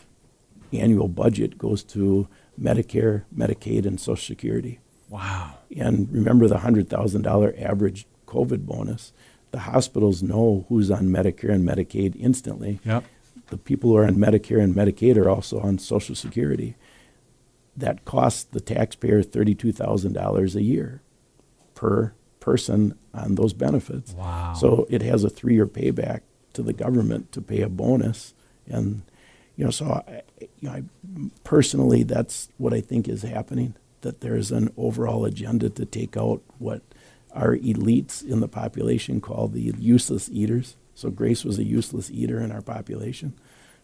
annual 0.73 1.07
budget 1.07 1.57
goes 1.57 1.83
to 1.83 2.27
Medicare, 2.59 3.23
Medicaid, 3.35 3.85
and 3.85 3.99
Social 3.99 4.25
Security. 4.25 4.79
Wow. 5.09 5.57
And 5.77 6.11
remember 6.11 6.47
the 6.47 6.57
$100,000 6.57 7.61
average 7.61 8.07
COVID 8.25 8.65
bonus. 8.65 9.13
The 9.51 9.60
hospitals 9.60 10.21
know 10.21 10.65
who's 10.69 10.91
on 10.91 11.07
Medicare 11.07 11.53
and 11.53 11.67
Medicaid 11.67 12.15
instantly. 12.15 12.79
Yep. 12.83 13.03
The 13.47 13.57
people 13.57 13.91
who 13.91 13.97
are 13.97 14.05
on 14.05 14.15
Medicare 14.15 14.62
and 14.62 14.75
Medicaid 14.75 15.17
are 15.17 15.29
also 15.29 15.60
on 15.60 15.77
Social 15.77 16.15
Security. 16.15 16.75
That 17.75 18.05
costs 18.05 18.43
the 18.43 18.60
taxpayer 18.60 19.21
$32,000 19.23 20.55
a 20.55 20.62
year 20.62 21.01
per 21.75 22.13
person 22.39 22.97
on 23.13 23.36
those 23.36 23.53
benefits. 23.53 24.13
Wow. 24.13 24.53
So 24.53 24.88
it 24.89 25.01
has 25.01 25.23
a 25.23 25.29
three 25.29 25.53
year 25.53 25.67
payback 25.67 26.21
to 26.53 26.63
the 26.63 26.73
government 26.73 27.31
to 27.33 27.41
pay 27.41 27.62
a 27.62 27.69
bonus. 27.69 28.33
And, 28.67 29.03
you 29.55 29.65
know, 29.65 29.71
so 29.71 29.86
I, 29.86 30.21
you 30.39 30.47
know, 30.62 30.71
I, 30.71 30.83
personally, 31.43 32.03
that's 32.03 32.49
what 32.57 32.73
I 32.73 32.81
think 32.81 33.07
is 33.07 33.21
happening 33.21 33.75
that 34.01 34.21
there's 34.21 34.51
an 34.51 34.71
overall 34.77 35.25
agenda 35.25 35.69
to 35.69 35.86
take 35.86 36.15
out 36.17 36.41
what 36.57 36.81
our 37.38 37.56
elites 37.56 38.28
in 38.28 38.39
the 38.39 38.47
population 38.47 39.21
called 39.21 39.54
the 39.54 39.73
useless 39.78 40.30
eaters. 40.30 40.76
So 40.95 41.12
Grace 41.12 41.45
was 41.45 41.60
a 41.60 41.63
useless 41.63 42.10
eater 42.10 42.39
in 42.39 42.52
our 42.52 42.62
population, 42.62 43.34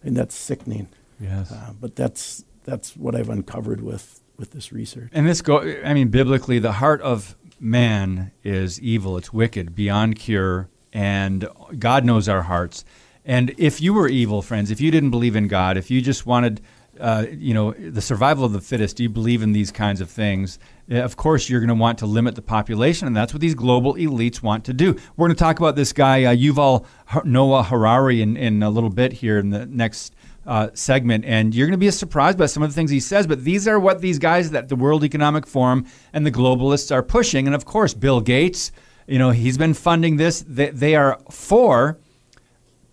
and 0.01 0.17
that's 0.17 0.35
sickening. 0.35 0.87
Yes. 1.19 1.51
Uh, 1.51 1.73
but 1.79 1.95
that's 1.95 2.43
that's 2.63 2.97
what 2.97 3.15
I've 3.15 3.29
uncovered 3.29 3.81
with 3.81 4.21
with 4.37 4.51
this 4.51 4.73
research. 4.73 5.11
And 5.13 5.27
this 5.27 5.41
go 5.41 5.61
I 5.83 5.93
mean 5.93 6.09
biblically 6.09 6.59
the 6.59 6.73
heart 6.73 7.01
of 7.01 7.35
man 7.59 8.31
is 8.43 8.81
evil, 8.81 9.17
it's 9.17 9.31
wicked, 9.31 9.75
beyond 9.75 10.17
cure, 10.17 10.69
and 10.91 11.47
God 11.77 12.03
knows 12.03 12.27
our 12.27 12.41
hearts. 12.41 12.83
And 13.23 13.53
if 13.57 13.79
you 13.79 13.93
were 13.93 14.09
evil, 14.09 14.41
friends, 14.41 14.69
if 14.69 14.81
you 14.81 14.91
didn't 14.91 15.11
believe 15.11 15.35
in 15.35 15.47
God, 15.47 15.77
if 15.77 15.89
you 15.89 16.01
just 16.01 16.25
wanted 16.25 16.61
uh, 16.99 17.25
you 17.31 17.53
know, 17.53 17.71
the 17.71 18.01
survival 18.01 18.45
of 18.45 18.53
the 18.53 18.61
fittest, 18.61 18.97
do 18.97 19.03
you 19.03 19.09
believe 19.09 19.41
in 19.41 19.51
these 19.51 19.71
kinds 19.71 20.01
of 20.01 20.09
things? 20.09 20.59
Of 20.89 21.15
course, 21.15 21.49
you're 21.49 21.61
going 21.61 21.69
to 21.69 21.75
want 21.75 21.99
to 21.99 22.05
limit 22.05 22.35
the 22.35 22.41
population, 22.41 23.07
and 23.07 23.15
that's 23.15 23.33
what 23.33 23.39
these 23.39 23.55
global 23.55 23.95
elites 23.95 24.41
want 24.41 24.65
to 24.65 24.73
do. 24.73 24.95
We're 25.15 25.27
going 25.27 25.35
to 25.35 25.39
talk 25.39 25.59
about 25.59 25.77
this 25.77 25.93
guy, 25.93 26.25
uh, 26.25 26.35
Yuval 26.35 26.85
Noah 27.23 27.63
Harari, 27.63 28.21
in, 28.21 28.35
in 28.35 28.61
a 28.61 28.69
little 28.69 28.89
bit 28.89 29.13
here 29.13 29.39
in 29.39 29.49
the 29.49 29.65
next 29.65 30.13
uh, 30.45 30.69
segment, 30.73 31.23
and 31.23 31.55
you're 31.55 31.67
going 31.67 31.71
to 31.71 31.77
be 31.77 31.89
surprised 31.89 32.37
by 32.37 32.47
some 32.47 32.63
of 32.63 32.69
the 32.69 32.75
things 32.75 32.91
he 32.91 32.99
says. 32.99 33.27
But 33.27 33.45
these 33.45 33.65
are 33.65 33.79
what 33.79 34.01
these 34.01 34.19
guys 34.19 34.51
that 34.51 34.67
the 34.67 34.75
World 34.75 35.05
Economic 35.05 35.47
Forum 35.47 35.85
and 36.11 36.25
the 36.25 36.31
globalists 36.31 36.91
are 36.91 37.01
pushing, 37.01 37.45
and 37.45 37.55
of 37.55 37.63
course, 37.63 37.93
Bill 37.93 38.19
Gates. 38.19 38.71
You 39.07 39.19
know, 39.19 39.31
he's 39.31 39.57
been 39.57 39.73
funding 39.73 40.17
this. 40.17 40.43
They, 40.47 40.69
they 40.69 40.95
are 40.95 41.19
for 41.29 41.97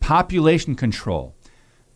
population 0.01 0.75
control. 0.77 1.35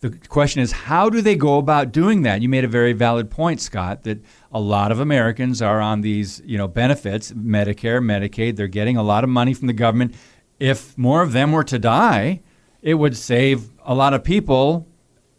The 0.01 0.11
question 0.29 0.61
is, 0.61 0.71
how 0.71 1.09
do 1.09 1.21
they 1.21 1.35
go 1.35 1.57
about 1.57 1.91
doing 1.91 2.21
that? 2.23 2.41
You 2.41 2.49
made 2.49 2.63
a 2.63 2.67
very 2.67 2.93
valid 2.93 3.31
point, 3.31 3.59
Scott, 3.59 4.03
that 4.03 4.23
a 4.55 4.59
lot 4.59 4.89
of 4.89 5.01
Americans 5.01 5.61
are 5.61 5.81
on 5.81 5.99
these, 5.99 6.41
you 6.45 6.57
know, 6.57 6.65
benefits, 6.65 7.33
Medicare, 7.33 8.01
Medicaid. 8.01 8.55
They're 8.55 8.67
getting 8.69 8.95
a 8.95 9.03
lot 9.03 9.25
of 9.25 9.29
money 9.29 9.53
from 9.53 9.67
the 9.67 9.73
government. 9.73 10.15
If 10.61 10.97
more 10.97 11.21
of 11.21 11.33
them 11.33 11.51
were 11.51 11.65
to 11.65 11.77
die, 11.77 12.41
it 12.81 12.93
would 12.93 13.17
save 13.17 13.69
a 13.83 13.93
lot 13.93 14.13
of 14.13 14.23
people 14.23 14.87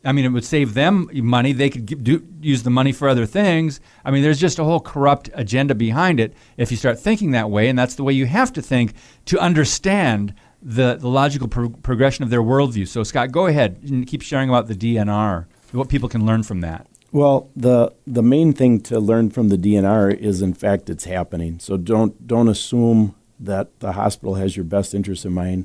I 0.05 0.12
mean, 0.12 0.24
it 0.24 0.29
would 0.29 0.44
save 0.44 0.74
them 0.74 1.11
money. 1.12 1.52
They 1.52 1.68
could 1.68 2.05
do, 2.05 2.24
use 2.40 2.62
the 2.62 2.70
money 2.70 2.92
for 2.92 3.09
other 3.09 3.26
things. 3.26 3.81
I 4.05 4.12
mean, 4.12 4.22
there's 4.22 4.38
just 4.38 4.61
a 4.61 4.64
whole 4.64 4.79
corrupt 4.79 5.31
agenda 5.35 5.74
behind 5.74 6.20
it 6.20 6.33
if 6.57 6.70
you 6.70 6.76
start 6.76 7.00
thinking 7.00 7.33
that 7.33 7.50
way, 7.50 7.68
and 7.68 7.76
that's 7.76 7.96
the 7.96 8.05
way 8.05 8.12
you 8.12 8.26
have 8.26 8.52
to 8.52 8.62
think 8.62 8.94
to 9.24 9.37
understand 9.40 10.33
the, 10.62 10.94
the 10.94 11.09
logical 11.09 11.48
pro- 11.48 11.70
progression 11.70 12.22
of 12.22 12.31
their 12.31 12.42
worldview. 12.42 12.87
So, 12.87 13.02
Scott, 13.02 13.33
go 13.33 13.46
ahead 13.46 13.81
and 13.83 14.07
keep 14.07 14.22
sharing 14.22 14.48
about 14.48 14.68
the 14.68 14.76
DNR, 14.76 15.46
what 15.72 15.88
people 15.88 16.09
can 16.09 16.24
learn 16.24 16.44
from 16.44 16.61
that. 16.61 16.87
Well, 17.16 17.48
the 17.57 17.94
the 18.07 18.22
main 18.22 18.52
thing 18.52 18.79
to 18.83 19.00
learn 19.00 19.31
from 19.31 19.48
the 19.48 19.57
DNR 19.57 20.14
is, 20.14 20.42
in 20.42 20.52
fact, 20.52 20.90
it's 20.90 21.05
happening. 21.05 21.59
So 21.61 21.79
don't 21.79 22.26
don't 22.26 22.46
assume 22.46 23.14
that 23.40 23.81
the 23.81 23.92
hospital 23.92 24.35
has 24.35 24.55
your 24.55 24.64
best 24.64 24.92
interest 24.92 25.24
in 25.24 25.33
mind. 25.33 25.64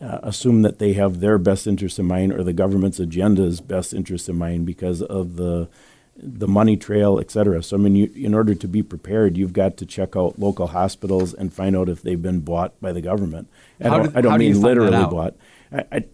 Uh, 0.00 0.20
assume 0.22 0.62
that 0.62 0.78
they 0.78 0.92
have 0.92 1.18
their 1.18 1.36
best 1.36 1.66
interest 1.66 1.98
in 1.98 2.06
mind 2.06 2.32
or 2.32 2.44
the 2.44 2.52
government's 2.52 3.00
agenda's 3.00 3.60
best 3.60 3.92
interest 3.92 4.28
in 4.28 4.38
mind 4.38 4.66
because 4.66 5.02
of 5.02 5.34
the 5.34 5.68
the 6.16 6.46
money 6.46 6.76
trail, 6.76 7.18
et 7.18 7.28
cetera. 7.28 7.60
So, 7.60 7.76
I 7.76 7.80
mean, 7.80 7.96
you, 7.96 8.12
in 8.14 8.32
order 8.32 8.54
to 8.54 8.68
be 8.68 8.84
prepared, 8.84 9.36
you've 9.36 9.52
got 9.52 9.76
to 9.78 9.86
check 9.86 10.14
out 10.14 10.38
local 10.38 10.68
hospitals 10.68 11.34
and 11.34 11.52
find 11.52 11.74
out 11.76 11.88
if 11.88 12.02
they've 12.02 12.22
been 12.22 12.38
bought 12.38 12.80
by 12.80 12.92
the 12.92 13.00
government. 13.00 13.48
I 13.80 13.88
How 13.88 13.96
don't, 13.98 14.12
do- 14.12 14.18
I 14.18 14.20
don't 14.20 14.32
do 14.34 14.38
mean 14.38 14.52
find 14.52 14.64
literally 14.64 15.06
bought. 15.06 15.34
I, 15.72 15.84
I, 15.90 16.04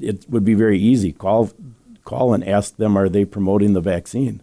it 0.00 0.26
would 0.28 0.44
be 0.44 0.54
very 0.54 0.78
easy. 0.78 1.10
Call, 1.12 1.50
call 2.12 2.34
and 2.34 2.42
ask 2.56 2.76
them, 2.76 2.96
are 2.96 3.08
they 3.08 3.24
promoting 3.24 3.72
the 3.74 3.80
vaccine? 3.94 4.40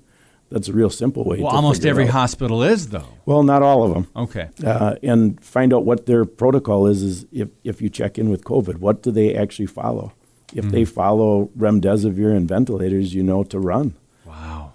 That's 0.51 0.67
a 0.69 0.73
real 0.73 0.91
simple 0.91 1.23
way. 1.25 1.39
Well, 1.41 1.49
to 1.51 1.55
almost 1.55 1.85
every 1.85 2.05
out. 2.05 2.11
hospital 2.21 2.61
is, 2.63 2.89
though. 2.89 3.09
Well, 3.25 3.41
not 3.43 3.61
all 3.63 3.79
of 3.83 3.93
them. 3.95 4.05
Okay. 4.15 4.47
Uh, 4.63 4.95
and 5.11 5.41
find 5.43 5.73
out 5.73 5.83
what 5.85 6.05
their 6.05 6.23
protocol 6.23 6.85
is. 6.87 7.01
Is 7.01 7.25
if, 7.31 7.49
if 7.63 7.81
you 7.81 7.89
check 7.89 8.19
in 8.19 8.29
with 8.29 8.43
COVID, 8.43 8.75
what 8.77 9.01
do 9.03 9.09
they 9.11 9.35
actually 9.35 9.65
follow? 9.81 10.13
If 10.53 10.65
Mm-hmm. 10.65 10.69
they 10.75 10.85
follow 10.85 11.49
remdesivir 11.57 12.31
and 12.37 12.47
ventilators, 12.47 13.13
you 13.15 13.23
know 13.23 13.43
to 13.45 13.59
run. 13.59 13.95
Wow. 14.25 14.73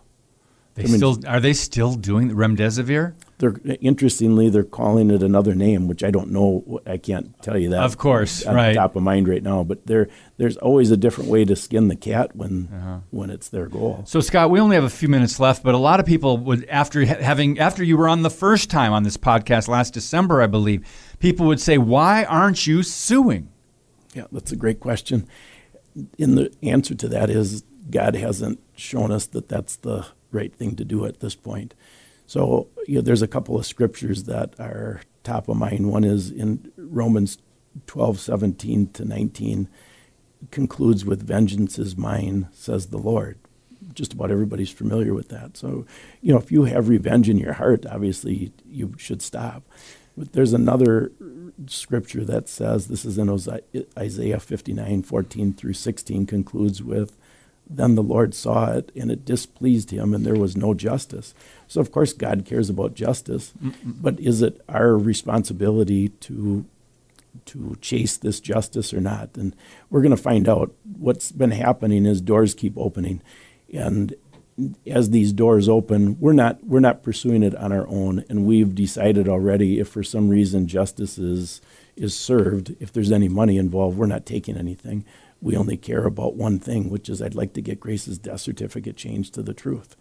They 0.75 0.83
I 0.83 0.87
mean- 0.87 0.97
still 0.97 1.17
are 1.27 1.41
they 1.41 1.53
still 1.55 1.95
doing 1.95 2.29
the 2.29 2.35
remdesivir? 2.35 3.15
They're 3.41 3.57
interestingly 3.81 4.49
they're 4.51 4.63
calling 4.63 5.11
it 5.11 5.23
another 5.23 5.55
name, 5.55 5.89
which 5.89 6.05
I 6.05 6.11
don't 6.13 6.31
know. 6.31 6.81
I 6.87 6.99
can't 6.99 7.35
tell 7.43 7.59
you 7.59 7.71
that. 7.71 7.83
Of 7.83 7.97
course, 7.99 8.45
on 8.45 8.55
right. 8.55 8.75
top 8.75 8.95
of 8.95 9.03
mind 9.03 9.27
right 9.29 9.43
now. 9.43 9.65
But 9.65 9.87
there, 9.87 10.09
there's 10.37 10.57
always 10.59 10.91
a 10.91 10.97
different 10.97 11.29
way 11.31 11.45
to 11.47 11.57
skin 11.57 11.89
the 11.89 11.97
cat 11.97 12.37
when 12.37 12.69
Uh-huh. 12.73 12.99
when 13.11 13.31
it's 13.31 13.49
their 13.49 13.67
goal. 13.67 14.03
So 14.07 14.21
Scott, 14.21 14.51
we 14.51 14.61
only 14.61 14.77
have 14.77 14.85
a 14.85 14.91
few 14.91 15.09
minutes 15.09 15.41
left, 15.41 15.63
but 15.65 15.75
a 15.75 15.79
lot 15.79 15.99
of 16.01 16.07
people 16.07 16.37
would 16.37 16.65
after 16.69 17.05
having 17.05 17.59
after 17.59 17.83
you 17.83 17.97
were 17.97 18.09
on 18.09 18.23
the 18.23 18.31
first 18.31 18.71
time 18.71 18.93
on 18.93 19.03
this 19.03 19.17
podcast 19.17 19.67
last 19.69 19.95
December, 19.95 20.41
I 20.43 20.47
believe, 20.47 20.87
people 21.19 21.47
would 21.47 21.61
say, 21.61 21.79
"Why 21.79 22.25
aren't 22.25 22.67
you 22.67 22.83
suing?" 22.83 23.49
Yeah, 24.15 24.27
that's 24.31 24.53
a 24.53 24.57
great 24.57 24.81
question. 24.81 25.27
And 26.19 26.37
the 26.39 26.53
answer 26.63 26.95
to 26.95 27.09
that 27.09 27.31
is 27.31 27.65
God 27.91 28.15
hasn't 28.17 28.61
shown 28.77 29.11
us 29.11 29.27
that 29.27 29.49
that's 29.49 29.77
the 29.77 30.07
right 30.31 30.55
thing 30.55 30.77
to 30.77 30.85
do 30.85 31.05
at 31.07 31.21
this 31.21 31.35
point. 31.35 31.75
So 32.31 32.69
you 32.87 32.95
know, 32.95 33.01
there's 33.01 33.23
a 33.23 33.27
couple 33.27 33.59
of 33.59 33.67
scriptures 33.67 34.23
that 34.25 34.55
are 34.61 35.01
top 35.25 35.49
of 35.49 35.57
mind. 35.57 35.91
One 35.91 36.05
is 36.05 36.31
in 36.31 36.71
Romans 36.77 37.39
12, 37.89 38.21
17 38.21 38.93
to 38.93 39.05
19, 39.05 39.69
concludes 40.53 41.05
with 41.05 41.27
vengeance 41.27 41.77
is 41.77 41.97
mine, 41.97 42.47
says 42.53 42.87
the 42.87 42.99
Lord. 42.99 43.37
Just 43.95 44.13
about 44.13 44.31
everybody's 44.31 44.71
familiar 44.71 45.13
with 45.13 45.29
that. 45.31 45.57
So, 45.57 45.85
you 46.21 46.33
know, 46.33 46.39
if 46.39 46.53
you 46.53 46.67
have 46.67 46.89
revenge 46.89 47.29
in 47.29 47.37
your 47.37 47.55
heart, 47.55 47.85
obviously 47.85 48.53
you 48.65 48.95
should 48.97 49.23
stop. 49.23 49.65
But 50.17 50.33
there's 50.33 50.53
another 50.53 51.11
scripture 51.67 52.25
that 52.27 52.49
says, 52.49 52.87
this 52.87 53.05
is 53.05 53.19
in 53.19 53.29
Isaiah 53.99 54.39
59, 54.39 55.03
14 55.03 55.53
through 55.55 55.73
16, 55.73 56.27
concludes 56.27 56.81
with, 56.81 57.17
Then 57.73 57.95
the 57.95 58.03
Lord 58.03 58.35
saw 58.35 58.73
it, 58.73 58.91
and 58.97 59.11
it 59.13 59.25
displeased 59.25 59.91
him, 59.91 60.13
and 60.13 60.27
there 60.27 60.35
was 60.35 60.57
no 60.57 60.75
justice. 60.75 61.35
So, 61.69 61.81
of 61.81 61.93
course, 61.93 62.13
God 62.13 62.45
cares 62.45 62.69
about 62.69 62.95
justice, 62.95 63.53
but 63.85 64.19
is 64.19 64.43
it 64.43 64.61
our 64.69 64.99
responsibility 64.99 66.09
to 66.09 66.65
to 67.47 67.77
chase 67.81 68.17
this 68.17 68.41
justice 68.41 68.93
or 68.93 69.01
not. 69.01 69.31
And 69.35 69.55
we're 69.89 70.03
going 70.03 70.17
to 70.17 70.23
find 70.23 70.49
out. 70.49 70.73
What's 70.99 71.33
been 71.33 71.53
happening 71.53 72.07
is 72.07 72.21
doors 72.21 72.55
keep 72.55 72.77
opening, 72.77 73.23
and 73.73 74.15
as 74.87 75.11
these 75.11 75.33
doors 75.33 75.69
open, 75.69 76.19
we're 76.21 76.33
not 76.33 76.63
we're 76.65 76.81
not 76.81 77.03
pursuing 77.03 77.43
it 77.43 77.55
on 77.55 77.73
our 77.73 77.89
own. 77.89 78.25
And 78.29 78.45
we've 78.47 78.75
decided 78.75 79.29
already 79.29 79.79
if 79.79 79.89
for 79.89 80.03
some 80.03 80.29
reason 80.29 80.67
justice 80.67 81.19
is 81.19 81.61
is 81.97 82.17
served, 82.17 82.75
if 82.81 82.93
there's 82.93 83.13
any 83.13 83.29
money 83.29 83.57
involved, 83.57 83.97
we're 83.97 84.07
not 84.07 84.27
taking 84.27 84.57
anything. 84.57 85.05
We 85.43 85.57
only 85.57 85.77
care 85.77 86.05
about 86.07 86.35
one 86.37 86.59
thing, 86.59 86.91
which 86.91 87.09
is 87.09 87.23
I'd 87.23 87.35
like 87.35 87.55
to 87.55 87.63
get 87.63 87.81
Grace's 87.81 88.19
death 88.19 88.41
certificate 88.41 88.97
changed 88.97 89.35
to 89.35 89.43
the 89.43 89.55
truth. 89.55 89.97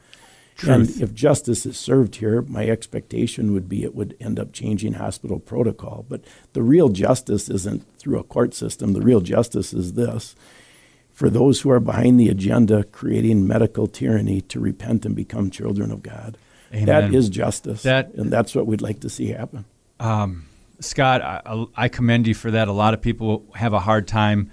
And 0.68 0.90
if 1.02 1.14
justice 1.14 1.66
is 1.66 1.80
served 1.80 2.18
here, 2.18 2.42
my 2.42 2.68
expectation 2.68 3.54
would 3.54 3.70
be 3.70 3.84
it 3.84 3.96
would 3.96 4.18
end 4.20 4.38
up 4.38 4.52
changing 4.52 4.94
hospital 4.94 5.40
protocol. 5.40 6.06
But 6.10 6.22
the 6.52 6.62
real 6.62 6.90
justice 6.90 7.50
isn't 7.50 7.86
through 7.98 8.20
a 8.20 8.24
court 8.24 8.54
system. 8.54 8.92
The 8.92 9.00
real 9.02 9.22
justice 9.22 9.74
is 9.74 9.94
this 9.94 10.36
for 11.10 11.30
those 11.30 11.62
who 11.62 11.70
are 11.70 11.80
behind 11.80 12.20
the 12.20 12.28
agenda 12.28 12.84
creating 12.84 13.48
medical 13.48 13.88
tyranny 13.88 14.42
to 14.42 14.60
repent 14.60 15.06
and 15.06 15.16
become 15.16 15.50
children 15.50 15.92
of 15.92 16.04
God. 16.04 16.38
Amen. 16.74 16.86
That 16.86 17.14
is 17.14 17.30
justice. 17.30 17.84
That- 17.84 18.14
and 18.16 18.30
that's 18.32 18.54
what 18.54 18.68
we'd 18.68 18.82
like 18.82 19.00
to 19.02 19.10
see 19.10 19.28
happen. 19.28 19.64
Um, 20.00 20.46
Scott, 20.82 21.22
I, 21.22 21.66
I 21.76 21.88
commend 21.88 22.28
you 22.28 22.34
for 22.34 22.52
that. 22.52 22.68
A 22.68 22.74
lot 22.74 22.94
of 22.94 23.02
people 23.02 23.46
have 23.56 23.74
a 23.74 23.80
hard 23.80 24.08
time 24.08 24.50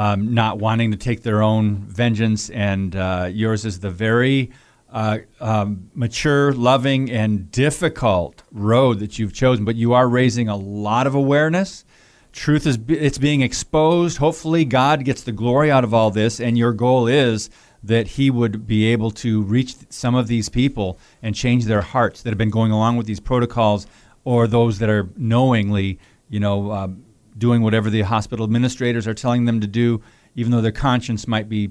um, 0.00 0.32
not 0.32 0.58
wanting 0.58 0.92
to 0.92 0.96
take 0.96 1.22
their 1.22 1.42
own 1.42 1.76
vengeance, 1.76 2.48
and 2.48 2.96
uh, 2.96 3.28
yours 3.30 3.66
is 3.66 3.80
the 3.80 3.90
very 3.90 4.50
uh, 4.90 5.18
um, 5.42 5.90
mature, 5.94 6.54
loving, 6.54 7.10
and 7.10 7.52
difficult 7.52 8.42
road 8.50 8.98
that 9.00 9.18
you've 9.18 9.34
chosen. 9.34 9.66
But 9.66 9.76
you 9.76 9.92
are 9.92 10.08
raising 10.08 10.48
a 10.48 10.56
lot 10.56 11.06
of 11.06 11.14
awareness. 11.14 11.84
Truth 12.32 12.66
is 12.66 12.78
it's 12.88 13.18
being 13.18 13.42
exposed. 13.42 14.16
Hopefully, 14.16 14.64
God 14.64 15.04
gets 15.04 15.22
the 15.22 15.32
glory 15.32 15.70
out 15.70 15.84
of 15.84 15.92
all 15.92 16.10
this, 16.10 16.40
and 16.40 16.56
your 16.56 16.72
goal 16.72 17.06
is 17.06 17.50
that 17.82 18.06
He 18.06 18.30
would 18.30 18.66
be 18.66 18.86
able 18.86 19.10
to 19.10 19.42
reach 19.42 19.74
some 19.90 20.14
of 20.14 20.28
these 20.28 20.48
people 20.48 20.98
and 21.22 21.34
change 21.34 21.66
their 21.66 21.82
hearts 21.82 22.22
that 22.22 22.30
have 22.30 22.38
been 22.38 22.48
going 22.48 22.72
along 22.72 22.96
with 22.96 23.06
these 23.06 23.20
protocols 23.20 23.86
or 24.24 24.46
those 24.46 24.78
that 24.78 24.88
are 24.88 25.10
knowingly, 25.18 25.98
you 26.30 26.40
know, 26.40 26.70
uh, 26.70 26.88
doing 27.40 27.62
whatever 27.62 27.90
the 27.90 28.02
hospital 28.02 28.44
administrators 28.44 29.08
are 29.08 29.14
telling 29.14 29.46
them 29.46 29.60
to 29.60 29.66
do, 29.66 30.00
even 30.36 30.52
though 30.52 30.60
their 30.60 30.70
conscience 30.70 31.26
might 31.26 31.48
be, 31.48 31.70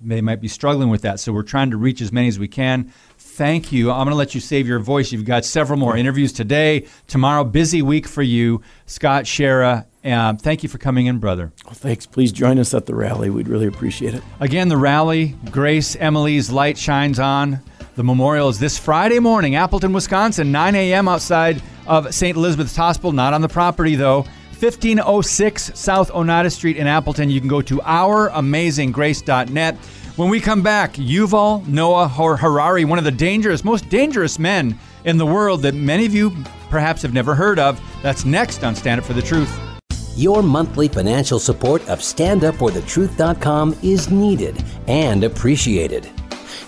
they 0.00 0.22
might 0.22 0.40
be 0.40 0.48
struggling 0.48 0.88
with 0.88 1.02
that. 1.02 1.20
So 1.20 1.32
we're 1.32 1.42
trying 1.42 1.70
to 1.72 1.76
reach 1.76 2.00
as 2.00 2.12
many 2.12 2.28
as 2.28 2.38
we 2.38 2.48
can. 2.48 2.92
Thank 3.18 3.72
you. 3.72 3.90
I'm 3.90 4.04
going 4.04 4.10
to 4.10 4.14
let 4.14 4.34
you 4.34 4.40
save 4.40 4.66
your 4.66 4.78
voice. 4.78 5.12
You've 5.12 5.24
got 5.24 5.44
several 5.44 5.78
more 5.78 5.96
interviews 5.96 6.32
today, 6.32 6.86
tomorrow. 7.06 7.44
Busy 7.44 7.82
week 7.82 8.06
for 8.06 8.22
you, 8.22 8.62
Scott 8.86 9.24
Schara. 9.24 9.86
Um, 10.04 10.38
thank 10.38 10.62
you 10.62 10.68
for 10.68 10.78
coming 10.78 11.06
in, 11.06 11.18
brother. 11.18 11.52
Well, 11.64 11.74
thanks. 11.74 12.06
Please 12.06 12.32
join 12.32 12.58
us 12.58 12.72
at 12.72 12.86
the 12.86 12.94
rally. 12.94 13.28
We'd 13.28 13.48
really 13.48 13.66
appreciate 13.66 14.14
it. 14.14 14.22
Again, 14.40 14.68
the 14.68 14.76
rally, 14.76 15.34
Grace 15.50 15.96
Emily's 15.96 16.50
Light 16.50 16.78
Shines 16.78 17.18
On. 17.18 17.60
The 17.96 18.04
memorial 18.04 18.48
is 18.48 18.60
this 18.60 18.78
Friday 18.78 19.18
morning, 19.18 19.56
Appleton, 19.56 19.92
Wisconsin, 19.92 20.52
9 20.52 20.76
a.m. 20.76 21.08
outside 21.08 21.60
of 21.88 22.14
St. 22.14 22.36
Elizabeth's 22.36 22.76
Hospital, 22.76 23.10
not 23.10 23.34
on 23.34 23.40
the 23.40 23.48
property 23.48 23.96
though. 23.96 24.24
1506 24.60 25.78
South 25.78 26.10
Oneida 26.10 26.50
Street 26.50 26.76
in 26.76 26.88
Appleton. 26.88 27.30
You 27.30 27.38
can 27.38 27.48
go 27.48 27.62
to 27.62 27.76
ouramazinggrace.net. 27.76 29.76
When 30.16 30.28
we 30.28 30.40
come 30.40 30.62
back, 30.62 30.94
Yuval 30.94 31.64
Noah 31.68 32.08
Harari, 32.08 32.84
one 32.84 32.98
of 32.98 33.04
the 33.04 33.12
dangerous, 33.12 33.62
most 33.62 33.88
dangerous 33.88 34.36
men 34.36 34.76
in 35.04 35.16
the 35.16 35.26
world 35.26 35.62
that 35.62 35.76
many 35.76 36.06
of 36.06 36.12
you 36.12 36.32
perhaps 36.70 37.02
have 37.02 37.14
never 37.14 37.36
heard 37.36 37.60
of. 37.60 37.80
That's 38.02 38.24
next 38.24 38.64
on 38.64 38.74
Stand 38.74 39.00
Up 39.00 39.06
for 39.06 39.12
the 39.12 39.22
Truth. 39.22 39.56
Your 40.16 40.42
monthly 40.42 40.88
financial 40.88 41.38
support 41.38 41.88
of 41.88 42.00
StandUpForTheTruth.com 42.00 43.78
is 43.84 44.10
needed 44.10 44.64
and 44.88 45.22
appreciated. 45.22 46.10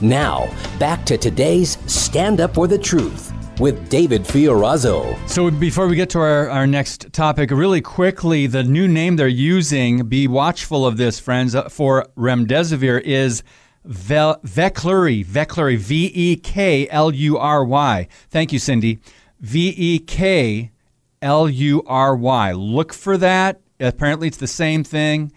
Now, 0.01 0.49
back 0.79 1.05
to 1.07 1.19
today's 1.19 1.77
Stand 1.93 2.41
Up 2.41 2.55
for 2.55 2.69
the 2.69 2.79
Truth 2.79 3.30
with 3.61 3.89
David 3.91 4.23
Fiorazo. 4.23 5.17
So 5.29 5.51
before 5.51 5.87
we 5.87 5.95
get 5.95 6.09
to 6.11 6.19
our, 6.19 6.49
our 6.49 6.67
next 6.67 7.13
topic, 7.13 7.51
really 7.51 7.83
quickly, 7.83 8.47
the 8.47 8.65
new 8.65 8.89
name 8.89 9.17
they're 9.17 9.29
using, 9.29 10.07
be 10.07 10.27
watchful 10.27 10.87
of 10.87 10.97
this, 10.97 11.21
friends, 11.21 11.55
uh, 11.55 11.69
for 11.69 12.07
remdesivir 12.17 13.01
is 13.03 13.43
Vel- 13.85 14.41
Veklury, 14.45 15.25
Veklury, 15.25 15.77
V 15.77 16.11
E 16.15 16.37
K 16.37 16.89
L 16.89 17.15
U 17.15 17.39
R 17.39 17.65
Y. 17.65 18.09
Thank 18.31 18.53
you, 18.53 18.59
Cindy. 18.59 18.99
V 19.41 19.75
E 19.77 19.99
K 19.99 20.71
L 21.23 21.49
U 21.49 21.83
R 21.87 22.17
Y. 22.17 22.53
Look 22.53 22.93
for 22.93 23.17
that. 23.19 23.61
Apparently, 23.79 24.29
it's 24.29 24.37
the 24.39 24.47
same 24.47 24.85
thing. 24.85 25.33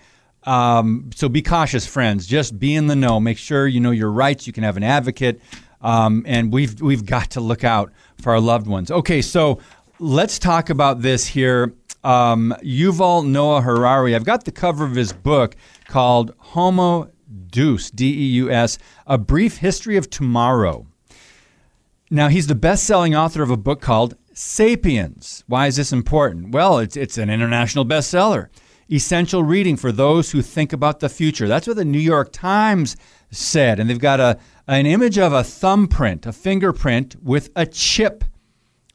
Um, 0.45 1.09
so 1.15 1.29
be 1.29 1.41
cautious, 1.41 1.87
friends. 1.87 2.27
Just 2.27 2.59
be 2.59 2.75
in 2.75 2.87
the 2.87 2.95
know. 2.95 3.19
Make 3.19 3.37
sure 3.37 3.65
you 3.67 3.79
know 3.79 3.91
your 3.91 4.11
rights. 4.11 4.45
You 4.45 4.53
can 4.53 4.63
have 4.63 4.77
an 4.77 4.83
advocate, 4.83 5.39
um, 5.83 6.23
and 6.25 6.51
we've 6.51 6.81
we've 6.81 7.05
got 7.05 7.29
to 7.31 7.41
look 7.41 7.63
out 7.63 7.91
for 8.21 8.31
our 8.31 8.39
loved 8.39 8.65
ones. 8.65 8.89
Okay, 8.89 9.21
so 9.21 9.59
let's 9.99 10.39
talk 10.39 10.71
about 10.71 11.01
this 11.01 11.27
here. 11.27 11.73
Um, 12.03 12.53
Yuval 12.63 13.25
Noah 13.25 13.61
Harari. 13.61 14.15
I've 14.15 14.25
got 14.25 14.43
the 14.43 14.51
cover 14.51 14.83
of 14.83 14.95
his 14.95 15.13
book 15.13 15.55
called 15.87 16.33
Homo 16.37 17.11
Deus, 17.47 17.91
D 17.91 18.07
E 18.07 18.25
U 18.37 18.51
S, 18.51 18.77
A 19.07 19.17
Brief 19.17 19.57
History 19.57 19.95
of 19.95 20.09
Tomorrow. 20.09 20.87
Now, 22.09 22.27
he's 22.27 22.47
the 22.47 22.55
best 22.55 22.83
selling 22.83 23.15
author 23.15 23.41
of 23.41 23.49
a 23.49 23.57
book 23.57 23.81
called 23.81 24.15
Sapiens. 24.33 25.43
Why 25.47 25.67
is 25.67 25.77
this 25.77 25.91
important? 25.91 26.51
Well, 26.51 26.77
it's, 26.79 26.97
it's 26.97 27.17
an 27.17 27.29
international 27.29 27.85
bestseller. 27.85 28.49
Essential 28.91 29.43
reading 29.43 29.77
for 29.77 29.91
those 29.91 30.31
who 30.31 30.41
think 30.41 30.73
about 30.73 30.99
the 30.99 31.09
future. 31.09 31.47
That's 31.47 31.65
what 31.65 31.77
the 31.77 31.85
New 31.85 31.99
York 31.99 32.31
Times 32.31 32.97
said. 33.31 33.79
And 33.79 33.89
they've 33.89 33.97
got 33.97 34.19
a, 34.19 34.37
an 34.67 34.85
image 34.85 35.17
of 35.17 35.33
a 35.33 35.43
thumbprint, 35.43 36.25
a 36.25 36.31
fingerprint 36.31 37.15
with 37.21 37.49
a 37.55 37.65
chip 37.65 38.23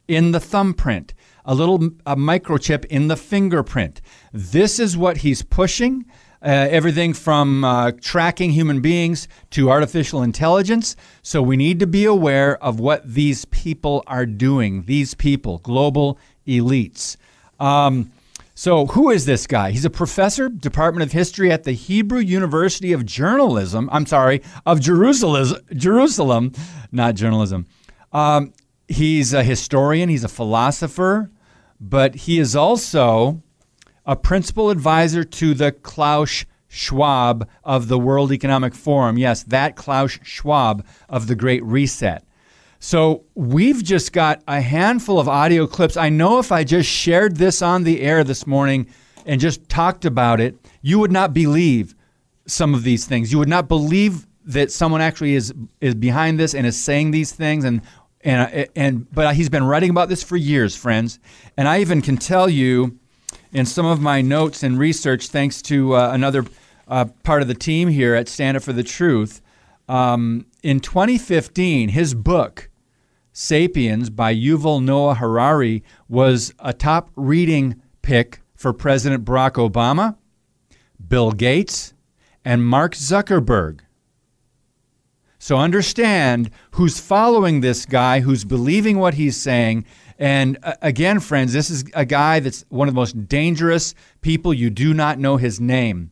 in 0.07 0.31
the 0.31 0.39
thumbprint, 0.39 1.13
a 1.45 1.53
little 1.53 1.83
a 2.05 2.15
microchip 2.15 2.85
in 2.85 3.07
the 3.07 3.15
fingerprint. 3.15 4.01
This 4.33 4.79
is 4.79 4.97
what 4.97 5.17
he's 5.17 5.41
pushing. 5.41 6.05
Uh, 6.41 6.67
everything 6.71 7.13
from 7.13 7.65
uh, 7.65 7.91
tracking 7.99 8.51
human 8.51 8.79
beings 8.79 9.27
to 9.49 9.69
artificial 9.69 10.23
intelligence. 10.23 10.95
So 11.21 11.41
we 11.41 11.57
need 11.57 11.79
to 11.79 11.87
be 11.87 12.05
aware 12.05 12.63
of 12.63 12.79
what 12.79 13.05
these 13.05 13.43
people 13.45 14.05
are 14.07 14.25
doing, 14.25 14.83
these 14.83 15.13
people, 15.13 15.57
global 15.57 16.17
elites. 16.47 17.17
Um, 17.59 18.11
so, 18.59 18.87
who 18.87 19.09
is 19.09 19.23
this 19.23 19.47
guy? 19.47 19.71
He's 19.71 19.85
a 19.85 19.89
professor, 19.89 20.49
Department 20.49 21.03
of 21.03 21.13
History 21.13 21.49
at 21.49 21.63
the 21.63 21.71
Hebrew 21.71 22.19
University 22.19 22.91
of 22.91 23.05
Journalism. 23.05 23.87
I'm 23.89 24.05
sorry, 24.05 24.41
of 24.65 24.81
Jerusalem, 24.81 25.55
Jerusalem, 25.73 26.51
not 26.91 27.15
journalism. 27.15 27.67
Um, 28.11 28.51
he's 28.89 29.33
a 29.33 29.43
historian, 29.43 30.09
he's 30.09 30.25
a 30.25 30.27
philosopher, 30.27 31.31
but 31.79 32.15
he 32.15 32.37
is 32.37 32.53
also 32.53 33.41
a 34.05 34.17
principal 34.17 34.71
advisor 34.71 35.23
to 35.23 35.53
the 35.53 35.71
Klaus 35.71 36.43
Schwab 36.67 37.47
of 37.63 37.87
the 37.87 37.97
World 37.97 38.33
Economic 38.33 38.75
Forum. 38.75 39.17
Yes, 39.17 39.41
that 39.43 39.77
Klaus 39.77 40.19
Schwab 40.23 40.85
of 41.07 41.27
the 41.27 41.35
Great 41.35 41.63
Reset. 41.63 42.25
So 42.79 43.25
we've 43.35 43.83
just 43.83 44.13
got 44.13 44.41
a 44.47 44.61
handful 44.61 45.19
of 45.19 45.27
audio 45.27 45.67
clips. 45.67 45.97
I 45.97 46.09
know 46.09 46.39
if 46.39 46.51
I 46.51 46.63
just 46.63 46.89
shared 46.89 47.35
this 47.35 47.61
on 47.61 47.83
the 47.83 48.01
air 48.01 48.23
this 48.23 48.47
morning 48.47 48.87
and 49.25 49.39
just 49.39 49.67
talked 49.67 50.05
about 50.05 50.39
it, 50.39 50.55
you 50.81 50.97
would 50.99 51.11
not 51.11 51.33
believe 51.33 51.93
some 52.47 52.73
of 52.73 52.83
these 52.83 53.05
things. 53.05 53.31
You 53.31 53.37
would 53.37 53.49
not 53.49 53.67
believe 53.67 54.25
that 54.45 54.71
someone 54.71 55.01
actually 55.01 55.35
is 55.35 55.53
is 55.81 55.93
behind 55.93 56.39
this 56.39 56.55
and 56.55 56.65
is 56.65 56.81
saying 56.81 57.11
these 57.11 57.31
things 57.31 57.65
and 57.65 57.81
and 58.21 58.67
and 58.75 59.11
but 59.13 59.35
he's 59.35 59.49
been 59.49 59.65
writing 59.65 59.89
about 59.89 60.09
this 60.09 60.23
for 60.23 60.37
years, 60.37 60.75
friends. 60.75 61.19
And 61.57 61.67
I 61.67 61.81
even 61.81 62.01
can 62.01 62.17
tell 62.17 62.49
you 62.49 62.97
in 63.51 63.65
some 63.65 63.85
of 63.85 63.99
my 63.99 64.21
notes 64.21 64.63
and 64.63 64.79
research, 64.79 65.27
thanks 65.27 65.61
to 65.63 65.95
uh, 65.95 66.11
another 66.13 66.45
uh, 66.87 67.05
part 67.23 67.41
of 67.41 67.47
the 67.47 67.53
team 67.53 67.89
here 67.89 68.15
at 68.15 68.29
Stand 68.29 68.57
Up 68.57 68.63
for 68.63 68.73
the 68.73 68.83
Truth. 68.83 69.41
Um, 69.87 70.45
in 70.61 70.79
2015, 70.79 71.89
his 71.89 72.13
book, 72.13 72.68
Sapiens 73.41 74.09
by 74.09 74.35
Yuval 74.35 74.83
Noah 74.83 75.15
Harari, 75.15 75.81
was 76.09 76.53
a 76.59 76.73
top 76.73 77.09
reading 77.15 77.81
pick 78.01 78.41
for 78.53 78.73
President 78.73 79.23
Barack 79.23 79.53
Obama, 79.53 80.17
Bill 81.07 81.31
Gates, 81.31 81.93
and 82.43 82.67
Mark 82.67 82.93
Zuckerberg. 82.95 83.79
So 85.37 85.57
understand 85.57 86.51
who's 86.71 86.99
following 86.99 87.61
this 87.61 87.85
guy, 87.85 88.19
who's 88.19 88.43
believing 88.43 88.99
what 88.99 89.13
he's 89.13 89.37
saying, 89.37 89.85
and 90.17 90.57
uh, 90.61 90.73
again, 90.81 91.21
friends, 91.21 91.53
this 91.53 91.69
is 91.69 91.85
a 91.93 92.03
guy 92.03 92.41
that's 92.41 92.65
one 92.67 92.89
of 92.89 92.93
the 92.93 92.99
most 92.99 93.29
dangerous 93.29 93.95
people. 94.19 94.53
You 94.53 94.69
do 94.69 94.93
not 94.93 95.17
know 95.17 95.37
his 95.37 95.61
name. 95.61 96.11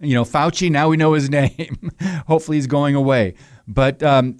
You 0.00 0.14
know, 0.14 0.24
Fauci, 0.24 0.72
now 0.72 0.88
we 0.88 0.96
know 0.96 1.12
his 1.12 1.30
name. 1.40 1.92
Hopefully 2.26 2.56
he's 2.56 2.66
going 2.66 2.96
away. 2.96 3.34
But 3.68 4.02
um, 4.02 4.38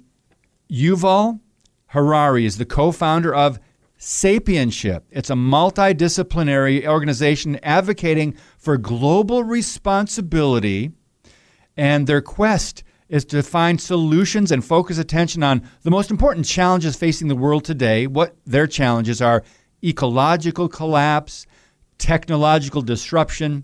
Yuval 0.69 1.39
Harari 1.87 2.45
is 2.45 2.57
the 2.57 2.65
co 2.65 2.91
founder 2.91 3.33
of 3.33 3.59
Sapienship. 3.97 5.05
It's 5.11 5.29
a 5.29 5.35
multidisciplinary 5.35 6.85
organization 6.85 7.59
advocating 7.63 8.35
for 8.57 8.77
global 8.77 9.43
responsibility 9.43 10.91
and 11.77 12.07
their 12.07 12.21
quest 12.21 12.83
is 13.09 13.25
to 13.25 13.43
find 13.43 13.79
solutions 13.79 14.51
and 14.51 14.65
focus 14.65 14.97
attention 14.97 15.43
on 15.43 15.61
the 15.83 15.91
most 15.91 16.09
important 16.09 16.45
challenges 16.45 16.95
facing 16.95 17.27
the 17.27 17.35
world 17.35 17.63
today, 17.63 18.07
what 18.07 18.35
their 18.45 18.67
challenges 18.67 19.21
are 19.21 19.43
ecological 19.83 20.67
collapse, 20.67 21.45
technological 21.97 22.81
disruption, 22.81 23.63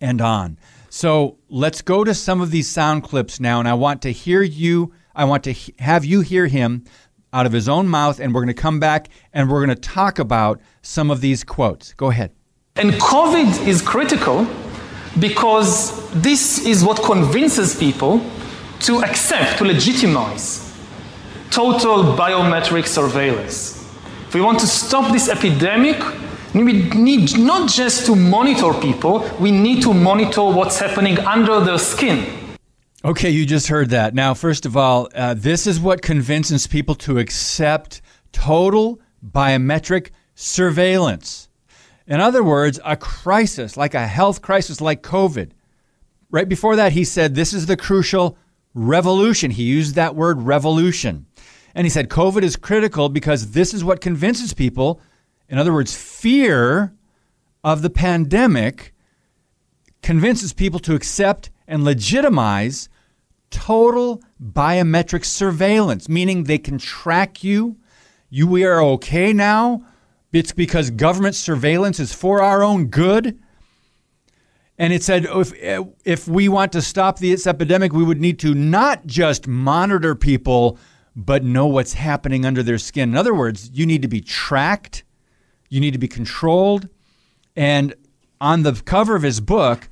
and 0.00 0.20
on. 0.20 0.58
So 0.88 1.38
let's 1.48 1.82
go 1.82 2.04
to 2.04 2.14
some 2.14 2.40
of 2.40 2.50
these 2.50 2.68
sound 2.68 3.02
clips 3.02 3.40
now, 3.40 3.58
and 3.58 3.68
I 3.68 3.74
want 3.74 4.02
to 4.02 4.12
hear 4.12 4.42
you, 4.42 4.92
I 5.14 5.24
want 5.24 5.44
to 5.44 5.54
have 5.78 6.04
you 6.04 6.20
hear 6.20 6.46
him 6.46 6.84
out 7.32 7.46
of 7.46 7.52
his 7.52 7.68
own 7.68 7.88
mouth, 7.88 8.20
and 8.20 8.34
we're 8.34 8.40
going 8.40 8.54
to 8.54 8.62
come 8.62 8.80
back 8.80 9.08
and 9.32 9.50
we're 9.50 9.64
going 9.64 9.76
to 9.76 9.88
talk 9.88 10.18
about 10.18 10.60
some 10.82 11.10
of 11.10 11.20
these 11.20 11.44
quotes. 11.44 11.94
Go 11.94 12.10
ahead. 12.10 12.32
And 12.76 12.92
COVID 12.92 13.66
is 13.66 13.82
critical 13.82 14.46
because 15.18 16.10
this 16.12 16.64
is 16.64 16.84
what 16.84 17.02
convinces 17.02 17.78
people 17.78 18.20
to 18.80 19.02
accept, 19.02 19.58
to 19.58 19.64
legitimize 19.64 20.66
total 21.50 22.16
biometric 22.16 22.86
surveillance. 22.86 23.76
If 24.28 24.34
we 24.34 24.40
want 24.40 24.60
to 24.60 24.66
stop 24.66 25.12
this 25.12 25.28
epidemic, 25.28 26.00
we 26.54 26.88
need 26.90 27.38
not 27.38 27.68
just 27.68 28.06
to 28.06 28.14
monitor 28.14 28.72
people, 28.74 29.28
we 29.40 29.50
need 29.50 29.82
to 29.82 29.92
monitor 29.92 30.44
what's 30.44 30.78
happening 30.78 31.18
under 31.18 31.60
their 31.60 31.78
skin. 31.78 32.39
Okay, 33.02 33.30
you 33.30 33.46
just 33.46 33.68
heard 33.68 33.88
that. 33.90 34.12
Now, 34.12 34.34
first 34.34 34.66
of 34.66 34.76
all, 34.76 35.08
uh, 35.14 35.32
this 35.32 35.66
is 35.66 35.80
what 35.80 36.02
convinces 36.02 36.66
people 36.66 36.94
to 36.96 37.18
accept 37.18 38.02
total 38.30 39.00
biometric 39.26 40.10
surveillance. 40.34 41.48
In 42.06 42.20
other 42.20 42.44
words, 42.44 42.78
a 42.84 42.98
crisis, 42.98 43.78
like 43.78 43.94
a 43.94 44.06
health 44.06 44.42
crisis 44.42 44.82
like 44.82 45.02
COVID. 45.02 45.52
Right 46.30 46.46
before 46.46 46.76
that, 46.76 46.92
he 46.92 47.04
said 47.04 47.34
this 47.34 47.54
is 47.54 47.64
the 47.64 47.76
crucial 47.76 48.36
revolution. 48.74 49.50
He 49.50 49.62
used 49.62 49.94
that 49.94 50.14
word 50.14 50.42
revolution. 50.42 51.24
And 51.74 51.86
he 51.86 51.90
said 51.90 52.10
COVID 52.10 52.42
is 52.42 52.56
critical 52.56 53.08
because 53.08 53.52
this 53.52 53.72
is 53.72 53.82
what 53.82 54.02
convinces 54.02 54.52
people, 54.52 55.00
in 55.48 55.56
other 55.56 55.72
words, 55.72 55.96
fear 55.96 56.92
of 57.64 57.80
the 57.80 57.88
pandemic 57.88 58.92
convinces 60.02 60.52
people 60.52 60.80
to 60.80 60.94
accept 60.94 61.48
and 61.66 61.82
legitimize 61.82 62.89
total 63.50 64.22
biometric 64.42 65.24
surveillance, 65.24 66.08
meaning 66.08 66.44
they 66.44 66.58
can 66.58 66.78
track 66.78 67.44
you. 67.44 67.76
You 68.28 68.46
we 68.46 68.64
are 68.64 68.82
okay 68.82 69.32
now. 69.32 69.84
It's 70.32 70.52
because 70.52 70.90
government 70.90 71.34
surveillance 71.34 71.98
is 71.98 72.12
for 72.12 72.40
our 72.42 72.62
own 72.62 72.86
good. 72.86 73.38
And 74.78 74.92
it 74.92 75.02
said 75.02 75.26
if, 75.26 75.52
if 76.04 76.26
we 76.26 76.48
want 76.48 76.72
to 76.72 76.80
stop 76.80 77.18
this 77.18 77.46
epidemic, 77.46 77.92
we 77.92 78.04
would 78.04 78.20
need 78.20 78.38
to 78.38 78.54
not 78.54 79.06
just 79.06 79.46
monitor 79.46 80.14
people, 80.14 80.78
but 81.14 81.44
know 81.44 81.66
what's 81.66 81.92
happening 81.92 82.46
under 82.46 82.62
their 82.62 82.78
skin. 82.78 83.10
In 83.10 83.16
other 83.16 83.34
words, 83.34 83.70
you 83.74 83.84
need 83.84 84.02
to 84.02 84.08
be 84.08 84.20
tracked, 84.20 85.04
you 85.68 85.80
need 85.80 85.92
to 85.92 85.98
be 85.98 86.08
controlled. 86.08 86.88
And 87.56 87.94
on 88.40 88.62
the 88.62 88.72
cover 88.72 89.16
of 89.16 89.22
his 89.22 89.40
book, 89.40 89.90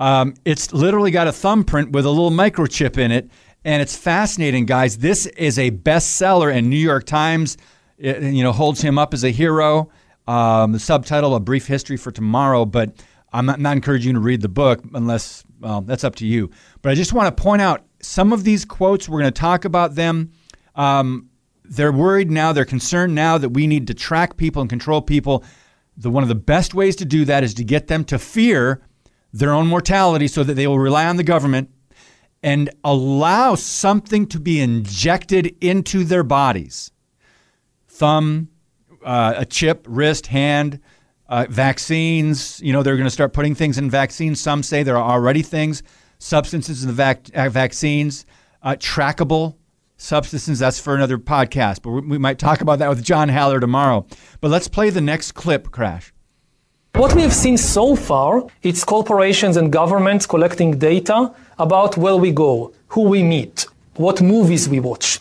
um, 0.00 0.34
it's 0.44 0.72
literally 0.72 1.12
got 1.12 1.28
a 1.28 1.32
thumbprint 1.32 1.92
with 1.92 2.04
a 2.06 2.10
little 2.10 2.32
microchip 2.32 2.98
in 2.98 3.12
it. 3.12 3.30
And 3.62 3.82
it's 3.82 3.94
fascinating, 3.94 4.64
guys. 4.64 4.98
This 4.98 5.26
is 5.26 5.58
a 5.58 5.70
bestseller, 5.70 6.52
and 6.52 6.68
New 6.70 6.76
York 6.76 7.04
Times, 7.04 7.58
It, 7.98 8.22
you 8.22 8.42
know, 8.42 8.52
holds 8.52 8.80
him 8.80 8.98
up 8.98 9.12
as 9.12 9.22
a 9.22 9.30
hero. 9.30 9.90
Um, 10.26 10.72
the 10.72 10.78
subtitle, 10.78 11.34
"A 11.34 11.40
Brief 11.40 11.66
History 11.66 11.98
for 11.98 12.10
Tomorrow," 12.10 12.64
but 12.64 13.04
I'm 13.34 13.44
not, 13.44 13.60
not 13.60 13.76
encouraging 13.76 14.08
you 14.08 14.14
to 14.14 14.20
read 14.20 14.40
the 14.40 14.48
book 14.48 14.82
unless, 14.94 15.44
well, 15.60 15.82
that's 15.82 16.04
up 16.04 16.14
to 16.16 16.26
you. 16.26 16.50
But 16.80 16.92
I 16.92 16.94
just 16.94 17.12
want 17.12 17.36
to 17.36 17.42
point 17.42 17.60
out 17.60 17.84
some 18.00 18.32
of 18.32 18.44
these 18.44 18.64
quotes. 18.64 19.06
We're 19.06 19.20
going 19.20 19.32
to 19.32 19.38
talk 19.38 19.66
about 19.66 19.94
them. 19.94 20.32
Um, 20.74 21.28
they're 21.64 21.92
worried 21.92 22.30
now, 22.30 22.54
they're 22.54 22.64
concerned 22.64 23.14
now 23.14 23.38
that 23.38 23.50
we 23.50 23.66
need 23.66 23.86
to 23.88 23.94
track 23.94 24.38
people 24.38 24.62
and 24.62 24.70
control 24.70 25.02
people. 25.02 25.44
The, 25.98 26.10
one 26.10 26.22
of 26.22 26.30
the 26.30 26.34
best 26.34 26.72
ways 26.72 26.96
to 26.96 27.04
do 27.04 27.26
that 27.26 27.44
is 27.44 27.52
to 27.54 27.64
get 27.64 27.86
them 27.88 28.04
to 28.04 28.18
fear 28.18 28.80
their 29.32 29.52
own 29.52 29.66
mortality 29.66 30.28
so 30.28 30.42
that 30.44 30.54
they 30.54 30.66
will 30.66 30.78
rely 30.78 31.06
on 31.06 31.16
the 31.16 31.22
government 31.22 31.70
and 32.42 32.70
allow 32.84 33.54
something 33.54 34.26
to 34.26 34.40
be 34.40 34.60
injected 34.60 35.54
into 35.60 36.04
their 36.04 36.22
bodies 36.22 36.90
thumb, 38.00 38.48
uh, 39.04 39.34
a 39.36 39.44
chip, 39.44 39.84
wrist, 39.86 40.26
hand, 40.28 40.80
uh, 41.28 41.46
vaccines, 41.50 42.58
you 42.62 42.72
know, 42.72 42.82
they're 42.82 42.96
going 42.96 43.06
to 43.06 43.10
start 43.10 43.34
putting 43.34 43.54
things 43.54 43.76
in 43.76 43.90
vaccines. 43.90 44.40
Some 44.40 44.62
say 44.62 44.82
there 44.82 44.96
are 44.96 45.12
already 45.12 45.42
things, 45.42 45.82
substances 46.18 46.82
in 46.82 46.88
the 46.88 46.94
vac- 46.94 47.30
uh, 47.34 47.50
vaccines, 47.50 48.24
uh, 48.62 48.76
trackable 48.76 49.56
substances. 49.98 50.58
That's 50.58 50.80
for 50.80 50.94
another 50.94 51.18
podcast, 51.18 51.82
but 51.82 51.90
we 51.90 52.16
might 52.16 52.38
talk 52.38 52.62
about 52.62 52.78
that 52.78 52.88
with 52.88 53.04
John 53.04 53.28
Haller 53.28 53.60
tomorrow. 53.60 54.06
But 54.40 54.50
let's 54.50 54.66
play 54.66 54.88
the 54.88 55.02
next 55.02 55.32
clip, 55.32 55.70
Crash. 55.70 56.12
What 56.94 57.14
we 57.14 57.22
have 57.22 57.32
seen 57.32 57.56
so 57.56 57.96
far, 57.96 58.44
it's 58.62 58.84
corporations 58.84 59.56
and 59.56 59.72
governments 59.72 60.26
collecting 60.26 60.78
data 60.78 61.32
about 61.58 61.96
where 61.96 62.16
we 62.16 62.30
go, 62.32 62.72
who 62.88 63.02
we 63.02 63.22
meet, 63.22 63.66
what 63.94 64.20
movies 64.20 64.68
we 64.68 64.80
watch. 64.80 65.20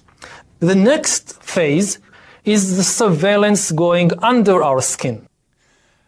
The 0.59 0.75
next 0.75 1.41
phase 1.41 1.99
is 2.43 2.75
the 2.75 2.83
surveillance 2.83 3.71
going 3.71 4.11
under 4.21 4.61
our 4.63 4.81
skin. 4.81 5.25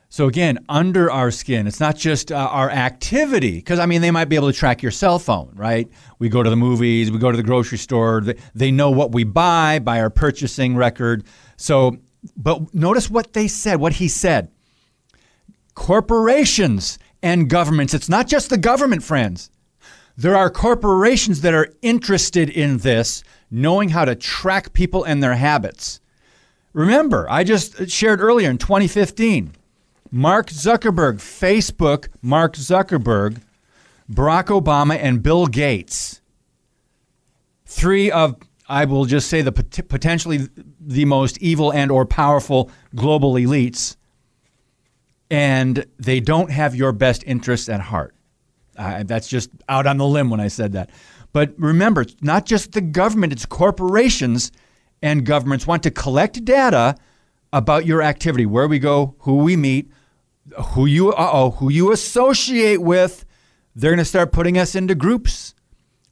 So 0.09 0.27
again, 0.27 0.59
under 0.67 1.09
our 1.09 1.31
skin, 1.31 1.67
it's 1.67 1.79
not 1.79 1.95
just 1.95 2.33
uh, 2.33 2.35
our 2.35 2.69
activity, 2.69 3.51
because 3.51 3.79
I 3.79 3.85
mean, 3.85 4.01
they 4.01 4.11
might 4.11 4.25
be 4.25 4.35
able 4.35 4.51
to 4.51 4.57
track 4.57 4.81
your 4.81 4.91
cell 4.91 5.19
phone, 5.19 5.53
right? 5.55 5.87
We 6.19 6.27
go 6.27 6.43
to 6.43 6.49
the 6.49 6.57
movies, 6.57 7.11
we 7.11 7.17
go 7.17 7.31
to 7.31 7.37
the 7.37 7.43
grocery 7.43 7.77
store, 7.77 8.19
they, 8.19 8.35
they 8.53 8.71
know 8.71 8.89
what 8.89 9.13
we 9.13 9.23
buy 9.23 9.79
by 9.79 10.01
our 10.01 10.09
purchasing 10.09 10.75
record. 10.75 11.23
So, 11.55 11.97
but 12.35 12.73
notice 12.73 13.09
what 13.09 13.31
they 13.31 13.47
said, 13.47 13.79
what 13.79 13.93
he 13.93 14.09
said. 14.09 14.51
Corporations 15.73 16.99
and 17.23 17.49
governments, 17.49 17.93
it's 17.93 18.09
not 18.09 18.27
just 18.27 18.49
the 18.49 18.57
government, 18.57 19.03
friends. 19.03 19.49
There 20.17 20.35
are 20.35 20.49
corporations 20.49 21.41
that 21.41 21.53
are 21.53 21.73
interested 21.81 22.49
in 22.49 22.79
this, 22.79 23.23
knowing 23.49 23.89
how 23.89 24.05
to 24.05 24.15
track 24.15 24.73
people 24.73 25.03
and 25.03 25.23
their 25.23 25.35
habits. 25.35 25.99
Remember, 26.73 27.29
I 27.29 27.43
just 27.43 27.89
shared 27.89 28.21
earlier 28.21 28.49
in 28.49 28.57
2015 28.57 29.53
Mark 30.11 30.47
Zuckerberg, 30.47 31.15
Facebook, 31.15 32.09
Mark 32.21 32.55
Zuckerberg, 32.55 33.41
Barack 34.11 34.47
Obama, 34.47 34.97
and 35.01 35.23
Bill 35.23 35.47
Gates. 35.47 36.21
Three 37.65 38.11
of, 38.11 38.35
I 38.67 38.83
will 38.83 39.05
just 39.05 39.29
say, 39.29 39.41
the 39.41 39.53
pot- 39.53 39.87
potentially 39.87 40.49
the 40.79 41.05
most 41.05 41.37
evil 41.37 41.71
and 41.71 41.89
or 41.89 42.05
powerful 42.05 42.69
global 42.93 43.35
elites, 43.35 43.95
and 45.31 45.85
they 45.97 46.19
don't 46.19 46.51
have 46.51 46.75
your 46.75 46.91
best 46.91 47.23
interests 47.25 47.69
at 47.69 47.79
heart. 47.79 48.13
Uh, 48.77 49.03
that's 49.03 49.29
just 49.29 49.49
out 49.69 49.87
on 49.87 49.97
the 49.97 50.05
limb 50.05 50.29
when 50.29 50.41
I 50.41 50.49
said 50.49 50.73
that. 50.73 50.89
But 51.33 51.53
remember, 51.57 52.01
it's 52.01 52.15
not 52.21 52.45
just 52.45 52.73
the 52.73 52.81
government; 52.81 53.33
it's 53.33 53.45
corporations 53.45 54.51
and 55.01 55.25
governments 55.25 55.65
want 55.65 55.83
to 55.83 55.91
collect 55.91 56.43
data 56.45 56.95
about 57.53 57.85
your 57.85 58.01
activity, 58.01 58.45
where 58.45 58.67
we 58.67 58.77
go, 58.77 59.15
who 59.19 59.37
we 59.37 59.55
meet, 59.55 59.89
who 60.73 60.85
you 60.85 61.13
oh 61.17 61.51
who 61.51 61.71
you 61.71 61.91
associate 61.91 62.81
with, 62.81 63.25
they're 63.75 63.91
going 63.91 63.99
to 63.99 64.05
start 64.05 64.31
putting 64.31 64.57
us 64.57 64.75
into 64.75 64.95
groups, 64.95 65.55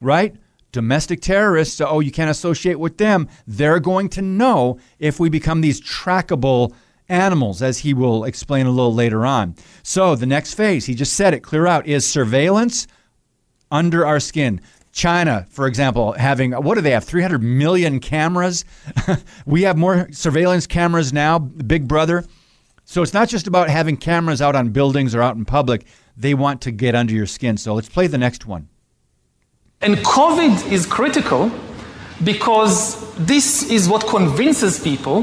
right? 0.00 0.34
Domestic 0.72 1.20
terrorists, 1.20 1.80
oh, 1.80 2.00
you 2.00 2.12
can't 2.12 2.30
associate 2.30 2.78
with 2.78 2.96
them. 2.96 3.28
They're 3.46 3.80
going 3.80 4.08
to 4.10 4.22
know 4.22 4.78
if 4.98 5.18
we 5.18 5.28
become 5.28 5.60
these 5.60 5.80
trackable 5.80 6.72
animals, 7.10 7.60
as 7.60 7.78
he 7.78 7.92
will 7.92 8.24
explain 8.24 8.66
a 8.66 8.70
little 8.70 8.94
later 8.94 9.26
on. 9.26 9.56
So, 9.82 10.14
the 10.14 10.26
next 10.26 10.54
phase, 10.54 10.86
he 10.86 10.94
just 10.94 11.14
said 11.14 11.34
it 11.34 11.40
clear 11.40 11.66
out, 11.66 11.86
is 11.86 12.06
surveillance 12.06 12.86
under 13.70 14.06
our 14.06 14.20
skin. 14.20 14.60
China, 14.92 15.46
for 15.50 15.66
example, 15.66 16.12
having 16.12 16.52
what 16.52 16.74
do 16.74 16.80
they 16.80 16.90
have? 16.90 17.04
300 17.04 17.42
million 17.42 18.00
cameras. 18.00 18.64
we 19.46 19.62
have 19.62 19.76
more 19.76 20.08
surveillance 20.10 20.66
cameras 20.66 21.12
now, 21.12 21.38
Big 21.38 21.86
Brother. 21.86 22.24
So 22.84 23.02
it's 23.02 23.14
not 23.14 23.28
just 23.28 23.46
about 23.46 23.70
having 23.70 23.96
cameras 23.96 24.42
out 24.42 24.56
on 24.56 24.70
buildings 24.70 25.14
or 25.14 25.22
out 25.22 25.36
in 25.36 25.44
public. 25.44 25.86
They 26.16 26.34
want 26.34 26.60
to 26.62 26.72
get 26.72 26.96
under 26.96 27.14
your 27.14 27.26
skin. 27.26 27.56
So 27.56 27.74
let's 27.74 27.88
play 27.88 28.08
the 28.08 28.18
next 28.18 28.46
one. 28.46 28.68
And 29.80 29.96
COVID 29.98 30.72
is 30.72 30.86
critical 30.86 31.52
because 32.24 33.14
this 33.14 33.70
is 33.70 33.88
what 33.88 34.06
convinces 34.06 34.82
people 34.82 35.22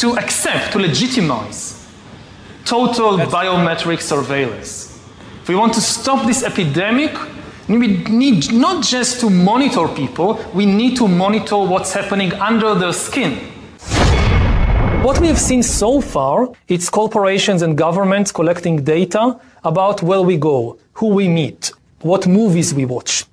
to 0.00 0.16
accept, 0.16 0.72
to 0.72 0.78
legitimize 0.78 1.86
total 2.64 3.16
That's 3.16 3.32
biometric 3.32 4.00
surveillance. 4.00 4.98
If 5.42 5.48
we 5.48 5.54
want 5.54 5.74
to 5.74 5.80
stop 5.80 6.26
this 6.26 6.42
epidemic, 6.42 7.12
we 7.68 7.98
need 8.08 8.52
not 8.52 8.84
just 8.84 9.20
to 9.20 9.30
monitor 9.30 9.88
people, 9.88 10.42
we 10.54 10.66
need 10.66 10.96
to 10.96 11.06
monitor 11.06 11.58
what's 11.58 11.92
happening 11.92 12.32
under 12.34 12.74
their 12.74 12.92
skin. 12.92 13.32
What 15.02 15.20
we 15.20 15.28
have 15.28 15.38
seen 15.38 15.62
so 15.62 16.00
far, 16.00 16.48
it's 16.68 16.88
corporations 16.90 17.62
and 17.62 17.76
governments 17.76 18.32
collecting 18.32 18.84
data 18.84 19.38
about 19.64 20.02
where 20.02 20.22
we 20.22 20.36
go, 20.36 20.78
who 20.94 21.08
we 21.08 21.28
meet, 21.28 21.72
what 22.00 22.26
movies 22.26 22.72
we 22.74 22.84
watch. 22.84 23.24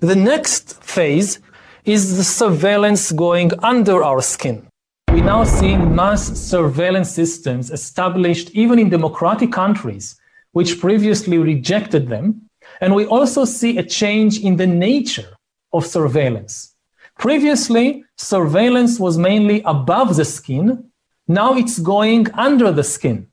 The 0.00 0.16
next 0.16 0.82
phase 0.82 1.40
is 1.84 2.16
the 2.16 2.24
surveillance 2.24 3.12
going 3.12 3.52
under 3.62 4.02
our 4.02 4.22
skin. 4.22 4.66
We 5.14 5.20
now 5.20 5.44
see 5.44 5.76
mass 5.76 6.26
surveillance 6.36 7.08
systems 7.08 7.70
established 7.70 8.50
even 8.50 8.80
in 8.80 8.90
democratic 8.90 9.52
countries, 9.52 10.18
which 10.50 10.80
previously 10.80 11.38
rejected 11.38 12.08
them. 12.08 12.50
And 12.80 12.96
we 12.96 13.06
also 13.06 13.44
see 13.44 13.78
a 13.78 13.84
change 13.84 14.40
in 14.40 14.56
the 14.56 14.66
nature 14.66 15.36
of 15.72 15.86
surveillance. 15.86 16.74
Previously, 17.16 18.04
surveillance 18.16 18.98
was 18.98 19.16
mainly 19.16 19.62
above 19.66 20.16
the 20.16 20.24
skin 20.24 20.90
now 21.28 21.54
it's 21.54 21.78
going 21.78 22.28
under 22.32 22.72
the 22.72 22.82
skin. 22.82 23.28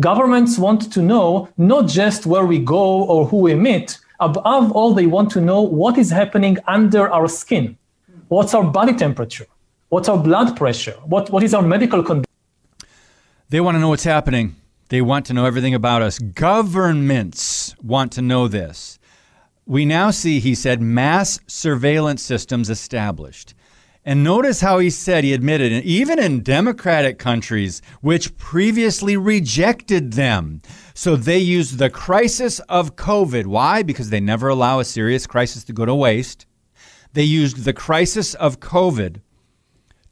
Governments 0.00 0.58
want 0.58 0.90
to 0.94 1.02
know 1.02 1.50
not 1.58 1.88
just 1.88 2.24
where 2.24 2.46
we 2.46 2.58
go 2.58 3.04
or 3.04 3.26
who 3.26 3.36
we 3.40 3.54
meet. 3.54 3.98
Above 4.18 4.72
all, 4.72 4.94
they 4.94 5.06
want 5.06 5.30
to 5.32 5.42
know 5.42 5.60
what 5.60 5.98
is 5.98 6.10
happening 6.10 6.56
under 6.66 7.06
our 7.12 7.28
skin. 7.28 7.76
What's 8.28 8.54
our 8.54 8.64
body 8.64 8.94
temperature? 8.94 9.46
What's 9.88 10.08
our 10.08 10.18
blood 10.18 10.56
pressure? 10.56 10.96
What, 11.04 11.30
what 11.30 11.44
is 11.44 11.54
our 11.54 11.62
medical 11.62 12.02
condition? 12.02 12.26
They 13.50 13.60
want 13.60 13.76
to 13.76 13.78
know 13.78 13.90
what's 13.90 14.02
happening. 14.02 14.56
They 14.88 15.00
want 15.00 15.26
to 15.26 15.32
know 15.32 15.44
everything 15.44 15.74
about 15.74 16.02
us. 16.02 16.18
Governments 16.18 17.76
want 17.80 18.10
to 18.12 18.22
know 18.22 18.48
this. 18.48 18.98
We 19.64 19.84
now 19.84 20.10
see, 20.10 20.40
he 20.40 20.56
said, 20.56 20.80
mass 20.82 21.38
surveillance 21.46 22.20
systems 22.20 22.68
established. 22.68 23.54
And 24.04 24.24
notice 24.24 24.60
how 24.60 24.80
he 24.80 24.90
said, 24.90 25.22
he 25.22 25.32
admitted, 25.32 25.72
even 25.84 26.18
in 26.18 26.42
democratic 26.42 27.20
countries 27.20 27.80
which 28.00 28.36
previously 28.36 29.16
rejected 29.16 30.14
them. 30.14 30.62
So 30.94 31.14
they 31.14 31.38
used 31.38 31.78
the 31.78 31.90
crisis 31.90 32.58
of 32.68 32.96
COVID. 32.96 33.46
Why? 33.46 33.84
Because 33.84 34.10
they 34.10 34.20
never 34.20 34.48
allow 34.48 34.80
a 34.80 34.84
serious 34.84 35.28
crisis 35.28 35.62
to 35.64 35.72
go 35.72 35.84
to 35.84 35.94
waste. 35.94 36.46
They 37.12 37.22
used 37.22 37.64
the 37.64 37.72
crisis 37.72 38.34
of 38.34 38.58
COVID 38.58 39.20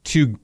to 0.05 0.39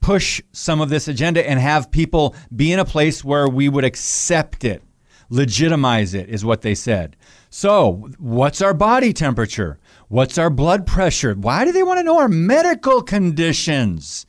push 0.00 0.40
some 0.52 0.80
of 0.80 0.88
this 0.88 1.08
agenda 1.08 1.48
and 1.48 1.58
have 1.58 1.90
people 1.90 2.34
be 2.54 2.72
in 2.72 2.78
a 2.78 2.84
place 2.84 3.24
where 3.24 3.48
we 3.48 3.68
would 3.68 3.84
accept 3.84 4.64
it, 4.64 4.82
legitimize 5.30 6.14
it, 6.14 6.28
is 6.28 6.44
what 6.44 6.62
they 6.62 6.74
said. 6.74 7.16
So, 7.50 8.08
what's 8.18 8.62
our 8.62 8.74
body 8.74 9.12
temperature? 9.12 9.78
What's 10.08 10.38
our 10.38 10.50
blood 10.50 10.86
pressure? 10.86 11.34
Why 11.34 11.64
do 11.64 11.72
they 11.72 11.82
want 11.82 11.98
to 11.98 12.04
know 12.04 12.18
our 12.18 12.28
medical 12.28 13.02
conditions? 13.02 14.26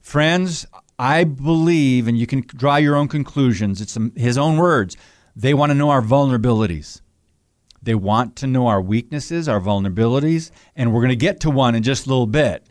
Friends, 0.00 0.66
I 0.98 1.24
believe, 1.24 2.06
and 2.06 2.16
you 2.16 2.26
can 2.26 2.42
draw 2.46 2.76
your 2.76 2.94
own 2.94 3.08
conclusions, 3.08 3.80
it's 3.80 3.98
his 4.14 4.38
own 4.38 4.56
words. 4.56 4.96
They 5.34 5.52
want 5.52 5.70
to 5.70 5.74
know 5.74 5.90
our 5.90 6.00
vulnerabilities. 6.00 7.00
They 7.82 7.94
want 7.94 8.36
to 8.36 8.46
know 8.46 8.66
our 8.68 8.80
weaknesses, 8.80 9.48
our 9.48 9.60
vulnerabilities, 9.60 10.50
and 10.74 10.92
we're 10.92 11.00
going 11.00 11.10
to 11.10 11.16
get 11.16 11.40
to 11.40 11.50
one 11.50 11.74
in 11.74 11.82
just 11.82 12.06
a 12.06 12.08
little 12.08 12.26
bit. 12.26 12.66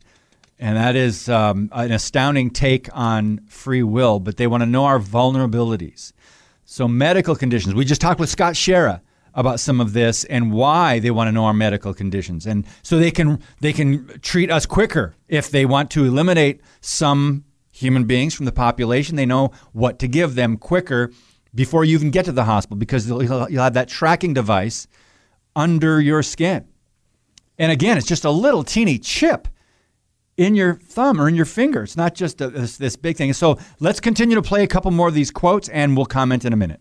And 0.58 0.78
that 0.78 0.96
is 0.96 1.28
um, 1.28 1.70
an 1.74 1.92
astounding 1.92 2.50
take 2.50 2.88
on 2.94 3.42
free 3.48 3.84
will, 3.84 4.20
but 4.20 4.38
they 4.38 4.48
want 4.48 4.62
to 4.62 4.66
know 4.66 4.86
our 4.86 5.00
vulnerabilities. 5.00 6.14
So, 6.64 6.88
medical 6.88 7.36
conditions. 7.36 7.76
We 7.76 7.86
just 7.86 8.02
talked 8.02 8.20
with 8.20 8.30
Scott 8.30 8.54
Schara 8.54 9.02
about 9.36 9.60
some 9.60 9.82
of 9.82 9.94
this 9.94 10.24
and 10.26 10.52
why 10.52 11.00
they 11.00 11.12
want 11.12 11.28
to 11.28 11.32
know 11.32 11.46
our 11.46 11.54
medical 11.54 11.94
conditions 11.94 12.48
and 12.48 12.66
so 12.82 12.98
they 12.98 13.12
can 13.12 13.40
they 13.60 13.74
can 13.74 14.08
treat 14.22 14.50
us 14.50 14.66
quicker 14.66 15.14
if 15.28 15.52
they 15.52 15.66
want 15.66 15.92
to 15.92 16.06
eliminate 16.06 16.62
some 16.80 17.44
human 17.72 18.06
beings 18.06 18.34
from 18.34 18.46
the 18.46 18.52
population 18.52 19.18
they 19.18 19.26
know 19.26 19.52
what 19.74 20.00
to 20.00 20.08
give 20.08 20.36
them 20.36 20.58
quicker 20.58 21.12
before 21.54 21.84
you 21.84 21.96
even 21.96 22.10
get 22.10 22.26
to 22.26 22.32
the 22.32 22.46
hospital 22.46 22.78
because 22.78 23.08
you'll 23.08 23.62
have 23.62 23.74
that 23.74 23.90
tracking 23.90 24.34
device 24.34 24.88
under 25.56 26.00
your 26.00 26.24
skin 26.24 26.66
and 27.60 27.72
again 27.72 27.98
it's 27.98 28.08
just 28.08 28.24
a 28.24 28.32
little 28.32 28.64
teeny 28.64 28.98
chip 28.98 29.50
in 30.38 30.56
your 30.56 30.76
thumb 30.76 31.20
or 31.20 31.28
in 31.28 31.36
your 31.36 31.46
finger 31.46 31.84
it's 31.84 31.98
not 31.98 32.14
just 32.16 32.42
a, 32.42 32.50
this, 32.50 32.78
this 32.78 32.96
big 32.96 33.16
thing 33.18 33.34
so 33.34 33.58
let's 33.80 34.00
continue 34.00 34.36
to 34.36 34.42
play 34.42 34.64
a 34.64 34.68
couple 34.68 34.92
more 34.92 35.08
of 35.08 35.14
these 35.14 35.32
quotes 35.32 35.70
and 35.70 35.96
we'll 35.96 36.06
comment 36.06 36.46
in 36.46 36.54
a 36.54 36.56
minute 36.56 36.80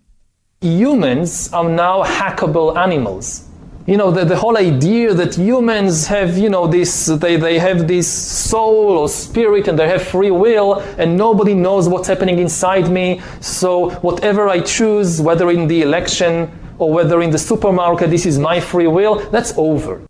humans 0.65 1.53
are 1.53 1.69
now 1.69 2.03
hackable 2.03 2.77
animals. 2.77 3.49
You 3.87 3.99
know, 3.99 4.11
the, 4.11 4.25
the 4.25 4.37
whole 4.37 4.57
idea 4.57 5.13
that 5.13 5.35
humans 5.35 6.07
have, 6.07 6.39
you 6.39 6.49
know, 6.49 6.67
this, 6.67 7.05
they, 7.05 7.37
they 7.37 7.59
have 7.59 7.87
this 7.87 8.11
soul 8.11 8.97
or 8.97 9.09
spirit 9.11 9.69
and 9.69 9.79
they 9.79 9.87
have 9.89 10.03
free 10.03 10.31
will 10.31 10.77
and 10.97 11.19
nobody 11.19 11.53
knows 11.53 11.87
what's 11.87 12.09
happening 12.09 12.39
inside 12.39 12.91
me. 12.91 13.21
So 13.41 13.91
whatever 13.97 14.49
I 14.49 14.61
choose, 14.61 15.21
whether 15.21 15.51
in 15.51 15.69
the 15.69 15.83
election 15.83 16.51
or 16.79 16.91
whether 16.95 17.21
in 17.21 17.31
the 17.31 17.39
supermarket, 17.39 18.09
this 18.09 18.25
is 18.25 18.39
my 18.39 18.59
free 18.59 18.87
will, 18.87 19.17
that's 19.29 19.53
over. 19.59 20.01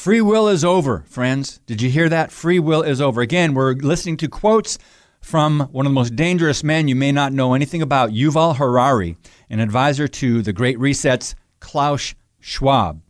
Free 0.00 0.22
will 0.22 0.48
is 0.48 0.64
over, 0.64 1.04
friends. 1.08 1.60
Did 1.66 1.82
you 1.82 1.90
hear 1.90 2.08
that? 2.08 2.32
Free 2.32 2.58
will 2.58 2.80
is 2.80 3.02
over. 3.02 3.20
Again, 3.20 3.52
we're 3.52 3.74
listening 3.74 4.16
to 4.16 4.28
quotes 4.28 4.78
from 5.20 5.68
one 5.72 5.84
of 5.84 5.90
the 5.90 5.94
most 5.94 6.16
dangerous 6.16 6.64
men 6.64 6.88
you 6.88 6.96
may 6.96 7.12
not 7.12 7.34
know 7.34 7.52
anything 7.52 7.82
about, 7.82 8.08
Yuval 8.08 8.56
Harari, 8.56 9.18
an 9.50 9.60
advisor 9.60 10.08
to 10.08 10.40
the 10.40 10.54
Great 10.54 10.78
Reset's 10.78 11.34
Klaus 11.60 12.14
Schwab. 12.40 13.02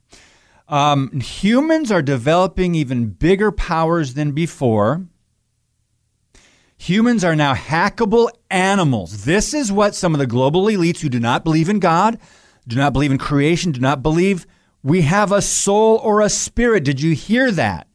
Um, 0.69 1.21
humans 1.21 1.93
are 1.93 2.03
developing 2.03 2.75
even 2.75 3.11
bigger 3.11 3.53
powers 3.53 4.15
than 4.15 4.33
before. 4.33 5.07
Humans 6.77 7.23
are 7.23 7.37
now 7.37 7.55
hackable 7.55 8.31
animals. 8.51 9.27
This 9.27 9.55
is 9.55 9.71
what 9.71 9.95
some 9.95 10.13
of 10.13 10.19
the 10.19 10.27
global 10.27 10.65
elites 10.65 11.03
who 11.03 11.09
do 11.09 11.21
not 11.21 11.45
believe 11.45 11.69
in 11.69 11.79
God, 11.79 12.19
do 12.67 12.75
not 12.75 12.93
believe 12.93 13.13
in 13.13 13.19
creation, 13.19 13.71
do 13.71 13.81
not 13.81 14.03
believe 14.03 14.45
we 14.83 15.03
have 15.03 15.33
a 15.33 15.43
soul 15.43 15.97
or 16.03 16.21
a 16.21 16.29
spirit. 16.29 16.85
Did 16.85 17.01
you 17.01 17.15
hear 17.15 17.51
that? 17.53 17.87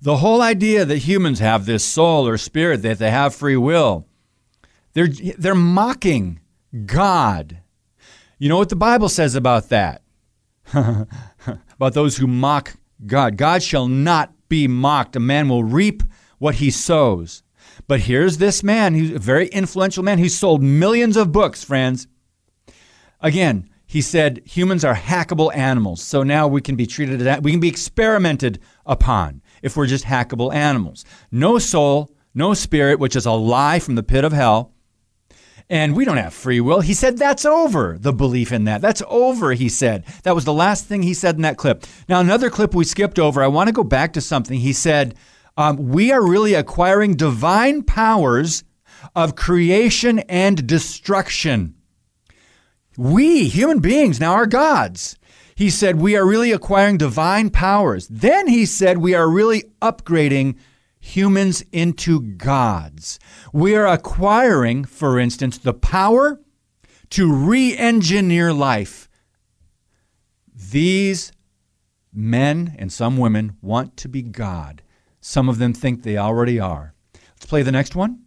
The 0.00 0.16
whole 0.16 0.42
idea 0.42 0.84
that 0.84 0.98
humans 0.98 1.38
have 1.38 1.64
this 1.64 1.84
soul 1.84 2.26
or 2.26 2.36
spirit, 2.36 2.82
that 2.82 2.98
they 2.98 3.10
have 3.10 3.34
free 3.34 3.56
will, 3.56 4.06
they're, 4.92 5.08
they're 5.08 5.54
mocking 5.54 6.40
God. 6.86 7.58
You 8.38 8.48
know 8.48 8.58
what 8.58 8.68
the 8.68 8.76
Bible 8.76 9.08
says 9.08 9.34
about 9.34 9.70
that? 9.70 10.02
about 10.74 11.94
those 11.94 12.16
who 12.16 12.26
mock 12.26 12.76
God. 13.06 13.36
God 13.36 13.62
shall 13.62 13.88
not 13.88 14.32
be 14.48 14.68
mocked. 14.68 15.16
A 15.16 15.20
man 15.20 15.48
will 15.48 15.64
reap 15.64 16.02
what 16.38 16.56
he 16.56 16.70
sows. 16.70 17.42
But 17.86 18.00
here's 18.00 18.38
this 18.38 18.62
man, 18.62 18.94
who's 18.94 19.10
a 19.10 19.18
very 19.18 19.48
influential 19.48 20.02
man 20.02 20.18
who 20.18 20.28
sold 20.28 20.62
millions 20.62 21.16
of 21.16 21.32
books, 21.32 21.64
friends. 21.64 22.06
Again, 23.20 23.68
he 23.94 24.02
said 24.02 24.42
humans 24.44 24.84
are 24.84 24.96
hackable 24.96 25.54
animals. 25.54 26.02
So 26.02 26.24
now 26.24 26.48
we 26.48 26.60
can 26.60 26.74
be 26.74 26.84
treated 26.84 27.24
as. 27.24 27.40
We 27.42 27.52
can 27.52 27.60
be 27.60 27.68
experimented 27.68 28.58
upon 28.84 29.40
if 29.62 29.76
we're 29.76 29.86
just 29.86 30.04
hackable 30.04 30.52
animals. 30.52 31.04
No 31.30 31.60
soul, 31.60 32.10
no 32.34 32.54
spirit, 32.54 32.98
which 32.98 33.14
is 33.14 33.24
a 33.24 33.30
lie 33.30 33.78
from 33.78 33.94
the 33.94 34.02
pit 34.02 34.24
of 34.24 34.32
hell. 34.32 34.72
And 35.70 35.94
we 35.94 36.04
don't 36.04 36.16
have 36.16 36.34
free 36.34 36.60
will. 36.60 36.80
He 36.80 36.92
said 36.92 37.18
that's 37.18 37.44
over, 37.44 37.96
the 37.96 38.12
belief 38.12 38.50
in 38.50 38.64
that. 38.64 38.80
That's 38.80 39.00
over, 39.06 39.52
he 39.52 39.68
said. 39.68 40.04
That 40.24 40.34
was 40.34 40.44
the 40.44 40.52
last 40.52 40.86
thing 40.86 41.04
he 41.04 41.14
said 41.14 41.36
in 41.36 41.42
that 41.42 41.56
clip. 41.56 41.84
Now, 42.08 42.18
another 42.18 42.50
clip 42.50 42.74
we 42.74 42.82
skipped 42.82 43.20
over, 43.20 43.44
I 43.44 43.46
want 43.46 43.68
to 43.68 43.72
go 43.72 43.84
back 43.84 44.14
to 44.14 44.20
something. 44.20 44.58
He 44.58 44.72
said, 44.72 45.14
um, 45.56 45.76
We 45.76 46.10
are 46.10 46.28
really 46.28 46.54
acquiring 46.54 47.14
divine 47.14 47.84
powers 47.84 48.64
of 49.14 49.36
creation 49.36 50.18
and 50.18 50.66
destruction. 50.66 51.76
We, 52.96 53.48
human 53.48 53.80
beings, 53.80 54.20
now 54.20 54.32
are 54.32 54.46
gods. 54.46 55.16
He 55.54 55.70
said, 55.70 55.96
We 55.96 56.16
are 56.16 56.26
really 56.26 56.52
acquiring 56.52 56.98
divine 56.98 57.50
powers. 57.50 58.08
Then 58.08 58.48
he 58.48 58.66
said, 58.66 58.98
We 58.98 59.14
are 59.14 59.28
really 59.28 59.64
upgrading 59.80 60.56
humans 60.98 61.62
into 61.70 62.20
gods. 62.20 63.18
We 63.52 63.76
are 63.76 63.86
acquiring, 63.86 64.84
for 64.84 65.18
instance, 65.18 65.58
the 65.58 65.74
power 65.74 66.40
to 67.10 67.32
re 67.32 67.76
engineer 67.76 68.52
life. 68.52 69.08
These 70.54 71.32
men 72.12 72.74
and 72.78 72.92
some 72.92 73.16
women 73.16 73.56
want 73.60 73.96
to 73.98 74.08
be 74.08 74.22
God. 74.22 74.82
Some 75.20 75.48
of 75.48 75.58
them 75.58 75.72
think 75.72 76.02
they 76.02 76.16
already 76.16 76.58
are. 76.58 76.94
Let's 77.34 77.46
play 77.46 77.62
the 77.62 77.72
next 77.72 77.94
one. 77.94 78.23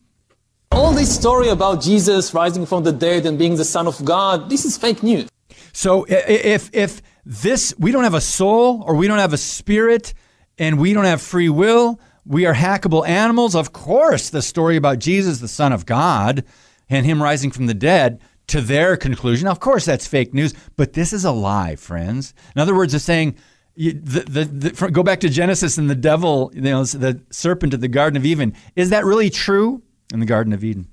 All 0.72 0.92
this 0.92 1.14
story 1.14 1.50
about 1.50 1.82
Jesus 1.82 2.34
rising 2.34 2.66
from 2.66 2.84
the 2.84 2.92
dead 2.92 3.26
and 3.26 3.38
being 3.38 3.56
the 3.56 3.66
Son 3.66 3.88
of 3.88 4.04
God, 4.04 4.50
this 4.50 4.66
is 4.66 4.78
fake 4.78 5.02
news. 5.02 5.30
So 5.74 6.06
if 6.10 6.70
if 6.74 7.02
this 7.26 7.74
we 7.78 7.92
don't 7.92 8.04
have 8.04 8.14
a 8.14 8.22
soul 8.22 8.84
or 8.86 8.96
we 8.96 9.08
don't 9.08 9.20
have 9.20 9.34
a 9.34 9.38
spirit 9.38 10.14
and 10.58 10.80
we 10.80 10.94
don't 10.94 11.06
have 11.06 11.22
free 11.22 11.50
will, 11.50 12.00
we 12.26 12.46
are 12.46 12.54
hackable 12.54 13.08
animals. 13.08 13.56
Of 13.56 13.74
course, 13.74 14.30
the 14.30 14.42
story 14.42 14.76
about 14.76 15.00
Jesus, 15.00 15.40
the 15.40 15.48
Son 15.48 15.72
of 15.72 15.86
God, 15.86 16.44
and 16.90 17.06
him 17.06 17.22
rising 17.22 17.52
from 17.52 17.68
the 17.68 17.74
dead, 17.74 18.20
to 18.48 18.62
their 18.62 18.96
conclusion, 18.98 19.48
of 19.48 19.60
course, 19.60 19.86
that's 19.86 20.08
fake 20.08 20.34
news. 20.34 20.54
But 20.76 20.94
this 20.94 21.14
is 21.14 21.26
a 21.26 21.32
lie, 21.32 21.76
friends. 21.76 22.34
In 22.56 22.62
other 22.62 22.76
words, 22.76 22.94
it's 22.94 23.04
saying, 23.04 23.36
the, 23.76 23.92
the, 23.94 24.46
the, 24.46 24.90
go 24.90 25.04
back 25.04 25.20
to 25.20 25.30
Genesis 25.30 25.78
and 25.78 25.90
the 25.90 25.96
devil, 25.96 26.52
you 26.54 26.62
know, 26.62 26.84
the 26.84 27.22
serpent 27.30 27.74
at 27.74 27.82
the 27.82 27.88
Garden 27.88 28.18
of 28.18 28.26
Eden. 28.26 28.54
Is 28.76 28.90
that 28.90 29.06
really 29.06 29.30
true 29.30 29.84
in 30.14 30.20
the 30.20 30.26
Garden 30.26 30.54
of 30.54 30.64
Eden? 30.64 30.88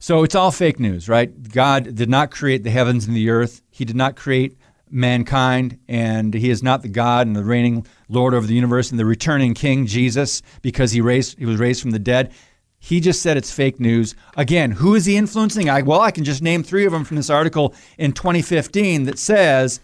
So 0.00 0.22
it's 0.22 0.34
all 0.34 0.52
fake 0.52 0.78
news, 0.78 1.08
right? 1.08 1.50
God 1.50 1.94
did 1.94 2.08
not 2.08 2.30
create 2.30 2.62
the 2.62 2.70
heavens 2.70 3.06
and 3.06 3.16
the 3.16 3.30
earth. 3.30 3.62
He 3.70 3.84
did 3.84 3.96
not 3.96 4.14
create 4.14 4.56
mankind, 4.90 5.78
and 5.88 6.32
he 6.32 6.50
is 6.50 6.62
not 6.62 6.82
the 6.82 6.88
God 6.88 7.26
and 7.26 7.34
the 7.34 7.44
reigning 7.44 7.86
Lord 8.08 8.32
over 8.32 8.46
the 8.46 8.54
universe 8.54 8.90
and 8.90 8.98
the 8.98 9.04
returning 9.04 9.54
King 9.54 9.86
Jesus 9.86 10.42
because 10.62 10.92
he 10.92 11.00
raised 11.00 11.38
he 11.38 11.46
was 11.46 11.58
raised 11.58 11.82
from 11.82 11.90
the 11.90 11.98
dead. 11.98 12.32
He 12.78 13.00
just 13.00 13.22
said 13.22 13.36
it's 13.36 13.52
fake 13.52 13.80
news. 13.80 14.14
Again, 14.36 14.70
who 14.70 14.94
is 14.94 15.04
he 15.04 15.16
influencing? 15.16 15.68
I, 15.68 15.82
well, 15.82 16.00
I 16.00 16.12
can 16.12 16.22
just 16.22 16.42
name 16.42 16.62
three 16.62 16.86
of 16.86 16.92
them 16.92 17.04
from 17.04 17.16
this 17.16 17.28
article 17.28 17.74
in 17.98 18.12
2015 18.12 19.04
that 19.04 19.18
says 19.18 19.80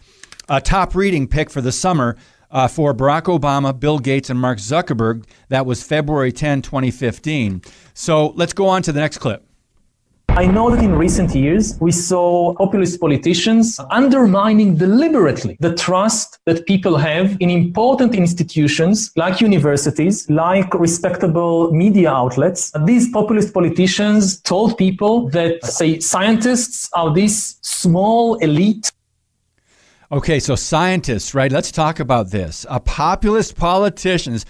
a 0.49 0.61
top 0.61 0.95
reading 0.95 1.27
pick 1.27 1.51
for 1.51 1.61
the 1.61 1.73
summer 1.73 2.17
uh, 2.55 2.69
for 2.69 2.95
Barack 2.95 3.25
Obama, 3.25 3.79
Bill 3.79 3.99
Gates, 3.99 4.31
and 4.31 4.41
Mark 4.41 4.59
Zuckerberg. 4.59 5.25
That 5.49 5.67
was 5.67 5.83
February 5.83 6.33
10, 6.33 6.63
2015. 6.63 7.63
So 7.93 8.29
let's 8.37 8.55
go 8.55 8.69
on 8.69 8.83
to 8.83 8.93
the 8.93 9.01
next 9.01 9.19
clip. 9.19 9.45
I 10.31 10.47
know 10.47 10.69
that 10.69 10.83
in 10.83 10.97
recent 10.97 11.33
years, 11.33 11.79
we 11.81 11.93
saw 11.93 12.55
populist 12.57 13.01
politicians 13.01 13.79
undermining 13.91 14.77
deliberately 14.77 15.57
the 15.61 15.77
trust 15.77 16.41
that 16.47 16.67
people 16.67 16.97
have 16.97 17.37
in 17.39 17.51
important 17.51 18.17
institutions 18.17 19.13
like 19.15 19.41
universities, 19.41 20.29
like 20.29 20.75
respectable 20.75 21.71
media 21.71 22.11
outlets. 22.11 22.73
These 22.85 23.11
populist 23.13 23.55
politicians 23.55 24.41
told 24.41 24.77
people 24.77 25.29
that, 25.29 25.65
say, 25.65 26.01
scientists 26.01 26.91
are 26.95 27.15
this 27.15 27.59
small 27.63 28.35
elite 28.39 28.91
Okay, 30.13 30.39
so 30.39 30.55
scientists, 30.55 31.35
right? 31.35 31.51
Let's 31.51 31.73
talk 31.73 31.99
about 31.99 32.31
this. 32.31 32.67
A 32.69 32.79
populist 32.81 33.57
politicians 33.57 34.45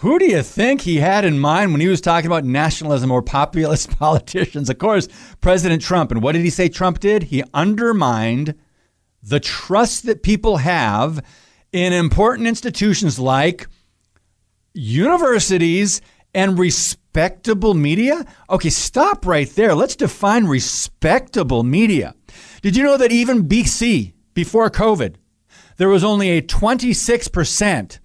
who 0.00 0.18
do 0.18 0.24
you 0.24 0.42
think 0.42 0.80
he 0.80 0.96
had 0.96 1.26
in 1.26 1.38
mind 1.38 1.72
when 1.72 1.80
he 1.82 1.88
was 1.88 2.00
talking 2.00 2.26
about 2.26 2.42
nationalism 2.42 3.10
or 3.10 3.20
populist 3.20 3.90
politicians? 3.98 4.70
Of 4.70 4.78
course, 4.78 5.08
President 5.42 5.82
Trump. 5.82 6.10
And 6.10 6.22
what 6.22 6.32
did 6.32 6.42
he 6.42 6.48
say 6.48 6.70
Trump 6.70 7.00
did? 7.00 7.24
He 7.24 7.44
undermined 7.52 8.54
the 9.22 9.40
trust 9.40 10.06
that 10.06 10.22
people 10.22 10.56
have 10.56 11.22
in 11.70 11.92
important 11.92 12.48
institutions 12.48 13.18
like 13.18 13.66
universities 14.72 16.00
and 16.34 16.58
respectable 16.58 17.74
media. 17.74 18.24
Okay, 18.48 18.70
stop 18.70 19.26
right 19.26 19.50
there. 19.50 19.74
Let's 19.74 19.96
define 19.96 20.46
respectable 20.46 21.62
media. 21.62 22.14
Did 22.62 22.74
you 22.74 22.84
know 22.84 22.96
that 22.96 23.12
even 23.12 23.46
BC, 23.46 24.14
before 24.40 24.70
COVID, 24.70 25.16
there 25.76 25.90
was 25.90 26.02
only 26.02 26.30
a 26.30 26.40
26% 26.40 27.98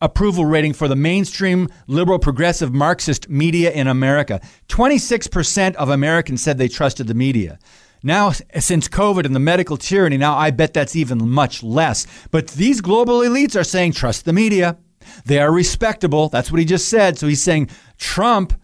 approval 0.00 0.46
rating 0.46 0.72
for 0.72 0.88
the 0.88 0.96
mainstream 0.96 1.68
liberal 1.86 2.18
progressive 2.18 2.72
Marxist 2.72 3.28
media 3.28 3.70
in 3.70 3.86
America. 3.86 4.40
26% 4.68 5.74
of 5.74 5.90
Americans 5.90 6.42
said 6.42 6.56
they 6.56 6.66
trusted 6.66 7.08
the 7.08 7.14
media. 7.14 7.58
Now, 8.02 8.30
since 8.30 8.88
COVID 8.88 9.26
and 9.26 9.36
the 9.36 9.38
medical 9.52 9.76
tyranny, 9.76 10.16
now 10.16 10.34
I 10.34 10.50
bet 10.50 10.72
that's 10.72 10.96
even 10.96 11.28
much 11.28 11.62
less. 11.62 12.06
But 12.30 12.48
these 12.48 12.80
global 12.80 13.18
elites 13.20 13.54
are 13.54 13.62
saying 13.62 13.92
trust 13.92 14.24
the 14.24 14.32
media. 14.32 14.78
They 15.26 15.40
are 15.40 15.52
respectable. 15.52 16.30
That's 16.30 16.50
what 16.50 16.58
he 16.58 16.64
just 16.64 16.88
said. 16.88 17.18
So 17.18 17.26
he's 17.26 17.42
saying 17.42 17.68
Trump 17.98 18.58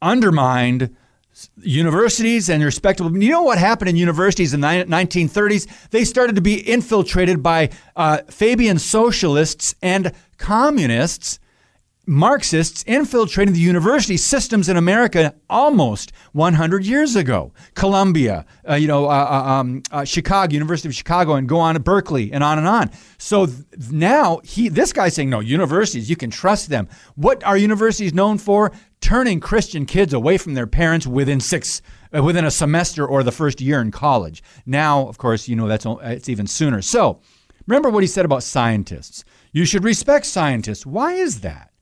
undermined 0.00 0.94
universities 1.56 2.48
and 2.48 2.62
respectable. 2.62 3.16
You 3.16 3.30
know 3.30 3.42
what 3.42 3.58
happened 3.58 3.88
in 3.88 3.96
universities 3.96 4.54
in 4.54 4.60
the 4.60 4.66
1930s? 4.66 5.88
They 5.90 6.04
started 6.04 6.36
to 6.36 6.42
be 6.42 6.54
infiltrated 6.54 7.42
by 7.42 7.70
uh, 7.96 8.18
Fabian 8.28 8.78
socialists 8.78 9.74
and 9.82 10.12
communists, 10.38 11.38
Marxists 12.04 12.82
infiltrating 12.82 13.54
the 13.54 13.60
university 13.60 14.16
systems 14.16 14.68
in 14.68 14.76
America 14.76 15.34
almost 15.48 16.12
100 16.32 16.84
years 16.84 17.14
ago. 17.14 17.52
Columbia, 17.74 18.44
uh, 18.68 18.74
you 18.74 18.88
know, 18.88 19.06
uh, 19.06 19.08
uh 19.08 19.50
um, 19.52 19.82
uh, 19.92 20.04
Chicago, 20.04 20.52
University 20.52 20.88
of 20.88 20.94
Chicago, 20.96 21.34
and 21.34 21.48
go 21.48 21.60
on 21.60 21.74
to 21.74 21.80
Berkeley, 21.80 22.32
and 22.32 22.42
on 22.42 22.58
and 22.58 22.66
on. 22.66 22.90
So 23.18 23.46
th- 23.46 23.64
now 23.90 24.40
he, 24.42 24.68
this 24.68 24.92
guy's 24.92 25.14
saying, 25.14 25.30
no, 25.30 25.38
universities, 25.38 26.10
you 26.10 26.16
can 26.16 26.30
trust 26.30 26.70
them. 26.70 26.88
What 27.14 27.44
are 27.44 27.56
universities 27.56 28.12
known 28.12 28.38
for? 28.38 28.72
Turning 29.02 29.40
Christian 29.40 29.84
kids 29.84 30.14
away 30.14 30.38
from 30.38 30.54
their 30.54 30.66
parents 30.66 31.06
within 31.06 31.40
six, 31.40 31.82
uh, 32.16 32.22
within 32.22 32.46
a 32.46 32.50
semester 32.50 33.06
or 33.06 33.22
the 33.22 33.32
first 33.32 33.60
year 33.60 33.80
in 33.82 33.90
college. 33.90 34.42
Now, 34.64 35.06
of 35.08 35.18
course, 35.18 35.48
you 35.48 35.56
know 35.56 35.68
that's 35.68 35.84
it's 36.02 36.30
even 36.30 36.46
sooner. 36.46 36.80
So 36.80 37.20
remember 37.66 37.90
what 37.90 38.02
he 38.02 38.06
said 38.06 38.24
about 38.24 38.42
scientists. 38.42 39.24
You 39.52 39.66
should 39.66 39.84
respect 39.84 40.24
scientists. 40.24 40.86
Why 40.86 41.12
is 41.12 41.40
that? 41.42 41.72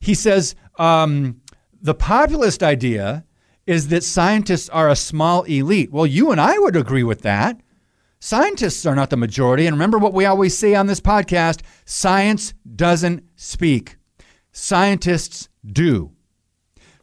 He 0.00 0.14
says 0.14 0.54
um, 0.78 1.42
the 1.82 1.94
populist 1.94 2.62
idea 2.62 3.24
is 3.66 3.88
that 3.88 4.04
scientists 4.04 4.68
are 4.68 4.88
a 4.88 4.96
small 4.96 5.42
elite. 5.42 5.90
Well, 5.92 6.06
you 6.06 6.30
and 6.30 6.40
I 6.40 6.58
would 6.58 6.76
agree 6.76 7.02
with 7.02 7.22
that. 7.22 7.60
Scientists 8.20 8.86
are 8.86 8.94
not 8.94 9.10
the 9.10 9.16
majority. 9.16 9.66
And 9.66 9.74
remember 9.74 9.98
what 9.98 10.14
we 10.14 10.24
always 10.24 10.56
say 10.56 10.74
on 10.74 10.86
this 10.86 11.00
podcast 11.00 11.60
science 11.84 12.54
doesn't 12.74 13.24
speak, 13.36 13.96
scientists 14.52 15.48
do. 15.64 16.15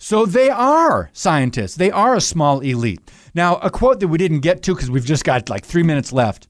So 0.03 0.25
they 0.25 0.49
are 0.49 1.09
scientists. 1.13 1.75
They 1.75 1.89
are 1.89 2.13
a 2.13 2.19
small 2.19 2.59
elite. 2.59 3.09
Now, 3.33 3.55
a 3.59 3.69
quote 3.69 4.01
that 4.01 4.09
we 4.09 4.17
didn't 4.17 4.41
get 4.41 4.61
to 4.63 4.75
because 4.75 4.91
we've 4.91 5.05
just 5.05 5.23
got 5.23 5.49
like 5.49 5.63
three 5.63 5.81
minutes 5.81 6.11
left. 6.11 6.49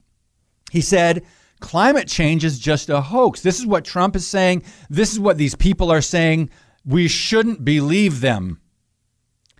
He 0.72 0.80
said, 0.80 1.24
Climate 1.60 2.08
change 2.08 2.44
is 2.44 2.58
just 2.58 2.88
a 2.88 3.00
hoax. 3.00 3.42
This 3.42 3.60
is 3.60 3.64
what 3.64 3.84
Trump 3.84 4.16
is 4.16 4.26
saying. 4.26 4.64
This 4.90 5.12
is 5.12 5.20
what 5.20 5.38
these 5.38 5.54
people 5.54 5.92
are 5.92 6.00
saying. 6.00 6.50
We 6.84 7.06
shouldn't 7.06 7.64
believe 7.64 8.20
them, 8.20 8.60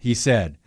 he 0.01 0.13
said. 0.13 0.59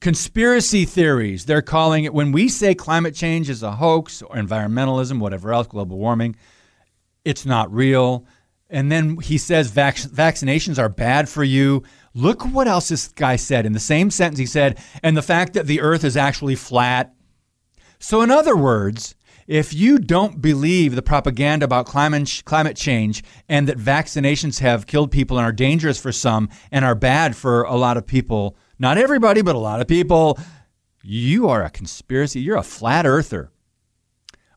Conspiracy 0.00 0.84
theories, 0.84 1.46
they're 1.46 1.62
calling 1.62 2.04
it. 2.04 2.12
When 2.12 2.30
we 2.30 2.50
say 2.50 2.74
climate 2.74 3.14
change 3.14 3.48
is 3.48 3.62
a 3.62 3.72
hoax 3.72 4.20
or 4.20 4.36
environmentalism, 4.36 5.18
whatever 5.18 5.54
else, 5.54 5.66
global 5.66 5.96
warming, 5.96 6.36
it's 7.24 7.46
not 7.46 7.72
real. 7.72 8.26
And 8.68 8.92
then 8.92 9.16
he 9.16 9.38
says 9.38 9.70
vac- 9.70 9.96
vaccinations 9.96 10.78
are 10.78 10.90
bad 10.90 11.26
for 11.26 11.42
you. 11.42 11.84
Look 12.14 12.44
what 12.44 12.66
else 12.66 12.88
this 12.88 13.08
guy 13.08 13.36
said. 13.36 13.66
In 13.66 13.72
the 13.72 13.80
same 13.80 14.10
sentence, 14.10 14.38
he 14.38 14.46
said, 14.46 14.78
and 15.02 15.16
the 15.16 15.22
fact 15.22 15.52
that 15.54 15.66
the 15.66 15.80
earth 15.80 16.04
is 16.04 16.16
actually 16.16 16.56
flat. 16.56 17.14
So, 17.98 18.22
in 18.22 18.30
other 18.30 18.56
words, 18.56 19.14
if 19.46 19.74
you 19.74 19.98
don't 19.98 20.40
believe 20.40 20.94
the 20.94 21.02
propaganda 21.02 21.64
about 21.64 21.86
climate, 21.86 22.76
change 22.76 23.24
and 23.48 23.68
that 23.68 23.78
vaccinations 23.78 24.60
have 24.60 24.86
killed 24.86 25.10
people 25.10 25.38
and 25.38 25.44
are 25.44 25.52
dangerous 25.52 26.00
for 26.00 26.12
some 26.12 26.48
and 26.70 26.84
are 26.84 26.94
bad 26.94 27.36
for 27.36 27.62
a 27.62 27.76
lot 27.76 27.96
of 27.96 28.06
people, 28.06 28.56
not 28.78 28.96
everybody, 28.96 29.42
but 29.42 29.56
a 29.56 29.58
lot 29.58 29.80
of 29.80 29.88
people, 29.88 30.38
you 31.02 31.48
are 31.48 31.62
a 31.62 31.70
conspiracy. 31.70 32.40
You're 32.40 32.56
a 32.56 32.62
flat 32.62 33.06
earther. 33.06 33.50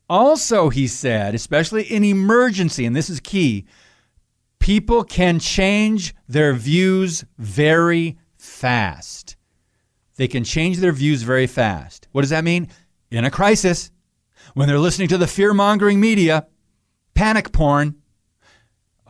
Also, 0.09 0.69
he 0.69 0.87
said, 0.87 1.33
especially 1.33 1.83
in 1.83 2.03
emergency, 2.03 2.85
and 2.85 2.95
this 2.95 3.09
is 3.09 3.19
key, 3.19 3.65
people 4.63 5.03
can 5.03 5.39
change 5.39 6.15
their 6.29 6.53
views 6.53 7.25
very 7.37 8.17
fast. 8.37 9.35
They 10.15 10.29
can 10.29 10.45
change 10.45 10.77
their 10.77 10.93
views 10.93 11.21
very 11.21 11.47
fast. 11.47 12.07
What 12.13 12.21
does 12.21 12.29
that 12.29 12.45
mean? 12.45 12.69
In 13.11 13.25
a 13.25 13.29
crisis, 13.29 13.91
when 14.53 14.69
they're 14.69 14.79
listening 14.79 15.09
to 15.09 15.17
the 15.17 15.27
fear 15.27 15.53
mongering 15.53 15.99
media, 15.99 16.47
panic 17.13 17.51
porn, 17.51 17.95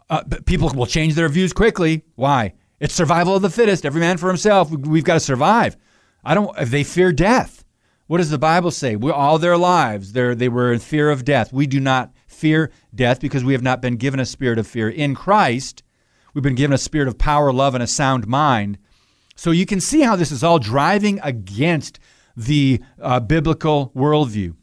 uh, 0.09 0.23
people 0.47 0.71
will 0.73 0.87
change 0.87 1.13
their 1.13 1.29
views 1.29 1.53
quickly. 1.53 2.03
Why? 2.15 2.53
It's 2.79 2.95
survival 2.95 3.35
of 3.35 3.43
the 3.43 3.49
fittest. 3.51 3.85
Every 3.85 4.01
man 4.01 4.17
for 4.17 4.29
himself. 4.29 4.71
We've 4.71 5.03
got 5.03 5.13
to 5.13 5.19
survive. 5.19 5.77
I 6.23 6.33
don't. 6.33 6.57
They 6.65 6.83
fear 6.83 7.11
death, 7.13 7.63
what 8.07 8.17
does 8.17 8.29
the 8.29 8.37
Bible 8.37 8.71
say? 8.71 8.95
We, 8.95 9.11
all 9.11 9.39
their 9.39 9.57
lives, 9.57 10.13
they 10.13 10.49
were 10.49 10.73
in 10.73 10.79
fear 10.79 11.09
of 11.09 11.25
death. 11.25 11.53
We 11.53 11.67
do 11.67 11.79
not 11.79 12.11
fear 12.43 12.69
death 12.93 13.21
because 13.21 13.41
we 13.41 13.53
have 13.53 13.63
not 13.63 13.81
been 13.81 13.95
given 13.95 14.19
a 14.19 14.25
spirit 14.25 14.59
of 14.59 14.67
fear. 14.67 14.89
In 14.89 15.15
Christ, 15.15 15.81
we've 16.33 16.43
been 16.43 16.55
given 16.55 16.73
a 16.73 16.77
spirit 16.77 17.07
of 17.07 17.17
power, 17.17 17.53
love, 17.53 17.73
and 17.73 17.81
a 17.81 17.87
sound 17.87 18.27
mind. 18.27 18.77
So 19.37 19.51
you 19.51 19.65
can 19.65 19.79
see 19.79 20.01
how 20.01 20.17
this 20.17 20.29
is 20.29 20.43
all 20.43 20.59
driving 20.59 21.21
against 21.23 21.99
the 22.35 22.81
uh, 23.01 23.21
biblical 23.21 23.93
worldview. 23.95 24.57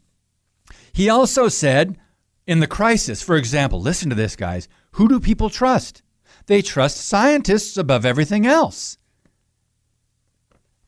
He 0.93 1.09
also 1.09 1.47
said 1.47 1.97
in 2.45 2.59
the 2.59 2.67
crisis, 2.67 3.23
for 3.23 3.35
example, 3.35 3.81
listen 3.81 4.09
to 4.09 4.15
this, 4.15 4.35
guys. 4.35 4.67
Who 4.91 5.07
do 5.07 5.19
people 5.19 5.49
trust? 5.49 6.03
They 6.45 6.61
trust 6.61 6.97
scientists 6.97 7.77
above 7.77 8.05
everything 8.05 8.45
else. 8.45 8.99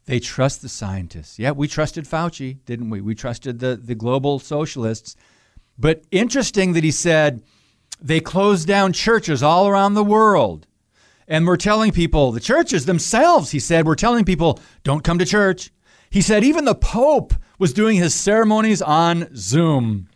They 0.05 0.19
trust 0.19 0.61
the 0.61 0.69
scientists. 0.69 1.39
Yeah, 1.39 1.53
we 1.53 1.67
trusted 1.67 2.05
Fauci, 2.05 2.59
didn't 2.65 2.91
we? 2.91 3.01
We 3.01 3.15
trusted 3.15 3.57
the, 3.57 3.79
the 3.81 3.95
global 3.95 4.37
socialists. 4.37 5.15
But 5.83 6.05
interesting 6.11 6.71
that 6.73 6.85
he 6.85 6.91
said 6.91 7.43
they 8.01 8.21
closed 8.21 8.69
down 8.69 8.93
churches 8.93 9.43
all 9.43 9.67
around 9.67 9.95
the 9.95 10.03
world. 10.03 10.65
And 11.27 11.45
we're 11.45 11.57
telling 11.57 11.91
people, 11.91 12.31
the 12.31 12.39
churches 12.39 12.85
themselves, 12.85 13.51
he 13.51 13.59
said, 13.59 13.85
we're 13.85 13.95
telling 13.95 14.23
people, 14.23 14.61
don't 14.85 15.03
come 15.03 15.19
to 15.19 15.25
church. 15.25 15.71
He 16.09 16.21
said 16.21 16.45
even 16.45 16.63
the 16.63 16.73
Pope 16.73 17.33
was 17.59 17.73
doing 17.73 17.97
his 17.97 18.15
ceremonies 18.15 18.81
on 18.81 19.27
Zoom. 19.35 20.07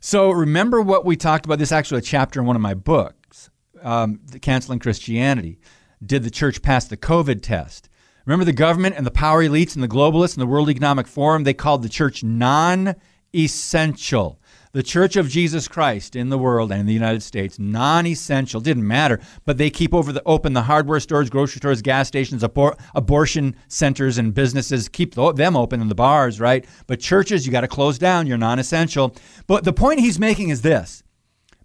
So 0.00 0.32
remember 0.32 0.82
what 0.82 1.06
we 1.06 1.16
talked 1.16 1.46
about. 1.46 1.58
This 1.58 1.72
actually 1.72 2.00
a 2.00 2.02
chapter 2.02 2.38
in 2.38 2.44
one 2.44 2.56
of 2.56 2.62
my 2.62 2.74
books, 2.74 3.48
um, 3.82 4.20
Canceling 4.42 4.80
Christianity. 4.80 5.60
Did 6.04 6.24
the 6.24 6.30
church 6.30 6.60
pass 6.60 6.84
the 6.84 6.98
COVID 6.98 7.40
test? 7.40 7.88
Remember 8.26 8.44
the 8.44 8.52
government 8.52 8.96
and 8.98 9.06
the 9.06 9.10
power 9.10 9.42
elites 9.42 9.74
and 9.74 9.82
the 9.82 9.88
globalists 9.88 10.34
and 10.34 10.42
the 10.42 10.46
World 10.46 10.68
Economic 10.68 11.06
Forum? 11.06 11.44
They 11.44 11.54
called 11.54 11.82
the 11.82 11.88
church 11.88 12.22
non 12.22 12.96
essential. 13.34 14.38
The 14.72 14.82
Church 14.84 15.16
of 15.16 15.28
Jesus 15.28 15.66
Christ 15.66 16.14
in 16.14 16.28
the 16.28 16.38
world 16.38 16.70
and 16.70 16.80
in 16.80 16.86
the 16.86 16.92
United 16.92 17.24
States, 17.24 17.58
non-essential, 17.58 18.60
didn't 18.60 18.86
matter. 18.86 19.20
But 19.44 19.58
they 19.58 19.68
keep 19.68 19.92
over 19.92 20.12
the 20.12 20.22
open 20.24 20.52
the 20.52 20.62
hardware 20.62 21.00
stores, 21.00 21.28
grocery 21.28 21.58
stores, 21.58 21.82
gas 21.82 22.06
stations, 22.06 22.44
abor- 22.44 22.78
abortion 22.94 23.56
centers, 23.66 24.16
and 24.16 24.32
businesses. 24.32 24.88
Keep 24.88 25.16
them 25.16 25.56
open 25.56 25.80
and 25.80 25.90
the 25.90 25.96
bars, 25.96 26.38
right? 26.38 26.64
But 26.86 27.00
churches, 27.00 27.44
you 27.44 27.50
got 27.50 27.62
to 27.62 27.68
close 27.68 27.98
down. 27.98 28.28
You're 28.28 28.38
non-essential. 28.38 29.16
But 29.48 29.64
the 29.64 29.72
point 29.72 29.98
he's 29.98 30.20
making 30.20 30.50
is 30.50 30.62
this: 30.62 31.02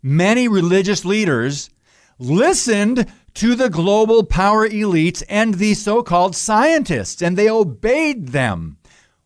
many 0.02 0.48
religious 0.48 1.06
leaders 1.06 1.70
listened 2.18 3.06
to 3.36 3.54
the 3.54 3.70
global 3.70 4.24
power 4.24 4.68
elites 4.68 5.22
and 5.30 5.56
the 5.56 5.76
so 5.76 6.02
called 6.02 6.36
scientists, 6.36 7.22
and 7.22 7.38
they 7.38 7.50
obeyed 7.52 8.30
them. 8.30 8.78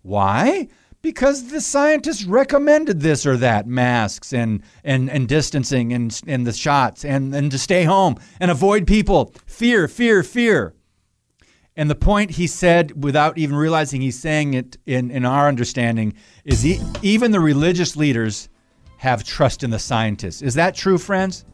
Why? 0.01 0.67
Because 1.01 1.49
the 1.49 1.61
scientists 1.61 2.25
recommended 2.25 2.99
this 2.99 3.25
or 3.25 3.37
that 3.37 3.67
masks 3.67 4.33
and, 4.33 4.61
and, 4.83 5.09
and 5.09 5.29
distancing 5.29 5.93
and, 5.93 6.19
and 6.27 6.45
the 6.45 6.51
shots 6.51 7.05
and, 7.05 7.33
and 7.33 7.49
to 7.51 7.57
stay 7.57 7.85
home 7.85 8.15
and 8.39 8.51
avoid 8.51 8.85
people. 8.85 9.33
Fear, 9.45 9.87
fear, 9.87 10.23
fear. 10.23 10.73
And 11.77 11.89
the 11.89 11.95
point 11.95 12.31
he 12.31 12.47
said, 12.47 13.01
without 13.01 13.37
even 13.37 13.55
realizing 13.55 14.01
he's 14.01 14.19
saying 14.19 14.53
it 14.53 14.77
in, 14.85 15.09
in 15.11 15.25
our 15.25 15.47
understanding, 15.47 16.13
is 16.43 16.61
he, 16.61 16.81
even 17.01 17.31
the 17.31 17.39
religious 17.39 17.95
leaders 17.95 18.49
have 18.97 19.23
trust 19.23 19.63
in 19.63 19.69
the 19.69 19.79
scientists. 19.79 20.41
Is 20.41 20.55
that 20.55 20.75
true, 20.75 20.97
friends? 20.97 21.45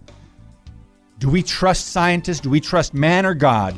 Do 1.20 1.30
we 1.30 1.44
trust 1.44 1.90
scientists? 1.90 2.40
Do 2.40 2.50
we 2.50 2.60
trust 2.60 2.96
man 2.96 3.24
or 3.24 3.36
God? 3.36 3.78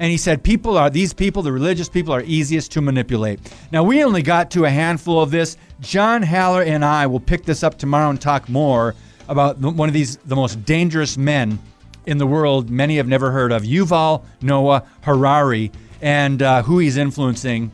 And 0.00 0.10
he 0.10 0.16
said, 0.16 0.42
People 0.42 0.78
are, 0.78 0.88
these 0.88 1.12
people, 1.12 1.42
the 1.42 1.52
religious 1.52 1.88
people, 1.88 2.12
are 2.14 2.22
easiest 2.22 2.72
to 2.72 2.80
manipulate. 2.80 3.38
Now, 3.70 3.84
we 3.84 4.02
only 4.02 4.22
got 4.22 4.50
to 4.52 4.64
a 4.64 4.70
handful 4.70 5.20
of 5.20 5.30
this. 5.30 5.58
John 5.80 6.22
Haller 6.22 6.62
and 6.62 6.82
I 6.84 7.06
will 7.06 7.20
pick 7.20 7.44
this 7.44 7.62
up 7.62 7.76
tomorrow 7.78 8.08
and 8.08 8.20
talk 8.20 8.48
more 8.48 8.94
about 9.28 9.58
one 9.58 9.88
of 9.88 9.92
these, 9.92 10.16
the 10.16 10.34
most 10.34 10.64
dangerous 10.64 11.18
men 11.18 11.58
in 12.06 12.16
the 12.16 12.26
world 12.26 12.70
many 12.70 12.96
have 12.96 13.06
never 13.06 13.30
heard 13.30 13.52
of, 13.52 13.62
Yuval 13.62 14.24
Noah 14.40 14.84
Harari, 15.02 15.70
and 16.00 16.40
uh, 16.42 16.62
who 16.62 16.78
he's 16.78 16.96
influencing. 16.96 17.70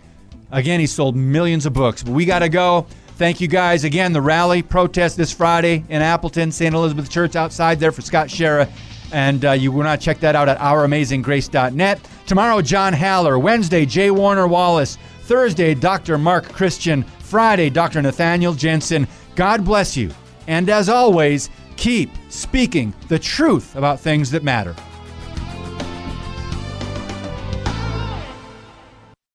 Again, 0.50 0.80
he 0.80 0.86
sold 0.86 1.14
millions 1.14 1.64
of 1.64 1.72
books. 1.72 2.02
But 2.02 2.12
we 2.12 2.24
got 2.24 2.40
to 2.40 2.48
go. 2.48 2.86
Thank 3.18 3.40
you 3.40 3.46
guys. 3.46 3.84
Again, 3.84 4.12
the 4.12 4.20
rally 4.20 4.62
protest 4.62 5.16
this 5.16 5.32
Friday 5.32 5.84
in 5.88 6.02
Appleton, 6.02 6.50
St. 6.50 6.74
Elizabeth 6.74 7.08
Church 7.08 7.36
outside 7.36 7.78
there 7.78 7.92
for 7.92 8.02
Scott 8.02 8.28
Schara. 8.28 8.68
And 9.12 9.44
uh, 9.44 9.52
you 9.52 9.72
want 9.72 10.00
to 10.00 10.04
check 10.04 10.20
that 10.20 10.34
out 10.34 10.48
at 10.48 10.58
ouramazinggrace.net. 10.58 12.08
Tomorrow, 12.26 12.62
John 12.62 12.92
Haller. 12.92 13.38
Wednesday, 13.38 13.86
J. 13.86 14.10
Warner 14.10 14.46
Wallace. 14.46 14.98
Thursday, 15.22 15.74
Dr. 15.74 16.18
Mark 16.18 16.52
Christian. 16.52 17.02
Friday, 17.20 17.70
Dr. 17.70 18.02
Nathaniel 18.02 18.54
Jensen. 18.54 19.06
God 19.34 19.64
bless 19.64 19.96
you. 19.96 20.10
And 20.46 20.68
as 20.68 20.88
always, 20.88 21.50
keep 21.76 22.10
speaking 22.28 22.94
the 23.08 23.18
truth 23.18 23.74
about 23.76 24.00
things 24.00 24.30
that 24.30 24.44
matter. 24.44 24.74